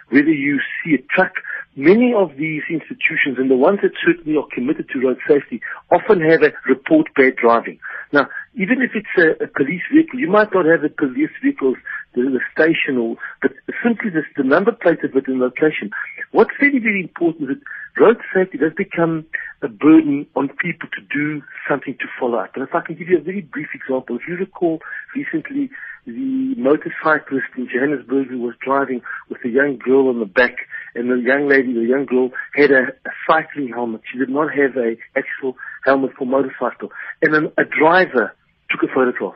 whether 0.09 0.31
you 0.31 0.59
see 0.83 0.95
a 0.95 1.01
truck, 1.13 1.33
many 1.75 2.13
of 2.13 2.37
these 2.37 2.63
institutions, 2.69 3.37
and 3.37 3.49
the 3.49 3.55
ones 3.55 3.79
that 3.81 3.91
certainly 4.05 4.37
are 4.37 4.47
committed 4.53 4.89
to 4.89 4.99
road 4.99 5.17
safety, 5.27 5.61
often 5.91 6.21
have 6.21 6.41
a 6.41 6.51
report 6.67 7.07
bad 7.15 7.35
driving. 7.35 7.79
Now, 8.11 8.27
even 8.55 8.81
if 8.81 8.91
it's 8.95 9.15
a, 9.17 9.43
a 9.43 9.47
police 9.47 9.81
vehicle, 9.93 10.19
you 10.19 10.29
might 10.29 10.53
not 10.53 10.65
have 10.65 10.81
the 10.81 10.89
police 10.89 11.29
vehicles, 11.43 11.77
the, 12.13 12.21
the 12.21 12.41
station, 12.51 12.97
or 12.97 13.15
but 13.41 13.51
simply 13.83 14.09
the, 14.09 14.23
the 14.37 14.43
number 14.43 14.71
plate 14.71 15.03
of 15.03 15.15
it 15.15 15.27
and 15.27 15.39
location. 15.39 15.91
What's 16.31 16.51
very, 16.59 16.79
very 16.79 17.01
important 17.01 17.49
is 17.49 17.57
that 17.57 18.01
road 18.01 18.17
safety 18.33 18.57
does 18.57 18.73
become 18.77 19.25
a 19.61 19.67
burden 19.67 20.27
on 20.35 20.49
people 20.61 20.89
to 20.89 21.01
do 21.13 21.41
something 21.67 21.95
to 21.99 22.05
follow 22.19 22.37
up. 22.37 22.55
And 22.55 22.67
if 22.67 22.73
I 22.73 22.81
can 22.81 22.95
give 22.95 23.09
you 23.09 23.17
a 23.17 23.21
very 23.21 23.41
brief 23.41 23.69
example, 23.73 24.15
if 24.15 24.21
you 24.27 24.35
recall 24.35 24.79
recently 25.15 25.69
the 26.05 26.55
motorcyclist 26.57 27.47
in 27.57 27.67
Johannesburg 27.67 28.27
who 28.27 28.39
was 28.39 28.55
driving 28.63 29.01
with 29.29 29.43
a 29.43 29.49
young 29.49 29.77
girl 29.77 30.07
on 30.07 30.19
the 30.19 30.25
back 30.25 30.55
and 30.95 31.09
the 31.09 31.15
young 31.15 31.47
lady, 31.47 31.73
the 31.73 31.81
young 31.81 32.05
girl, 32.05 32.31
had 32.55 32.71
a, 32.71 32.87
a 33.05 33.11
cycling 33.29 33.69
helmet. 33.69 34.01
She 34.11 34.17
did 34.17 34.29
not 34.29 34.49
have 34.53 34.77
a 34.77 34.95
actual 35.15 35.55
helmet 35.85 36.11
for 36.17 36.25
motorcycle. 36.25 36.89
And 37.21 37.33
then 37.33 37.51
a 37.57 37.63
driver 37.65 38.35
took 38.71 38.83
a 38.83 38.93
photograph. 38.93 39.35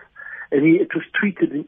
And 0.53 0.63
he, 0.63 0.73
it 0.73 0.89
was 0.93 1.03
tweeted 1.17 1.65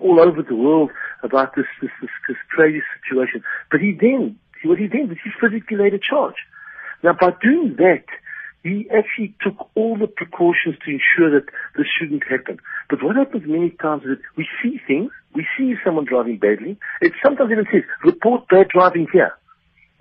all 0.00 0.18
over 0.18 0.42
the 0.42 0.56
world 0.56 0.90
about 1.22 1.54
this, 1.54 1.66
this, 1.82 1.90
this, 2.00 2.10
this 2.26 2.38
crazy 2.48 2.80
situation. 2.96 3.44
But 3.70 3.80
he 3.80 3.92
then, 3.92 4.38
what 4.64 4.78
he 4.78 4.86
then 4.86 5.08
did, 5.08 5.18
he 5.22 5.30
physically 5.38 5.76
laid 5.76 5.92
a 5.92 5.98
charge. 5.98 6.36
Now 7.02 7.12
by 7.12 7.32
doing 7.42 7.76
that, 7.76 8.06
he 8.62 8.88
actually 8.96 9.34
took 9.42 9.68
all 9.74 9.98
the 9.98 10.06
precautions 10.06 10.76
to 10.84 10.90
ensure 10.90 11.30
that 11.38 11.52
this 11.76 11.86
shouldn't 11.98 12.22
happen. 12.24 12.58
But 12.88 13.02
what 13.02 13.16
happens 13.16 13.44
many 13.46 13.70
times 13.70 14.04
is 14.04 14.16
that 14.16 14.22
we 14.36 14.48
see 14.62 14.80
things, 14.86 15.10
we 15.34 15.46
see 15.58 15.74
someone 15.84 16.06
driving 16.06 16.38
badly, 16.38 16.78
it 17.02 17.12
sometimes 17.22 17.50
even 17.50 17.66
says, 17.70 17.82
report 18.02 18.48
bad 18.48 18.68
driving 18.68 19.08
here. 19.12 19.32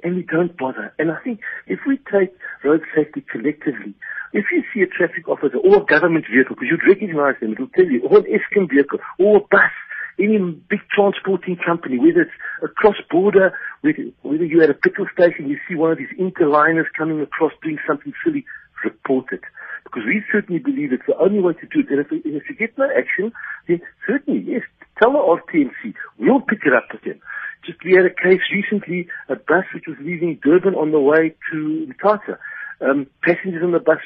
And 0.03 0.15
we 0.15 0.23
don't 0.23 0.57
bother. 0.57 0.93
And 0.97 1.11
I 1.11 1.17
think 1.23 1.39
if 1.67 1.79
we 1.87 1.97
take 2.11 2.33
road 2.63 2.81
safety 2.95 3.23
collectively, 3.31 3.93
if 4.33 4.45
you 4.51 4.63
see 4.73 4.81
a 4.81 4.87
traffic 4.87 5.27
officer 5.27 5.57
or 5.57 5.81
a 5.81 5.85
government 5.85 6.25
vehicle, 6.31 6.55
because 6.55 6.69
you'd 6.71 6.87
recognize 6.87 7.35
them, 7.39 7.53
it'll 7.53 7.67
tell 7.67 7.85
you, 7.85 8.01
or 8.07 8.19
an 8.19 8.25
Eskom 8.25 8.69
vehicle, 8.69 8.99
or 9.19 9.37
a 9.37 9.39
bus, 9.39 9.71
any 10.19 10.37
big 10.69 10.79
transporting 10.93 11.57
company, 11.57 11.97
whether 11.97 12.21
it's 12.21 12.31
a 12.63 12.67
cross-border, 12.67 13.53
whether, 13.81 14.45
you're 14.45 14.63
at 14.63 14.69
a 14.69 14.73
petrol 14.73 15.07
station, 15.13 15.49
you 15.49 15.57
see 15.67 15.75
one 15.75 15.91
of 15.91 15.97
these 15.97 16.13
interliners 16.19 16.85
coming 16.97 17.21
across 17.21 17.51
doing 17.63 17.77
something 17.87 18.13
silly, 18.23 18.45
report 18.83 19.25
it. 19.31 19.41
Because 19.83 20.03
we 20.05 20.23
certainly 20.31 20.59
believe 20.59 20.93
it's 20.93 21.03
the 21.07 21.17
only 21.17 21.39
way 21.39 21.53
to 21.53 21.67
do 21.67 21.79
it. 21.79 21.89
And 21.89 21.99
if, 21.99 22.07
if 22.11 22.49
you 22.49 22.55
get 22.55 22.77
no 22.77 22.89
action, 22.95 23.33
then 23.67 23.81
certainly, 24.07 24.43
yes, 24.47 24.61
tell 25.01 25.11
the 25.11 25.17
RTMC, 25.17 25.93
we'll 26.17 26.41
pick 26.41 26.59
it 26.65 26.73
up 26.73 26.87
with 26.91 27.01
them. 27.03 27.19
Just 27.65 27.83
we 27.83 27.93
had 27.93 28.05
a 28.05 28.09
case 28.09 28.41
recently, 28.51 29.07
a 29.29 29.35
bus 29.35 29.65
which 29.73 29.85
was 29.87 29.97
leaving 29.99 30.39
Durban 30.43 30.75
on 30.75 30.91
the 30.91 30.99
way 30.99 31.35
to 31.51 31.87
Mthatha. 31.93 32.37
Um, 32.81 33.07
passengers 33.23 33.63
on 33.63 33.71
the 33.71 33.79
bus 33.79 33.99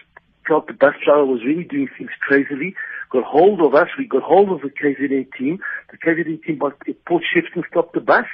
felt 0.47 0.67
the 0.67 0.73
bus 0.73 0.93
driver 1.03 1.25
was 1.25 1.41
really 1.45 1.63
doing 1.63 1.89
things 1.97 2.11
crazily, 2.21 2.75
got 3.11 3.23
hold 3.23 3.61
of 3.61 3.73
us, 3.73 3.87
we 3.97 4.05
got 4.05 4.23
hold 4.23 4.51
of 4.51 4.61
the 4.61 4.69
KZN 4.69 5.27
team, 5.37 5.59
the 5.91 5.97
KZN 5.97 6.43
team 6.43 6.59
by 6.59 6.69
Port 7.07 7.23
Shepstone 7.23 7.63
stopped 7.71 7.93
the 7.93 8.01
bus, 8.01 8.25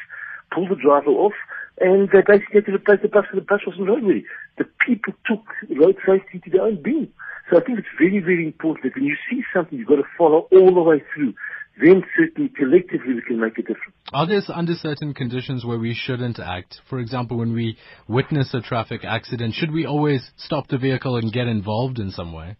pulled 0.51 0.70
the 0.70 0.76
driver 0.76 1.12
off, 1.12 1.34
and 1.80 2.09
they 2.09 2.22
basically 2.26 2.55
had 2.55 2.66
to 2.66 2.74
replace 2.74 2.99
the 3.01 3.07
bus 3.07 3.26
because 3.32 3.39
the 3.39 3.45
bus 3.45 3.62
wasn't 3.66 3.88
roadworthy. 3.88 4.24
The 4.57 4.66
people 4.86 5.14
took 5.26 5.41
road 5.78 5.97
safety 6.05 6.39
to 6.39 6.49
their 6.49 6.64
own 6.64 6.82
being. 6.82 7.12
So 7.49 7.57
I 7.57 7.62
think 7.62 7.80
it's 7.80 7.88
very, 7.97 8.20
very 8.20 8.45
important 8.45 8.84
that 8.84 8.95
when 8.95 9.05
you 9.05 9.18
see 9.30 9.43
something, 9.53 9.78
you've 9.78 9.88
got 9.88 9.97
to 9.97 10.07
follow 10.18 10.47
all 10.51 10.74
the 10.74 10.82
way 10.82 11.03
through. 11.14 11.34
Then 11.80 12.04
certainly 12.18 12.50
collectively 12.50 13.16
we 13.16 13.22
can 13.22 13.40
make 13.40 13.58
a 13.58 13.62
difference. 13.62 13.96
Are 14.14 14.28
there 14.28 14.42
under 14.54 14.74
certain 14.76 15.14
conditions 15.14 15.66
where 15.66 15.80
we 15.80 15.94
shouldn't 15.94 16.40
act? 16.40 16.82
For 16.90 17.00
example, 17.00 17.38
when 17.38 17.54
we 17.54 17.78
witness 18.08 18.54
a 18.54 18.62
traffic 18.62 19.02
accident, 19.04 19.56
should 19.56 19.72
we 19.72 19.86
always 19.86 20.32
stop 20.38 20.68
the 20.68 20.78
vehicle 20.78 21.16
and 21.16 21.32
get 21.32 21.48
involved 21.48 21.98
in 21.98 22.12
some 22.12 22.34
way? 22.34 22.58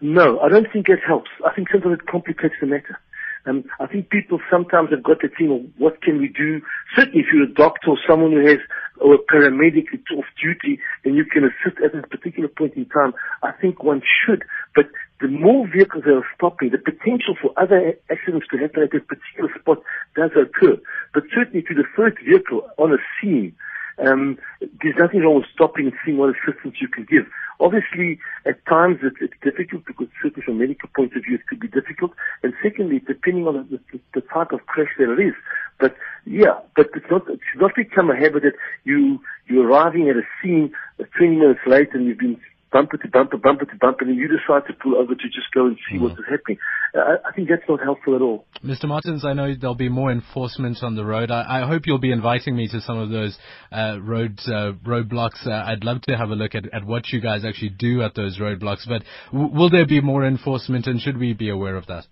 No, 0.00 0.40
I 0.40 0.48
don't 0.48 0.66
think 0.72 0.88
it 0.88 0.98
helps. 1.06 1.30
I 1.46 1.54
think 1.54 1.68
sometimes 1.70 2.00
it 2.00 2.06
complicates 2.06 2.54
the 2.60 2.66
matter. 2.66 2.98
Um, 3.46 3.64
I 3.78 3.86
think 3.86 4.10
people 4.10 4.40
sometimes 4.50 4.90
have 4.90 5.04
got 5.04 5.22
the 5.22 5.28
thing 5.28 5.52
of 5.52 5.80
what 5.80 6.02
can 6.02 6.18
we 6.18 6.28
do. 6.28 6.60
Certainly 6.96 7.20
if 7.20 7.26
you're 7.32 7.44
a 7.44 7.54
doctor 7.54 7.90
or 7.90 7.98
someone 8.08 8.32
who 8.32 8.44
has, 8.44 8.58
or 9.00 9.14
a 9.14 9.18
paramedic 9.18 9.86
off 10.16 10.24
duty, 10.42 10.80
then 11.04 11.14
you 11.14 11.24
can 11.24 11.44
assist 11.44 11.78
at 11.82 11.94
a 11.94 12.06
particular 12.08 12.48
point 12.48 12.74
in 12.74 12.86
time. 12.86 13.14
I 13.42 13.52
think 13.52 13.84
one 13.84 14.02
should. 14.02 14.42
But 14.74 14.86
the 15.20 15.28
more 15.28 15.66
vehicles 15.66 16.04
that 16.04 16.14
are 16.14 16.26
stopping, 16.34 16.70
the 16.70 16.78
potential 16.78 17.36
for 17.40 17.52
other 17.56 17.96
accidents 18.10 18.46
to 18.50 18.58
happen 18.58 18.82
at 18.82 18.94
a 18.94 19.00
particular 19.00 19.50
spot 19.58 19.82
does 20.14 20.30
occur. 20.36 20.78
But 21.14 21.24
certainly 21.34 21.62
to 21.62 21.74
the 21.74 21.84
first 21.96 22.18
vehicle 22.24 22.68
on 22.76 22.92
a 22.92 22.98
scene, 23.20 23.54
um, 23.98 24.38
there's 24.60 24.96
nothing 24.98 25.20
wrong 25.20 25.36
with 25.36 25.46
stopping 25.54 25.86
and 25.86 25.94
seeing 26.04 26.18
what 26.18 26.34
assistance 26.36 26.76
you 26.80 26.88
can 26.88 27.06
give. 27.08 27.24
obviously, 27.60 28.18
at 28.44 28.64
times 28.66 28.98
it's, 29.02 29.16
it's 29.20 29.40
difficult 29.42 29.86
because 29.86 30.08
certainly 30.22 30.44
from 30.44 30.56
a 30.56 30.58
medical 30.58 30.90
point 30.94 31.16
of 31.16 31.24
view 31.24 31.36
it 31.36 31.46
could 31.46 31.60
be 31.60 31.68
difficult. 31.68 32.12
And 32.42 32.52
secondly, 32.62 33.00
depending 33.00 33.46
on 33.46 33.66
the, 33.70 33.80
the, 33.92 34.00
the 34.14 34.20
type 34.20 34.52
of 34.52 34.66
crash 34.66 34.90
that 34.98 35.10
it 35.10 35.26
is. 35.26 35.34
But 35.80 35.96
yeah, 36.26 36.60
but 36.74 36.90
it's 36.94 37.10
not, 37.10 37.28
it 37.28 37.40
should 37.50 37.62
not 37.62 37.74
become 37.74 38.10
a 38.10 38.16
habit 38.16 38.42
that 38.42 38.54
you, 38.84 39.20
you're 39.46 39.66
arriving 39.66 40.10
at 40.10 40.16
a 40.16 40.26
scene 40.42 40.72
20 41.16 41.36
minutes 41.36 41.60
late 41.66 41.94
and 41.94 42.04
you've 42.04 42.18
been 42.18 42.38
bumper 42.76 42.98
to 42.98 43.08
bumper, 43.08 43.38
bumper 43.38 43.64
to 43.64 43.76
bumper, 43.80 44.04
and 44.04 44.16
you 44.16 44.28
decide 44.28 44.66
to 44.66 44.74
pull 44.74 44.96
over 44.96 45.14
to 45.14 45.26
just 45.28 45.48
go 45.54 45.66
and 45.66 45.78
see 45.88 45.96
mm. 45.96 46.02
what 46.02 46.12
is 46.12 46.24
happening. 46.28 46.58
Uh, 46.94 47.16
I 47.26 47.32
think 47.32 47.48
that's 47.48 47.62
not 47.68 47.80
helpful 47.82 48.14
at 48.14 48.20
all. 48.20 48.44
Mr. 48.62 48.84
Martins, 48.84 49.24
I 49.24 49.32
know 49.32 49.54
there'll 49.58 49.74
be 49.74 49.88
more 49.88 50.12
enforcement 50.12 50.82
on 50.82 50.94
the 50.94 51.04
road. 51.04 51.30
I, 51.30 51.62
I 51.62 51.66
hope 51.66 51.86
you'll 51.86 51.98
be 51.98 52.12
inviting 52.12 52.54
me 52.54 52.68
to 52.68 52.80
some 52.82 52.98
of 52.98 53.08
those 53.10 53.38
uh, 53.72 53.98
road 54.02 54.38
uh, 54.46 54.72
roadblocks. 54.84 55.46
Uh, 55.46 55.52
I'd 55.52 55.84
love 55.84 56.02
to 56.02 56.16
have 56.16 56.28
a 56.30 56.34
look 56.34 56.54
at, 56.54 56.72
at 56.74 56.84
what 56.84 57.08
you 57.08 57.20
guys 57.20 57.44
actually 57.44 57.70
do 57.70 58.02
at 58.02 58.14
those 58.14 58.38
roadblocks. 58.38 58.86
But 58.86 59.02
w- 59.32 59.52
will 59.54 59.70
there 59.70 59.86
be 59.86 60.02
more 60.02 60.26
enforcement, 60.26 60.86
and 60.86 61.00
should 61.00 61.16
we 61.16 61.32
be 61.32 61.48
aware 61.48 61.76
of 61.76 61.86
that? 61.86 62.04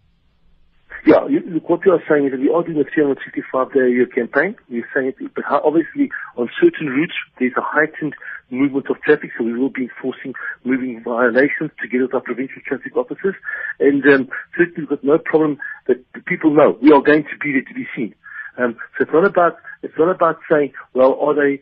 Yeah, 1.06 1.26
you, 1.28 1.60
what 1.66 1.84
you 1.84 1.92
are 1.92 2.02
saying 2.08 2.26
is 2.26 2.32
that 2.32 2.40
we 2.40 2.48
are 2.48 2.62
doing 2.62 2.80
a 2.80 2.88
365 2.88 3.74
day 3.74 3.80
a 3.80 3.88
year 3.90 4.06
campaign. 4.06 4.56
We're 4.70 4.88
saying 4.94 5.12
it, 5.20 5.34
but 5.34 5.44
obviously 5.50 6.10
on 6.36 6.48
certain 6.60 6.88
routes 6.88 7.12
there's 7.38 7.52
a 7.58 7.62
heightened 7.62 8.14
movement 8.48 8.86
of 8.88 9.00
traffic, 9.02 9.30
so 9.36 9.44
we 9.44 9.52
will 9.52 9.68
be 9.68 9.84
enforcing 9.92 10.32
moving 10.64 11.02
violations 11.04 11.72
together 11.80 12.04
with 12.04 12.14
our 12.14 12.20
provincial 12.22 12.62
traffic 12.66 12.96
officers. 12.96 13.34
And 13.80 14.02
um, 14.06 14.28
certainly 14.56 14.88
we've 14.88 14.88
got 14.88 15.04
no 15.04 15.18
problem 15.18 15.58
that 15.88 16.00
people 16.24 16.54
know 16.54 16.78
we 16.80 16.90
are 16.92 17.02
going 17.02 17.24
to 17.24 17.36
be 17.36 17.52
there 17.52 17.68
to 17.68 17.74
be 17.74 17.86
seen. 17.94 18.14
Um, 18.56 18.76
so 18.96 19.04
it's 19.04 19.12
not 19.12 19.26
about 19.26 19.58
it's 19.82 19.98
not 19.98 20.08
about 20.08 20.38
saying, 20.50 20.72
well, 20.94 21.18
are 21.20 21.34
they 21.34 21.60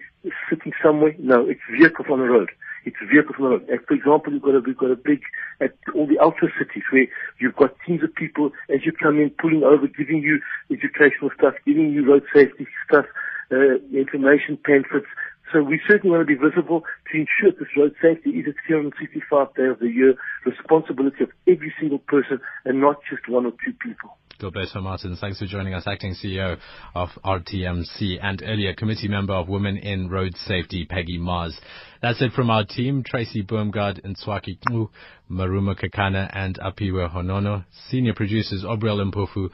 sitting 0.50 0.72
somewhere? 0.84 1.16
No, 1.18 1.48
it's 1.48 1.60
vehicles 1.76 2.06
on 2.12 2.20
the 2.20 2.26
road. 2.26 2.50
It's 2.84 2.96
vehicles 3.00 3.36
on 3.38 3.44
the 3.44 3.48
road. 3.50 3.82
for 3.86 3.94
example, 3.94 4.32
you've 4.32 4.42
got 4.42 4.54
a 4.54 4.60
we've 4.60 4.76
got 4.76 4.90
a 4.90 4.96
big 4.96 5.22
at 5.60 5.74
all 5.94 6.06
the 6.06 6.18
ultra 6.18 6.48
cities 6.58 6.82
where 6.90 7.06
you've 7.38 7.56
got 7.56 7.74
teams 7.86 8.02
of 8.02 8.14
people 8.14 8.50
as 8.68 8.84
you 8.84 8.92
come 8.92 9.18
in, 9.20 9.30
pulling 9.30 9.62
over, 9.62 9.86
giving 9.86 10.18
you 10.22 10.40
educational 10.70 11.30
stuff, 11.38 11.54
giving 11.64 11.92
you 11.92 12.04
road 12.04 12.24
safety 12.34 12.66
stuff, 12.88 13.06
uh, 13.52 13.78
information 13.92 14.58
pamphlets, 14.64 15.06
so 15.52 15.62
we 15.62 15.80
certainly 15.88 16.16
want 16.16 16.26
to 16.26 16.26
be 16.26 16.40
visible 16.40 16.82
to 17.10 17.18
ensure 17.18 17.52
this 17.58 17.68
road 17.76 17.94
safety 18.00 18.30
is 18.30 18.46
a 18.46 18.54
365 18.66 19.54
day 19.54 19.66
of 19.66 19.78
the 19.78 19.88
year 19.88 20.14
responsibility 20.46 21.24
of 21.24 21.30
every 21.46 21.72
single 21.78 21.98
person 21.98 22.40
and 22.64 22.80
not 22.80 22.96
just 23.08 23.28
one 23.28 23.46
or 23.46 23.52
two 23.64 23.72
people. 23.82 24.16
Gilberto 24.42 24.82
Martins, 24.82 25.20
thanks 25.20 25.38
for 25.38 25.46
joining 25.46 25.72
us, 25.72 25.84
acting 25.86 26.14
CEO 26.14 26.58
of 26.96 27.10
RTMC 27.24 28.18
and 28.20 28.42
earlier 28.44 28.74
committee 28.74 29.06
member 29.06 29.34
of 29.34 29.48
Women 29.48 29.76
in 29.76 30.10
Road 30.10 30.34
Safety, 30.36 30.84
Peggy 30.84 31.16
Mars. 31.16 31.56
That's 32.00 32.20
it 32.20 32.32
from 32.32 32.50
our 32.50 32.64
team, 32.64 33.04
Tracy 33.06 33.44
Boomgard, 33.44 34.00
Swaki 34.16 34.58
Kmu, 34.58 34.88
Maruma 35.30 35.78
Kakana 35.78 36.28
and 36.32 36.58
Apiwe 36.58 37.14
Honono. 37.14 37.64
Senior 37.88 38.14
producers, 38.14 38.64
Obriel 38.64 38.98
Mpofu, 39.12 39.48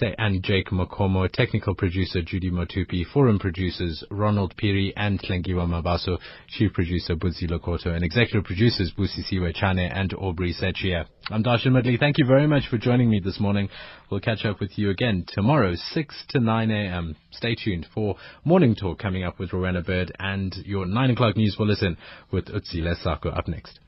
and 0.00 0.42
Jake 0.42 0.68
Makomo, 0.70 1.30
technical 1.30 1.74
producer 1.74 2.22
Judy 2.22 2.50
Motupi, 2.50 3.04
forum 3.12 3.38
producers 3.38 4.02
Ronald 4.10 4.54
Piri 4.56 4.92
and 4.96 5.20
Tlengiwa 5.20 5.66
Mabaso, 5.66 6.18
chief 6.48 6.72
producer 6.72 7.14
Budzi 7.14 7.50
Lokoto, 7.50 7.94
and 7.94 8.04
executive 8.04 8.44
producers 8.44 8.92
Busisiwe 8.96 9.54
Chane 9.54 9.78
and 9.80 10.14
Aubrey 10.14 10.54
Sechia. 10.54 11.06
I'm 11.30 11.42
Darshan 11.42 11.72
Medley. 11.72 11.96
Thank 11.98 12.18
you 12.18 12.26
very 12.26 12.46
much 12.46 12.68
for 12.70 12.78
joining 12.78 13.10
me 13.10 13.20
this 13.20 13.38
morning. 13.38 13.68
We'll 14.10 14.20
catch 14.20 14.44
up 14.44 14.60
with 14.60 14.78
you 14.78 14.90
again 14.90 15.24
tomorrow, 15.28 15.74
6 15.74 16.24
to 16.30 16.40
9 16.40 16.70
a.m. 16.70 17.16
Stay 17.30 17.54
tuned 17.54 17.86
for 17.94 18.16
Morning 18.44 18.74
Talk 18.74 18.98
coming 18.98 19.24
up 19.24 19.38
with 19.38 19.52
Rowena 19.52 19.82
Baird 19.82 20.12
and 20.18 20.54
your 20.64 20.86
9 20.86 21.10
o'clock 21.10 21.36
news 21.36 21.56
bulletin 21.56 21.96
with 22.30 22.46
Utsi 22.46 22.76
Lesako 22.76 23.36
up 23.36 23.48
next. 23.48 23.78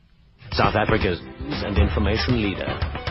South 0.52 0.74
Africa's 0.74 1.20
news 1.40 1.62
and 1.64 1.78
information 1.78 2.42
leader. 2.42 3.03